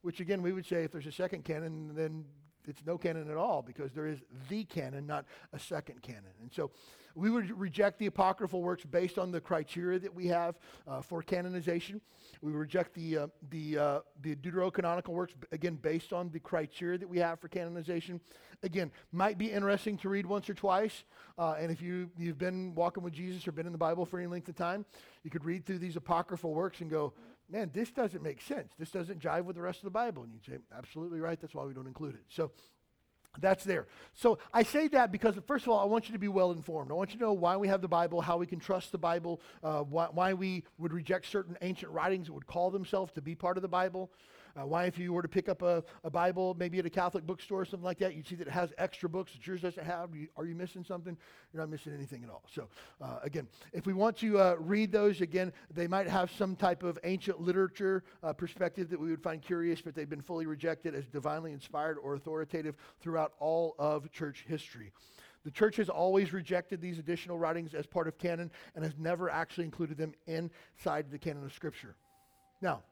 which 0.01 0.19
again 0.19 0.41
we 0.41 0.51
would 0.51 0.65
say 0.65 0.83
if 0.83 0.91
there's 0.91 1.05
a 1.05 1.11
second 1.11 1.45
canon, 1.45 1.93
then 1.93 2.25
it's 2.67 2.85
no 2.85 2.97
canon 2.97 3.29
at 3.29 3.37
all 3.37 3.61
because 3.61 3.91
there 3.93 4.07
is 4.07 4.19
the 4.49 4.63
canon, 4.63 5.07
not 5.07 5.25
a 5.53 5.59
second 5.59 6.01
canon. 6.01 6.31
And 6.41 6.51
so 6.53 6.71
we 7.15 7.29
would 7.29 7.57
reject 7.59 7.99
the 7.99 8.05
apocryphal 8.05 8.61
works 8.61 8.85
based 8.85 9.17
on 9.17 9.31
the 9.31 9.41
criteria 9.41 9.99
that 9.99 10.13
we 10.13 10.27
have 10.27 10.59
uh, 10.87 11.01
for 11.01 11.21
canonization. 11.21 12.01
We 12.41 12.51
reject 12.51 12.93
the, 12.93 13.17
uh, 13.17 13.27
the, 13.49 13.77
uh, 13.77 13.99
the 14.21 14.35
deuterocanonical 14.35 15.09
works, 15.09 15.33
again, 15.51 15.75
based 15.75 16.13
on 16.13 16.29
the 16.29 16.39
criteria 16.39 16.97
that 16.97 17.09
we 17.09 17.19
have 17.19 17.39
for 17.39 17.47
canonization. 17.47 18.21
Again, 18.63 18.91
might 19.11 19.37
be 19.37 19.51
interesting 19.51 19.97
to 19.99 20.09
read 20.09 20.25
once 20.25 20.49
or 20.49 20.53
twice. 20.53 21.03
Uh, 21.37 21.55
and 21.59 21.71
if 21.71 21.81
you, 21.81 22.09
you've 22.17 22.37
been 22.37 22.73
walking 22.75 23.03
with 23.03 23.13
Jesus 23.13 23.47
or 23.47 23.51
been 23.51 23.65
in 23.65 23.71
the 23.71 23.77
Bible 23.77 24.05
for 24.05 24.19
any 24.19 24.27
length 24.27 24.47
of 24.49 24.55
time, 24.55 24.85
you 25.23 25.31
could 25.31 25.45
read 25.45 25.65
through 25.65 25.79
these 25.79 25.95
apocryphal 25.95 26.53
works 26.53 26.81
and 26.81 26.89
go, 26.89 27.13
man, 27.51 27.71
this 27.73 27.91
doesn't 27.91 28.23
make 28.23 28.41
sense. 28.41 28.71
This 28.79 28.91
doesn't 28.91 29.19
jive 29.19 29.43
with 29.43 29.55
the 29.55 29.61
rest 29.61 29.79
of 29.79 29.85
the 29.85 29.91
Bible. 29.91 30.23
And 30.23 30.31
you'd 30.33 30.45
say, 30.45 30.61
absolutely 30.75 31.19
right. 31.19 31.39
That's 31.39 31.53
why 31.53 31.65
we 31.65 31.73
don't 31.73 31.87
include 31.87 32.15
it. 32.15 32.23
So 32.29 32.51
that's 33.39 33.63
there. 33.63 33.87
So 34.13 34.39
I 34.53 34.63
say 34.63 34.87
that 34.89 35.11
because, 35.11 35.35
first 35.47 35.65
of 35.65 35.69
all, 35.69 35.79
I 35.79 35.85
want 35.85 36.09
you 36.09 36.13
to 36.13 36.19
be 36.19 36.27
well 36.27 36.51
informed. 36.51 36.91
I 36.91 36.95
want 36.95 37.11
you 37.11 37.17
to 37.17 37.23
know 37.23 37.33
why 37.33 37.55
we 37.57 37.67
have 37.67 37.81
the 37.81 37.87
Bible, 37.87 38.21
how 38.21 38.37
we 38.37 38.45
can 38.45 38.59
trust 38.59 38.91
the 38.91 38.97
Bible, 38.97 39.41
uh, 39.63 39.81
why, 39.81 40.07
why, 40.11 40.33
we 40.33 40.63
would 40.77 40.91
reject 40.91 41.27
certain 41.27 41.57
ancient 41.61 41.91
writings 41.91 42.27
that 42.27 42.33
would 42.33 42.47
call 42.47 42.71
themselves 42.71 43.11
to 43.13 43.21
be 43.21 43.35
part 43.35 43.57
of 43.57 43.61
the 43.61 43.69
Bible. 43.69 44.11
Uh, 44.59 44.65
why, 44.65 44.85
if 44.85 44.97
you 44.97 45.13
were 45.13 45.21
to 45.21 45.27
pick 45.27 45.49
up 45.49 45.61
a, 45.61 45.83
a, 46.03 46.09
Bible, 46.09 46.55
maybe 46.59 46.79
at 46.79 46.85
a 46.85 46.89
Catholic 46.89 47.25
bookstore 47.25 47.61
or 47.61 47.65
something 47.65 47.85
like 47.85 47.99
that, 47.99 48.15
you'd 48.15 48.27
see 48.27 48.35
that 48.35 48.47
it 48.47 48.51
has 48.51 48.73
extra 48.77 49.07
books 49.07 49.31
that 49.33 49.45
yours 49.45 49.61
doesn't 49.61 49.85
have. 49.85 50.09
Are 50.35 50.45
you 50.45 50.55
missing 50.55 50.83
something? 50.83 51.17
You're 51.53 51.61
not 51.61 51.69
missing 51.69 51.93
anything 51.93 52.23
at 52.23 52.29
all. 52.29 52.43
So, 52.53 52.67
uh, 53.01 53.19
again, 53.23 53.47
if 53.73 53.85
we 53.85 53.93
want 53.93 54.17
to 54.17 54.39
uh, 54.39 54.55
read 54.59 54.91
those, 54.91 55.21
again, 55.21 55.53
they 55.73 55.87
might 55.87 56.07
have 56.07 56.31
some 56.31 56.55
type 56.55 56.83
of 56.83 56.99
ancient 57.03 57.41
literature 57.41 58.03
uh, 58.23 58.33
perspective 58.33 58.89
that 58.89 58.99
we 58.99 59.09
would 59.09 59.23
find 59.23 59.41
curious, 59.41 59.81
but 59.81 59.95
they've 59.95 60.09
been 60.09 60.21
fully 60.21 60.45
rejected 60.45 60.95
as 60.95 61.05
divinely 61.07 61.53
inspired 61.53 61.97
or 61.97 62.15
authoritative 62.15 62.75
throughout 62.99 63.33
all 63.39 63.75
of 63.79 64.11
church 64.11 64.45
history. 64.47 64.91
The 65.43 65.51
church 65.51 65.77
has 65.77 65.89
always 65.89 66.33
rejected 66.33 66.81
these 66.81 66.99
additional 66.99 67.39
writings 67.39 67.73
as 67.73 67.87
part 67.87 68.07
of 68.07 68.17
canon 68.17 68.51
and 68.75 68.83
has 68.83 68.93
never 68.97 69.29
actually 69.29 69.65
included 69.65 69.97
them 69.97 70.13
inside 70.27 71.09
the 71.09 71.17
canon 71.17 71.43
of 71.43 71.53
Scripture. 71.53 71.95
Now, 72.61 72.83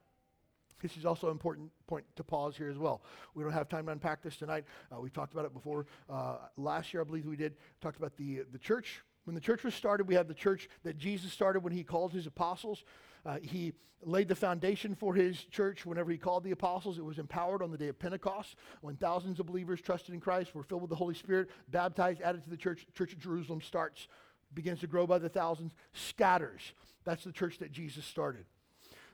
this 0.82 0.98
is 0.98 1.06
also 1.06 1.28
an 1.28 1.32
important 1.32 1.70
point 1.88 2.06
to 2.16 2.24
pause 2.24 2.56
here 2.56 2.70
as 2.70 2.78
well. 2.78 3.02
We 3.36 3.44
don't 3.44 3.54
have 3.54 3.70
time 3.70 3.86
to 3.88 3.92
unpack 3.92 4.22
this 4.22 4.38
tonight. 4.38 4.66
Uh, 4.92 5.00
we 5.00 5.10
talked 5.10 5.34
about 5.34 5.46
it 5.46 5.54
before. 5.54 5.86
Uh, 6.10 6.38
last 6.58 6.94
year, 6.94 7.02
I 7.02 7.06
believe 7.06 7.26
we 7.26 7.36
did, 7.36 7.56
talked 7.82 7.98
about 7.98 8.16
the, 8.18 8.42
the 8.52 8.60
church. 8.60 9.02
When 9.26 9.36
the 9.36 9.42
church 9.42 9.64
was 9.64 9.76
started, 9.76 10.08
we 10.08 10.16
have 10.16 10.28
the 10.28 10.34
church 10.34 10.70
that 10.84 10.98
Jesus 10.98 11.32
started 11.32 11.62
when 11.62 11.74
he 11.74 11.84
called 11.84 12.14
his 12.14 12.26
apostles. 12.26 12.84
Uh, 13.26 13.38
he 13.42 13.74
laid 14.02 14.28
the 14.28 14.36
foundation 14.36 14.96
for 14.96 15.14
his 15.14 15.44
church 15.46 15.86
whenever 15.86 16.10
he 16.10 16.18
called 16.18 16.44
the 16.44 16.52
apostles. 16.52 16.98
It 16.98 17.06
was 17.06 17.20
empowered 17.20 17.62
on 17.62 17.72
the 17.72 17.78
day 17.78 17.90
of 17.90 18.00
Pentecost 18.00 18.56
when 18.82 18.96
thousands 18.96 19.40
of 19.40 19.46
believers 19.46 19.82
trusted 19.82 20.14
in 20.14 20.22
Christ, 20.22 20.56
were 20.56 20.64
filled 20.64 20.82
with 20.82 20.90
the 20.90 20.96
Holy 20.96 21.14
Spirit, 21.14 21.50
baptized, 21.70 22.22
added 22.22 22.44
to 22.44 22.50
the 22.50 22.58
church. 22.58 22.88
Church 22.94 23.14
of 23.14 23.20
Jerusalem 23.20 23.62
starts, 23.62 24.08
begins 24.54 24.80
to 24.80 24.88
grow 24.88 25.06
by 25.06 25.18
the 25.18 25.30
thousands, 25.30 25.74
scatters. 25.94 26.62
That's 27.04 27.24
the 27.24 27.32
church 27.32 27.60
that 27.60 27.72
Jesus 27.72 28.06
started. 28.06 28.46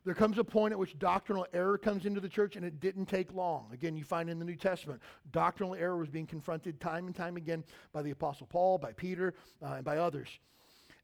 There 0.06 0.14
comes 0.14 0.38
a 0.38 0.44
point 0.44 0.72
at 0.72 0.78
which 0.78 0.98
doctrinal 1.00 1.48
error 1.52 1.80
comes 1.80 2.06
into 2.06 2.22
the 2.22 2.30
church, 2.30 2.56
and 2.56 2.64
it 2.64 2.80
didn't 2.80 3.08
take 3.08 3.34
long. 3.34 3.70
Again, 3.74 3.98
you 3.98 4.04
find 4.04 4.30
in 4.30 4.38
the 4.38 4.46
New 4.46 4.56
Testament, 4.56 5.02
doctrinal 5.32 5.74
error 5.74 5.98
was 5.98 6.10
being 6.10 6.28
confronted 6.28 6.80
time 6.80 7.08
and 7.08 7.16
time 7.16 7.38
again 7.38 7.64
by 7.92 8.04
the 8.04 8.12
Apostle 8.12 8.46
Paul, 8.46 8.78
by 8.78 8.94
Peter, 8.94 9.34
uh, 9.64 9.74
and 9.74 9.84
by 9.84 9.98
others. 9.98 10.30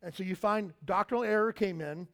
And 0.03 0.13
so 0.13 0.21
you 0.21 0.35
find 0.35 0.71
doctrinal 0.85 1.23
error 1.23 1.51
came 1.51 1.81
in, 1.81 2.07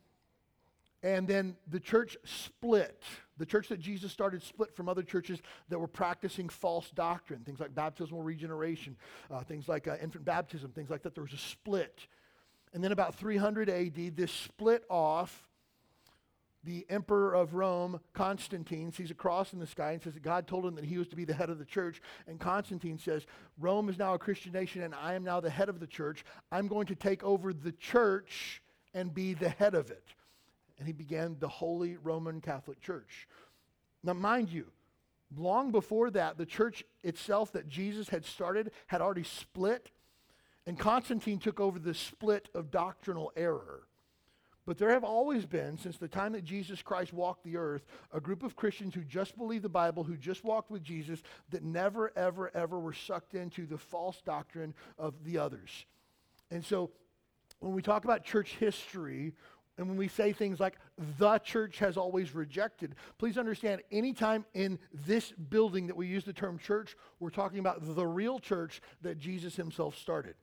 and 1.04 1.28
then 1.28 1.58
the 1.68 1.80
church 1.80 2.16
split. 2.24 3.04
The 3.38 3.46
church 3.46 3.68
that 3.68 3.82
Jesus 3.82 4.14
started 4.14 4.42
split 4.42 4.74
from 4.74 4.88
other 4.88 5.04
churches 5.04 5.40
that 5.68 5.78
were 5.78 5.88
practicing 5.88 6.48
false 6.48 6.90
doctrine, 6.92 7.42
things 7.42 7.60
like 7.60 7.76
baptismal 7.76 8.24
regeneration, 8.24 8.96
uh, 9.30 9.42
things 9.42 9.68
like 9.68 9.90
uh, 9.90 9.98
infant 10.02 10.24
baptism, 10.24 10.72
things 10.72 10.90
like 10.90 11.04
that. 11.04 11.16
There 11.16 11.24
was 11.24 11.34
a 11.34 11.38
split. 11.38 12.08
And 12.74 12.82
then 12.82 12.94
about 12.94 13.16
300 13.16 13.70
AD, 13.70 14.16
this 14.16 14.32
split 14.32 14.86
off 14.90 15.47
the 16.64 16.86
emperor 16.90 17.34
of 17.34 17.54
Rome, 17.54 18.00
Constantine, 18.14 18.92
sees 18.92 19.12
a 19.12 19.16
cross 19.16 19.54
in 19.54 19.60
the 19.60 19.68
sky 19.68 19.92
and 19.92 20.02
says 20.02 20.16
that 20.16 20.24
God 20.24 20.48
told 20.48 20.66
him 20.66 20.76
that 20.76 20.86
he 20.86 20.98
was 20.98 21.08
to 21.10 21.16
be 21.16 21.24
the 21.24 21.34
head 21.34 21.50
of 21.50 21.60
the 21.60 21.66
church. 21.66 22.02
And 22.28 22.40
Constantine 22.40 22.98
says, 22.98 23.26
Rome 23.60 23.90
is 23.90 23.98
now 23.98 24.14
a 24.14 24.20
Christian 24.20 24.52
nation 24.52 24.82
and 24.82 24.94
I 24.94 25.14
am 25.14 25.24
now 25.24 25.40
the 25.40 25.50
head 25.50 25.70
of 25.70 25.80
the 25.80 25.88
church. 25.88 26.26
I'm 26.52 26.68
going 26.68 26.88
to 26.88 26.96
take 26.96 27.24
over 27.24 27.54
the 27.54 27.72
church 27.72 28.62
and 28.94 29.14
be 29.14 29.34
the 29.34 29.50
head 29.50 29.76
of 29.76 29.92
it. 29.92 30.04
And 30.78 30.88
he 30.88 30.94
began 30.94 31.38
the 31.40 31.48
Holy 31.48 31.98
Roman 31.98 32.42
Catholic 32.42 32.82
Church. 32.82 33.28
Now, 34.04 34.14
mind 34.14 34.50
you, 34.50 34.68
long 35.36 35.72
before 35.72 36.12
that, 36.12 36.38
the 36.38 36.46
church 36.46 36.84
itself 37.04 37.52
that 37.54 37.68
Jesus 37.68 38.10
had 38.10 38.26
started 38.26 38.72
had 38.88 39.02
already 39.02 39.24
split, 39.24 39.92
and 40.66 40.78
Constantine 40.78 41.40
took 41.40 41.60
over 41.60 41.80
the 41.80 41.94
split 41.94 42.50
of 42.54 42.72
doctrinal 42.72 43.32
error. 43.36 43.87
But 44.68 44.78
there 44.78 44.90
have 44.90 45.06
always 45.06 45.46
been, 45.46 45.78
since 45.78 45.98
the 45.98 46.10
time 46.10 46.34
that 46.34 46.44
Jesus 46.44 46.82
Christ 46.82 47.14
walked 47.14 47.46
the 47.46 47.56
earth, 47.56 47.86
a 48.12 48.20
group 48.20 48.44
of 48.44 48.58
Christians 48.58 48.94
who 48.94 49.02
just 49.06 49.38
believed 49.38 49.64
the 49.64 49.70
Bible, 49.70 50.04
who 50.04 50.18
just 50.18 50.44
walked 50.44 50.70
with 50.70 50.84
Jesus, 50.84 51.24
that 51.52 51.64
never, 51.64 52.12
ever, 52.18 52.52
ever 52.54 52.78
were 52.78 52.92
sucked 52.92 53.34
into 53.34 53.66
the 53.66 53.78
false 53.78 54.22
doctrine 54.26 54.74
of 55.00 55.24
the 55.24 55.38
others. 55.38 55.86
And 56.52 56.66
so 56.66 56.92
when 57.60 57.72
we 57.72 57.82
talk 57.82 58.04
about 58.04 58.26
church 58.26 58.58
history, 58.60 59.34
and 59.78 59.88
when 59.88 59.96
we 59.96 60.10
say 60.10 60.34
things 60.34 60.60
like 60.60 60.76
the 61.18 61.40
church 61.40 61.80
has 61.80 61.96
always 61.96 62.36
rejected, 62.36 62.96
please 63.18 63.38
understand 63.38 63.84
anytime 63.90 64.44
in 64.54 64.80
this 64.92 65.32
building 65.32 65.88
that 65.88 65.96
we 65.96 66.08
use 66.08 66.26
the 66.26 66.34
term 66.34 66.58
church, 66.58 66.98
we're 67.22 67.30
talking 67.30 67.60
about 67.60 67.96
the 67.96 68.06
real 68.06 68.38
church 68.38 68.82
that 69.02 69.18
Jesus 69.18 69.56
himself 69.56 69.98
started. 69.98 70.36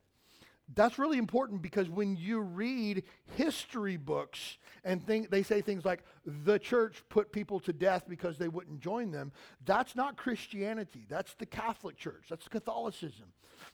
That's 0.73 0.97
really 0.97 1.19
important 1.19 1.61
because 1.61 1.89
when 1.89 2.15
you 2.15 2.39
read 2.39 3.03
history 3.35 3.97
books 3.97 4.57
and 4.83 5.05
think, 5.05 5.29
they 5.29 5.43
say 5.43 5.61
things 5.61 5.85
like 5.85 6.03
the 6.25 6.57
church 6.57 7.03
put 7.09 7.31
people 7.31 7.59
to 7.61 7.73
death 7.73 8.05
because 8.09 8.37
they 8.37 8.47
wouldn't 8.47 8.79
join 8.79 9.11
them, 9.11 9.31
that's 9.63 9.95
not 9.95 10.17
Christianity. 10.17 11.05
That's 11.07 11.35
the 11.35 11.45
Catholic 11.45 11.97
Church. 11.97 12.25
That's 12.29 12.47
Catholicism. 12.47 13.27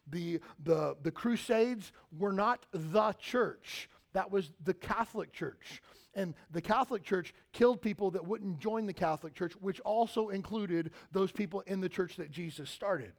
The, 0.07 0.41
the, 0.63 0.97
the 1.01 1.11
Crusades 1.11 1.93
were 2.17 2.33
not 2.33 2.65
the 2.73 3.13
church. 3.13 3.89
That 4.13 4.29
was 4.29 4.51
the 4.63 4.73
Catholic 4.73 5.31
Church. 5.31 5.81
And 6.13 6.33
the 6.51 6.61
Catholic 6.61 7.03
Church 7.03 7.33
killed 7.53 7.81
people 7.81 8.11
that 8.11 8.27
wouldn't 8.27 8.59
join 8.59 8.85
the 8.85 8.93
Catholic 8.93 9.33
Church, 9.33 9.53
which 9.61 9.79
also 9.81 10.27
included 10.27 10.91
those 11.13 11.31
people 11.31 11.61
in 11.61 11.79
the 11.79 11.87
church 11.87 12.17
that 12.17 12.31
Jesus 12.31 12.69
started. 12.69 13.13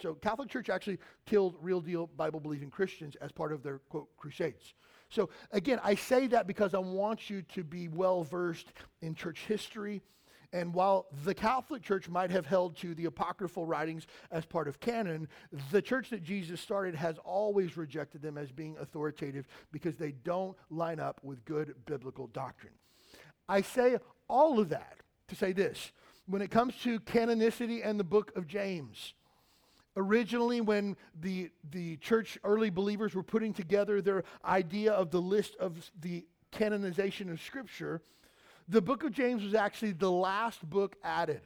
So 0.00 0.14
Catholic 0.14 0.48
Church 0.48 0.68
actually 0.68 0.98
killed 1.26 1.56
real 1.60 1.80
deal 1.80 2.06
Bible 2.06 2.40
believing 2.40 2.70
Christians 2.70 3.16
as 3.16 3.32
part 3.32 3.52
of 3.52 3.62
their 3.62 3.78
quote 3.88 4.08
crusades. 4.16 4.74
So 5.08 5.28
again, 5.50 5.78
I 5.82 5.94
say 5.94 6.26
that 6.28 6.46
because 6.46 6.74
I 6.74 6.78
want 6.78 7.28
you 7.28 7.42
to 7.54 7.62
be 7.62 7.88
well 7.88 8.24
versed 8.24 8.72
in 9.02 9.14
church 9.14 9.40
history. 9.46 10.02
And 10.54 10.74
while 10.74 11.06
the 11.24 11.34
Catholic 11.34 11.82
Church 11.82 12.08
might 12.08 12.30
have 12.30 12.44
held 12.44 12.76
to 12.78 12.94
the 12.94 13.06
apocryphal 13.06 13.64
writings 13.64 14.06
as 14.30 14.44
part 14.44 14.68
of 14.68 14.80
canon, 14.80 15.28
the 15.70 15.80
church 15.80 16.10
that 16.10 16.22
Jesus 16.22 16.60
started 16.60 16.94
has 16.94 17.16
always 17.24 17.76
rejected 17.76 18.20
them 18.20 18.36
as 18.36 18.50
being 18.50 18.76
authoritative 18.78 19.46
because 19.70 19.96
they 19.96 20.12
don't 20.12 20.56
line 20.68 21.00
up 21.00 21.20
with 21.22 21.44
good 21.46 21.74
biblical 21.86 22.26
doctrine. 22.28 22.74
I 23.48 23.62
say 23.62 23.96
all 24.28 24.58
of 24.58 24.68
that 24.70 24.98
to 25.28 25.34
say 25.34 25.52
this 25.52 25.92
when 26.26 26.42
it 26.42 26.50
comes 26.50 26.76
to 26.82 27.00
canonicity 27.00 27.80
and 27.84 27.98
the 27.98 28.04
book 28.04 28.32
of 28.36 28.46
James, 28.46 29.14
Originally, 29.96 30.60
when 30.60 30.96
the, 31.20 31.50
the 31.70 31.96
church 31.98 32.38
early 32.44 32.70
believers 32.70 33.14
were 33.14 33.22
putting 33.22 33.52
together 33.52 34.00
their 34.00 34.24
idea 34.44 34.92
of 34.92 35.10
the 35.10 35.20
list 35.20 35.54
of 35.56 35.90
the 36.00 36.24
canonization 36.50 37.30
of 37.30 37.40
Scripture, 37.42 38.00
the 38.68 38.80
book 38.80 39.04
of 39.04 39.12
James 39.12 39.42
was 39.42 39.54
actually 39.54 39.92
the 39.92 40.10
last 40.10 40.68
book 40.68 40.96
added. 41.02 41.42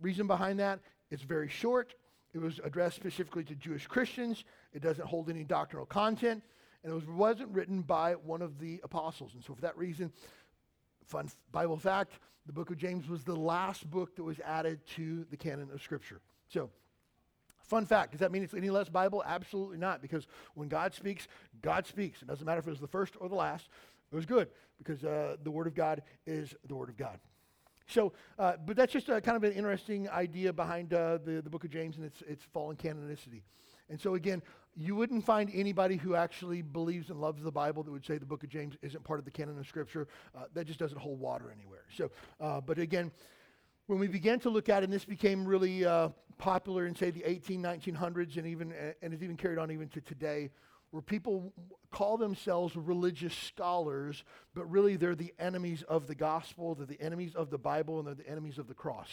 Reason 0.00 0.26
behind 0.26 0.58
that, 0.58 0.80
it's 1.10 1.22
very 1.22 1.48
short. 1.48 1.94
It 2.32 2.40
was 2.40 2.60
addressed 2.64 2.96
specifically 2.96 3.44
to 3.44 3.54
Jewish 3.54 3.86
Christians. 3.86 4.44
It 4.72 4.82
doesn't 4.82 5.06
hold 5.06 5.30
any 5.30 5.44
doctrinal 5.44 5.86
content. 5.86 6.42
And 6.82 6.92
it 6.92 6.94
was, 6.94 7.06
wasn't 7.06 7.50
written 7.50 7.82
by 7.82 8.14
one 8.14 8.42
of 8.42 8.58
the 8.58 8.80
apostles. 8.82 9.34
And 9.34 9.44
so, 9.44 9.54
for 9.54 9.60
that 9.60 9.78
reason, 9.78 10.12
fun 11.06 11.30
Bible 11.52 11.76
fact 11.76 12.12
the 12.46 12.52
book 12.52 12.70
of 12.70 12.76
James 12.76 13.08
was 13.08 13.24
the 13.24 13.36
last 13.36 13.88
book 13.88 14.16
that 14.16 14.22
was 14.22 14.38
added 14.40 14.86
to 14.96 15.24
the 15.30 15.36
canon 15.36 15.68
of 15.72 15.80
Scripture. 15.80 16.20
So, 16.48 16.70
Fun 17.64 17.86
fact, 17.86 18.12
does 18.12 18.20
that 18.20 18.30
mean 18.30 18.42
it's 18.42 18.54
any 18.54 18.70
less 18.70 18.88
Bible? 18.88 19.22
Absolutely 19.26 19.78
not, 19.78 20.02
because 20.02 20.26
when 20.54 20.68
God 20.68 20.94
speaks, 20.94 21.26
God 21.62 21.86
speaks. 21.86 22.22
It 22.22 22.28
doesn't 22.28 22.44
matter 22.44 22.60
if 22.60 22.66
it 22.66 22.70
was 22.70 22.80
the 22.80 22.86
first 22.86 23.14
or 23.20 23.28
the 23.28 23.34
last. 23.34 23.68
It 24.12 24.14
was 24.14 24.26
good, 24.26 24.48
because 24.78 25.02
uh, 25.02 25.36
the 25.42 25.50
Word 25.50 25.66
of 25.66 25.74
God 25.74 26.02
is 26.26 26.54
the 26.68 26.74
Word 26.74 26.90
of 26.90 26.96
God. 26.96 27.18
So, 27.86 28.12
uh, 28.38 28.54
but 28.64 28.76
that's 28.76 28.92
just 28.92 29.08
a, 29.08 29.20
kind 29.20 29.36
of 29.36 29.44
an 29.44 29.52
interesting 29.52 30.08
idea 30.10 30.52
behind 30.52 30.92
uh, 30.92 31.18
the, 31.24 31.42
the 31.42 31.50
book 31.50 31.64
of 31.64 31.70
James 31.70 31.96
and 31.96 32.04
its, 32.04 32.22
its 32.22 32.44
fallen 32.52 32.76
canonicity. 32.76 33.42
And 33.90 34.00
so, 34.00 34.14
again, 34.14 34.42
you 34.76 34.96
wouldn't 34.96 35.24
find 35.24 35.50
anybody 35.54 35.96
who 35.96 36.14
actually 36.14 36.62
believes 36.62 37.10
and 37.10 37.20
loves 37.20 37.42
the 37.42 37.52
Bible 37.52 37.82
that 37.82 37.90
would 37.90 38.04
say 38.04 38.18
the 38.18 38.26
book 38.26 38.42
of 38.42 38.48
James 38.48 38.76
isn't 38.82 39.04
part 39.04 39.18
of 39.18 39.24
the 39.24 39.30
canon 39.30 39.58
of 39.58 39.66
Scripture. 39.66 40.08
Uh, 40.36 40.44
that 40.54 40.66
just 40.66 40.78
doesn't 40.78 40.98
hold 40.98 41.20
water 41.20 41.52
anywhere. 41.54 41.84
So, 41.96 42.10
uh, 42.40 42.60
but 42.60 42.78
again, 42.78 43.10
when 43.86 43.98
we 43.98 44.08
began 44.08 44.40
to 44.40 44.50
look 44.50 44.68
at 44.68 44.82
it, 44.82 44.84
and 44.84 44.92
this 44.92 45.04
became 45.04 45.44
really 45.44 45.84
uh, 45.84 46.08
popular 46.38 46.86
in, 46.86 46.94
say, 46.94 47.10
the 47.10 47.24
18, 47.24 47.62
1900s, 47.62 48.36
and 48.36 48.46
even 48.46 48.72
and 49.02 49.12
it's 49.12 49.22
even 49.22 49.36
carried 49.36 49.58
on 49.58 49.70
even 49.70 49.88
to 49.88 50.00
today, 50.00 50.50
where 50.90 51.02
people 51.02 51.52
call 51.90 52.16
themselves 52.16 52.76
religious 52.76 53.34
scholars, 53.34 54.24
but 54.54 54.64
really 54.70 54.96
they're 54.96 55.14
the 55.14 55.34
enemies 55.38 55.82
of 55.88 56.06
the 56.06 56.14
gospel, 56.14 56.74
they're 56.74 56.86
the 56.86 57.00
enemies 57.00 57.34
of 57.34 57.50
the 57.50 57.58
Bible, 57.58 57.98
and 57.98 58.08
they're 58.08 58.14
the 58.14 58.28
enemies 58.28 58.58
of 58.58 58.68
the 58.68 58.74
cross. 58.74 59.10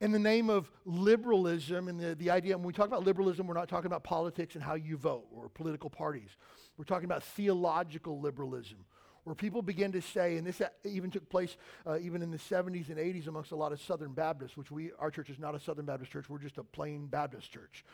In 0.00 0.12
the 0.12 0.18
name 0.18 0.48
of 0.48 0.70
liberalism, 0.84 1.88
and 1.88 2.00
the, 2.00 2.14
the 2.14 2.30
idea, 2.30 2.56
when 2.56 2.66
we 2.66 2.72
talk 2.72 2.86
about 2.86 3.04
liberalism, 3.04 3.46
we're 3.46 3.54
not 3.54 3.68
talking 3.68 3.86
about 3.86 4.02
politics 4.02 4.54
and 4.54 4.64
how 4.64 4.74
you 4.74 4.96
vote 4.96 5.26
or 5.30 5.48
political 5.48 5.90
parties. 5.90 6.30
We're 6.76 6.84
talking 6.84 7.04
about 7.04 7.22
theological 7.22 8.18
liberalism 8.18 8.86
where 9.24 9.34
people 9.34 9.62
begin 9.62 9.92
to 9.92 10.00
say, 10.00 10.36
and 10.36 10.46
this 10.46 10.62
even 10.84 11.10
took 11.10 11.28
place 11.28 11.56
uh, 11.86 11.98
even 11.98 12.22
in 12.22 12.30
the 12.30 12.38
70s 12.38 12.88
and 12.88 12.98
80s 12.98 13.26
amongst 13.26 13.52
a 13.52 13.56
lot 13.56 13.72
of 13.72 13.80
Southern 13.80 14.12
Baptists, 14.12 14.56
which 14.56 14.70
we, 14.70 14.90
our 14.98 15.10
church 15.10 15.30
is 15.30 15.38
not 15.38 15.54
a 15.54 15.60
Southern 15.60 15.84
Baptist 15.84 16.10
church, 16.10 16.28
we're 16.28 16.38
just 16.38 16.58
a 16.58 16.64
plain 16.64 17.06
Baptist 17.06 17.52
church. 17.52 17.84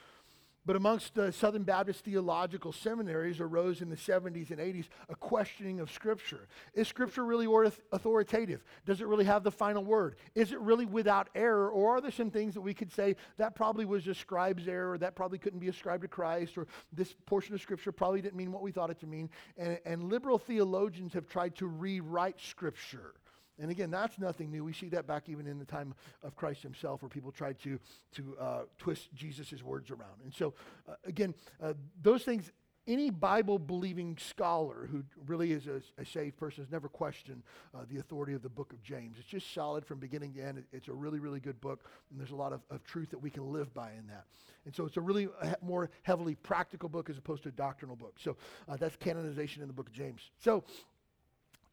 But 0.66 0.74
amongst 0.74 1.14
the 1.14 1.32
Southern 1.32 1.62
Baptist 1.62 2.04
theological 2.04 2.72
seminaries 2.72 3.40
arose 3.40 3.80
in 3.80 3.88
the 3.88 3.96
70s 3.96 4.50
and 4.50 4.58
80s 4.58 4.86
a 5.08 5.14
questioning 5.14 5.78
of 5.78 5.92
Scripture. 5.92 6.48
Is 6.74 6.88
Scripture 6.88 7.24
really 7.24 7.46
authoritative? 7.92 8.64
Does 8.84 9.00
it 9.00 9.06
really 9.06 9.24
have 9.26 9.44
the 9.44 9.52
final 9.52 9.84
word? 9.84 10.16
Is 10.34 10.50
it 10.50 10.58
really 10.58 10.84
without 10.84 11.28
error? 11.36 11.70
Or 11.70 11.96
are 11.96 12.00
there 12.00 12.10
some 12.10 12.32
things 12.32 12.54
that 12.54 12.62
we 12.62 12.74
could 12.74 12.92
say 12.92 13.14
that 13.36 13.54
probably 13.54 13.84
was 13.84 14.02
just 14.02 14.20
scribe's 14.20 14.66
error, 14.66 14.92
or 14.92 14.98
that 14.98 15.14
probably 15.14 15.38
couldn't 15.38 15.60
be 15.60 15.68
ascribed 15.68 16.02
to 16.02 16.08
Christ, 16.08 16.58
or 16.58 16.66
this 16.92 17.14
portion 17.26 17.54
of 17.54 17.60
Scripture 17.60 17.92
probably 17.92 18.20
didn't 18.20 18.36
mean 18.36 18.50
what 18.50 18.62
we 18.62 18.72
thought 18.72 18.90
it 18.90 18.98
to 19.00 19.06
mean? 19.06 19.30
And, 19.56 19.78
and 19.86 20.10
liberal 20.10 20.38
theologians 20.38 21.12
have 21.12 21.28
tried 21.28 21.54
to 21.56 21.68
rewrite 21.68 22.40
Scripture. 22.40 23.14
And 23.58 23.70
again, 23.70 23.90
that's 23.90 24.18
nothing 24.18 24.50
new. 24.50 24.64
We 24.64 24.72
see 24.72 24.88
that 24.90 25.06
back 25.06 25.28
even 25.28 25.46
in 25.46 25.58
the 25.58 25.64
time 25.64 25.94
of 26.22 26.36
Christ 26.36 26.62
himself, 26.62 27.02
where 27.02 27.08
people 27.08 27.32
tried 27.32 27.58
to, 27.60 27.78
to 28.16 28.36
uh, 28.38 28.60
twist 28.78 29.08
Jesus' 29.14 29.62
words 29.62 29.90
around. 29.90 30.20
And 30.24 30.32
so, 30.32 30.54
uh, 30.88 30.94
again, 31.04 31.34
uh, 31.62 31.72
those 32.02 32.22
things, 32.22 32.52
any 32.86 33.10
Bible 33.10 33.58
believing 33.58 34.16
scholar 34.16 34.88
who 34.90 35.02
really 35.26 35.52
is 35.52 35.66
a, 35.66 35.82
a 36.00 36.04
saved 36.04 36.36
person 36.36 36.62
has 36.62 36.70
never 36.70 36.88
questioned 36.88 37.42
uh, 37.74 37.80
the 37.90 37.98
authority 37.98 38.32
of 38.32 38.42
the 38.42 38.48
book 38.48 38.72
of 38.72 38.82
James. 38.82 39.16
It's 39.18 39.28
just 39.28 39.52
solid 39.52 39.84
from 39.84 39.98
beginning 39.98 40.34
to 40.34 40.42
end. 40.44 40.62
it's 40.72 40.88
a 40.88 40.92
really, 40.92 41.18
really 41.18 41.40
good 41.40 41.60
book, 41.60 41.84
and 42.10 42.20
there's 42.20 42.30
a 42.30 42.36
lot 42.36 42.52
of, 42.52 42.60
of 42.70 42.84
truth 42.84 43.10
that 43.10 43.18
we 43.18 43.30
can 43.30 43.52
live 43.52 43.72
by 43.74 43.90
in 43.98 44.06
that. 44.08 44.26
And 44.66 44.74
so 44.74 44.84
it's 44.84 44.96
a 44.96 45.00
really 45.00 45.28
uh, 45.42 45.54
more 45.62 45.90
heavily 46.02 46.34
practical 46.34 46.88
book 46.88 47.08
as 47.08 47.18
opposed 47.18 47.44
to 47.44 47.48
a 47.48 47.52
doctrinal 47.52 47.96
book. 47.96 48.16
So 48.20 48.36
uh, 48.68 48.76
that's 48.76 48.96
canonization 48.96 49.62
in 49.62 49.68
the 49.68 49.74
book 49.74 49.88
of 49.88 49.92
James. 49.92 50.30
So 50.38 50.64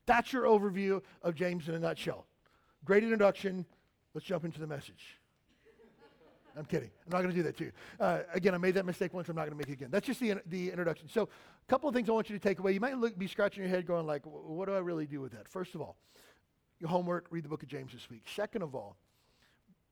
that's 0.06 0.34
your 0.34 0.44
overview 0.44 1.02
of 1.22 1.36
James 1.36 1.68
in 1.68 1.76
a 1.76 1.80
nutshell. 1.80 2.26
Great 2.86 3.04
introduction. 3.04 3.66
Let's 4.14 4.26
jump 4.26 4.46
into 4.46 4.60
the 4.60 4.68
message. 4.68 5.18
I'm 6.56 6.66
kidding. 6.66 6.92
I'm 7.06 7.12
not 7.12 7.22
going 7.24 7.32
to 7.32 7.36
do 7.36 7.44
that 7.44 7.58
to 7.58 7.66
you. 7.66 7.72
Uh, 8.00 8.20
again, 8.34 8.54
I 8.54 8.60
made 8.60 8.76
that 8.76 8.86
mistake 8.86 9.14
once. 9.14 9.28
I'm 9.28 9.36
not 9.36 9.48
going 9.48 9.54
to 9.54 9.58
make 9.58 9.70
it 9.70 9.74
again. 9.74 9.90
That's 9.90 10.06
just 10.06 10.20
the, 10.20 10.36
the 10.46 10.70
introduction. 10.70 11.10
So, 11.10 11.24
a 11.24 11.68
couple 11.68 11.90
of 11.90 11.96
things 11.96 12.10
I 12.10 12.12
want 12.12 12.30
you 12.30 12.38
to 12.38 12.44
take 12.44 12.60
away. 12.60 12.74
You 12.74 12.80
might 12.80 12.98
look, 12.98 13.18
be 13.18 13.28
scratching 13.28 13.64
your 13.64 13.70
head 13.70 13.88
going 13.88 14.06
like, 14.06 14.22
what 14.26 14.68
do 14.68 14.76
I 14.76 14.80
really 14.80 15.08
do 15.08 15.20
with 15.20 15.32
that? 15.32 15.48
First 15.48 15.74
of 15.74 15.82
all, 15.82 15.98
your 16.80 16.90
homework, 16.90 17.28
read 17.32 17.44
the 17.44 17.50
book 17.50 17.64
of 17.64 17.70
James 17.70 17.94
this 17.94 18.08
week. 18.10 18.24
Second 18.36 18.62
of 18.62 18.76
all, 18.76 18.98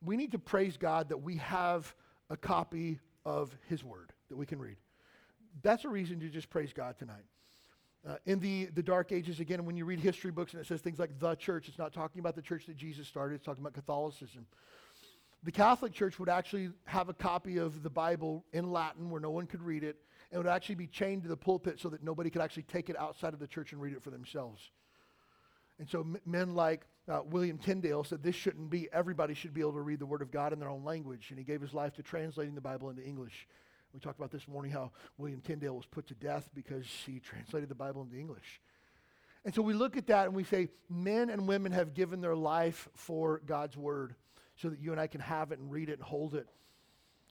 we 0.04 0.18
need 0.18 0.34
to 0.34 0.40
praise 0.40 0.78
God 0.78 1.10
that 1.10 1.18
we 1.18 1.38
have 1.38 1.96
a 2.30 2.38
copy 2.38 3.00
of 3.26 3.56
his 3.68 3.84
word 3.84 4.14
that 4.30 4.38
we 4.38 4.46
can 4.46 4.60
read. 4.60 4.78
That's 5.64 5.86
a 5.86 5.90
reason 5.90 6.20
to 6.20 6.30
just 6.30 6.50
praise 6.50 6.74
God 6.74 6.98
tonight. 6.98 7.26
Uh, 8.08 8.16
in 8.26 8.40
the, 8.40 8.66
the 8.74 8.82
Dark 8.82 9.12
Ages, 9.12 9.40
again, 9.40 9.64
when 9.64 9.78
you 9.78 9.86
read 9.86 10.00
history 10.00 10.32
books 10.32 10.54
and 10.54 10.62
it 10.62 10.68
says 10.68 10.82
things 10.82 10.98
like 10.98 11.20
the 11.20 11.36
church, 11.36 11.68
it's 11.68 11.78
not 11.78 11.94
talking 11.94 12.20
about 12.20 12.36
the 12.36 12.42
church 12.42 12.66
that 12.66 12.76
Jesus 12.76 13.08
started, 13.08 13.36
it's 13.36 13.46
talking 13.46 13.62
about 13.62 13.74
Catholicism. 13.74 14.48
The 15.44 15.52
Catholic 15.52 15.94
Church 15.94 16.20
would 16.20 16.30
actually 16.30 16.70
have 16.86 17.10
a 17.10 17.14
copy 17.14 17.58
of 17.58 17.82
the 17.82 17.90
Bible 17.90 18.46
in 18.54 18.72
Latin 18.72 19.10
where 19.10 19.22
no 19.22 19.32
one 19.32 19.48
could 19.48 19.62
read 19.62 19.84
it, 19.84 19.98
and 20.30 20.36
it 20.36 20.38
would 20.38 20.52
actually 20.52 20.76
be 20.76 20.88
chained 20.88 21.24
to 21.24 21.30
the 21.30 21.38
pulpit 21.38 21.80
so 21.80 21.90
that 21.90 22.04
nobody 22.04 22.30
could 22.30 22.42
actually 22.42 22.64
take 22.64 22.90
it 22.90 22.98
outside 22.98 23.34
of 23.34 23.40
the 23.40 23.48
church 23.48 23.72
and 23.72 23.82
read 23.82 23.94
it 23.94 24.04
for 24.04 24.12
themselves. 24.12 24.70
And 25.80 25.90
so 25.90 26.06
men 26.28 26.54
like 26.54 26.86
uh, 27.08 27.22
William 27.26 27.58
Tyndale 27.58 28.04
said 28.04 28.22
this 28.22 28.36
shouldn't 28.36 28.70
be. 28.70 28.88
Everybody 28.94 29.34
should 29.34 29.54
be 29.54 29.62
able 29.62 29.74
to 29.74 29.82
read 29.82 30.00
the 30.00 30.06
Word 30.06 30.22
of 30.22 30.32
God 30.32 30.54
in 30.54 30.60
their 30.60 30.70
own 30.70 30.84
language, 30.84 31.28
and 31.30 31.40
he 31.40 31.44
gave 31.44 31.60
his 31.60 31.74
life 31.74 31.96
to 31.96 32.04
translating 32.04 32.54
the 32.54 32.62
Bible 32.62 32.92
into 32.92 33.04
English. 33.04 33.48
We 33.94 34.00
talked 34.00 34.18
about 34.18 34.32
this 34.32 34.48
morning 34.48 34.72
how 34.72 34.92
William 35.18 35.42
Tyndale 35.42 35.76
was 35.76 35.86
put 35.86 36.08
to 36.08 36.16
death 36.16 36.50
because 36.54 36.86
he 37.06 37.20
translated 37.20 37.70
the 37.70 37.76
Bible 37.76 38.02
into 38.02 38.18
English. 38.18 38.62
And 39.44 39.54
so 39.54 39.62
we 39.62 39.74
look 39.74 39.98
at 39.98 40.08
that 40.08 40.28
and 40.28 40.36
we 40.36 40.44
say, 40.44 40.70
men 40.90 41.30
and 41.30 41.48
women 41.48 41.72
have 41.72 41.94
given 41.94 42.22
their 42.22 42.36
life 42.36 42.88
for 42.96 43.42
God's 43.46 43.76
word 43.76 44.16
so 44.56 44.70
that 44.70 44.80
you 44.80 44.92
and 44.92 45.02
I 45.02 45.08
can 45.08 45.22
have 45.22 45.52
it 45.52 45.60
and 45.60 45.72
read 45.72 45.90
it 45.90 45.94
and 45.94 46.04
hold 46.04 46.36
it. 46.36 46.48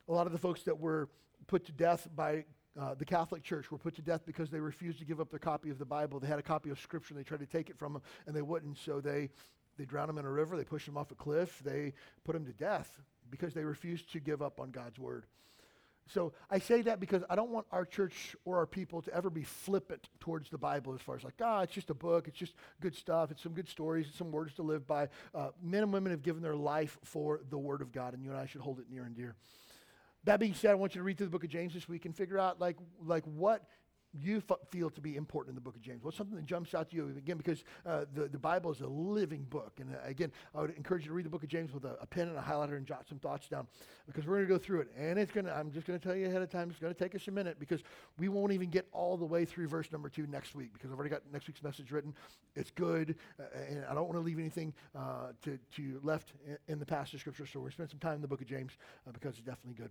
A 0.09 0.13
lot 0.13 0.27
of 0.27 0.33
the 0.33 0.39
folks 0.39 0.65
that 0.65 0.79
were 0.79 1.09
put 1.47 1.65
to 1.67 1.73
death 1.73 2.09
by 2.15 2.45
uh, 2.79 2.95
the 2.95 3.05
Catholic 3.05 3.43
Church 3.43 3.71
were 3.71 3.79
put 3.79 3.95
to 3.97 4.03
death 4.03 4.23
because 4.27 4.51
they 4.51 4.61
refused 4.61 4.99
to 4.99 5.05
give 5.05 5.21
up 5.21 5.31
their 5.31 5.39
copy 5.39 5.71
of 5.71 5.79
the 5.79 5.85
Bible. 5.85 6.19
They 6.19 6.27
had 6.27 6.39
a 6.39 6.43
copy 6.43 6.71
of 6.71 6.81
Scripture 6.81 7.15
and 7.15 7.21
they 7.21 7.27
tried 7.27 7.41
to 7.41 7.47
take 7.47 7.71
it 7.71 7.79
from 7.79 7.93
them 7.95 8.03
and 8.27 8.35
they 8.35 8.43
wouldn't. 8.43 8.79
So 8.79 9.01
they, 9.01 9.31
they 9.79 9.85
drowned 9.85 10.09
them 10.09 10.19
in 10.19 10.25
a 10.25 10.31
river, 10.31 10.57
they 10.57 10.65
pushed 10.65 10.87
them 10.87 10.99
off 10.99 11.11
a 11.11 11.15
cliff, 11.15 11.61
they 11.65 11.95
put 12.25 12.33
them 12.33 12.45
to 12.45 12.53
death 12.53 13.01
because 13.31 13.55
they 13.55 13.65
refused 13.65 14.11
to 14.13 14.21
give 14.21 14.43
up 14.43 14.59
on 14.59 14.71
God's 14.71 14.99
word. 14.99 15.27
So 16.13 16.33
I 16.51 16.59
say 16.59 16.83
that 16.83 16.99
because 16.99 17.23
I 17.31 17.37
don't 17.37 17.51
want 17.51 17.67
our 17.71 17.85
church 17.85 18.35
or 18.45 18.59
our 18.59 18.67
people 18.67 19.01
to 19.03 19.15
ever 19.15 19.31
be 19.31 19.45
flippant 19.45 20.09
towards 20.19 20.51
the 20.51 20.59
Bible 20.59 20.95
as 20.95 21.01
far 21.01 21.17
as 21.17 21.25
like, 21.25 21.35
ah, 21.41 21.63
it's 21.63 21.73
just 21.73 21.91
a 21.91 21.95
book, 21.95 22.27
it's 22.27 22.39
just 22.39 22.55
good 22.81 22.95
stuff, 22.95 23.31
it's 23.31 23.43
some 23.43 23.53
good 23.53 23.69
stories, 23.69 24.07
it's 24.09 24.19
some 24.19 24.33
words 24.33 24.55
to 24.55 24.63
live 24.63 24.87
by. 24.87 25.09
Uh, 25.35 25.51
men 25.63 25.83
and 25.83 25.93
women 25.93 26.11
have 26.11 26.23
given 26.23 26.43
their 26.43 26.57
life 26.57 26.99
for 27.05 27.41
the 27.51 27.59
Word 27.59 27.81
of 27.81 27.93
God, 27.93 28.15
and 28.15 28.25
you 28.25 28.31
and 28.31 28.39
I 28.39 28.47
should 28.47 28.61
hold 28.61 28.81
it 28.81 28.87
near 28.91 29.05
and 29.05 29.15
dear. 29.15 29.37
That 30.25 30.41
being 30.41 30.55
said, 30.55 30.73
I 30.73 30.75
want 30.75 30.95
you 30.95 31.01
to 31.01 31.05
read 31.05 31.17
through 31.17 31.29
the 31.29 31.31
book 31.31 31.45
of 31.45 31.51
James 31.51 31.73
this 31.73 31.89
week 31.89 32.05
and 32.05 32.15
figure 32.15 32.39
out 32.39 32.61
like, 32.61 32.77
like 33.03 33.25
what 33.25 33.65
you 34.13 34.43
feel 34.71 34.91
to 34.91 35.01
be 35.01 35.17
important 35.17 35.51
in 35.51 35.55
the 35.55 35.61
book 35.61 35.77
of 35.77 35.83
James? 35.83 36.03
What's 36.03 36.17
something 36.17 36.37
that 36.37 36.47
jumps 36.47 36.75
out 36.75 36.91
to 36.91 36.97
you? 36.97 37.09
Again, 37.17 37.37
because 37.37 37.65
uh, 37.87 38.05
the, 38.15 38.29
the 38.29 38.39
Bible 38.39 38.71
is 38.73 38.81
a 38.81 38.87
living 38.87 39.45
book. 39.45 39.79
And 39.81 39.95
uh, 39.95 39.99
again, 40.05 40.33
I 40.55 40.61
would 40.61 40.71
encourage 40.77 41.03
you 41.03 41.09
to 41.09 41.15
read 41.15 41.27
the 41.27 41.31
book 41.31 41.43
of 41.43 41.49
James 41.49 41.73
with 41.73 41.85
a, 41.85 41.97
a 42.01 42.07
pen 42.07 42.29
and 42.29 42.37
a 42.37 42.41
highlighter 42.41 42.77
and 42.77 42.87
jot 42.87 43.07
some 43.09 43.19
thoughts 43.19 43.49
down 43.49 43.67
because 44.07 44.27
we're 44.27 44.37
going 44.37 44.49
to 44.49 44.55
go 44.55 44.59
through 44.59 44.81
it. 44.81 44.89
And 44.99 45.19
it's 45.19 45.33
going 45.33 45.47
to, 45.47 45.55
I'm 45.55 45.71
just 45.71 45.87
going 45.87 45.99
to 45.99 46.05
tell 46.05 46.17
you 46.17 46.27
ahead 46.27 46.43
of 46.43 46.51
time, 46.51 46.71
it's 46.71 46.79
going 46.79 46.93
to 46.93 46.99
take 46.99 47.15
us 47.15 47.29
a 47.29 47.31
minute 47.31 47.59
because 47.59 47.83
we 48.19 48.29
won't 48.29 48.53
even 48.53 48.71
get 48.71 48.87
all 48.93 49.17
the 49.17 49.25
way 49.25 49.45
through 49.45 49.69
verse 49.69 49.91
number 49.93 50.09
two 50.09 50.27
next 50.27 50.55
week 50.55 50.73
because 50.73 50.91
I've 50.91 50.99
already 50.99 51.11
got 51.11 51.23
next 51.33 51.47
week's 51.47 51.63
message 51.63 51.91
written. 51.91 52.15
It's 52.57 52.71
good. 52.71 53.17
Uh, 53.39 53.45
and 53.69 53.85
I 53.85 53.95
don't 53.95 54.07
want 54.07 54.15
to 54.15 54.21
leave 54.21 54.39
anything 54.39 54.73
uh, 54.97 55.29
to, 55.43 55.59
to 55.77 56.01
left 56.03 56.33
in, 56.47 56.57
in, 56.69 56.79
the 56.79 56.87
passage 56.87 57.15
of 57.15 57.21
Scripture. 57.21 57.47
So 57.47 57.61
we're 57.61 57.65
going 57.65 57.71
to 57.71 57.75
spend 57.75 57.91
some 57.91 58.01
time 58.01 58.15
in 58.17 58.23
the 58.23 58.29
book 58.29 58.41
of 58.41 58.47
James 58.47 58.73
uh, 59.07 59.13
because 59.13 59.35
it's 59.39 59.47
definitely 59.47 59.75
good. 59.75 59.91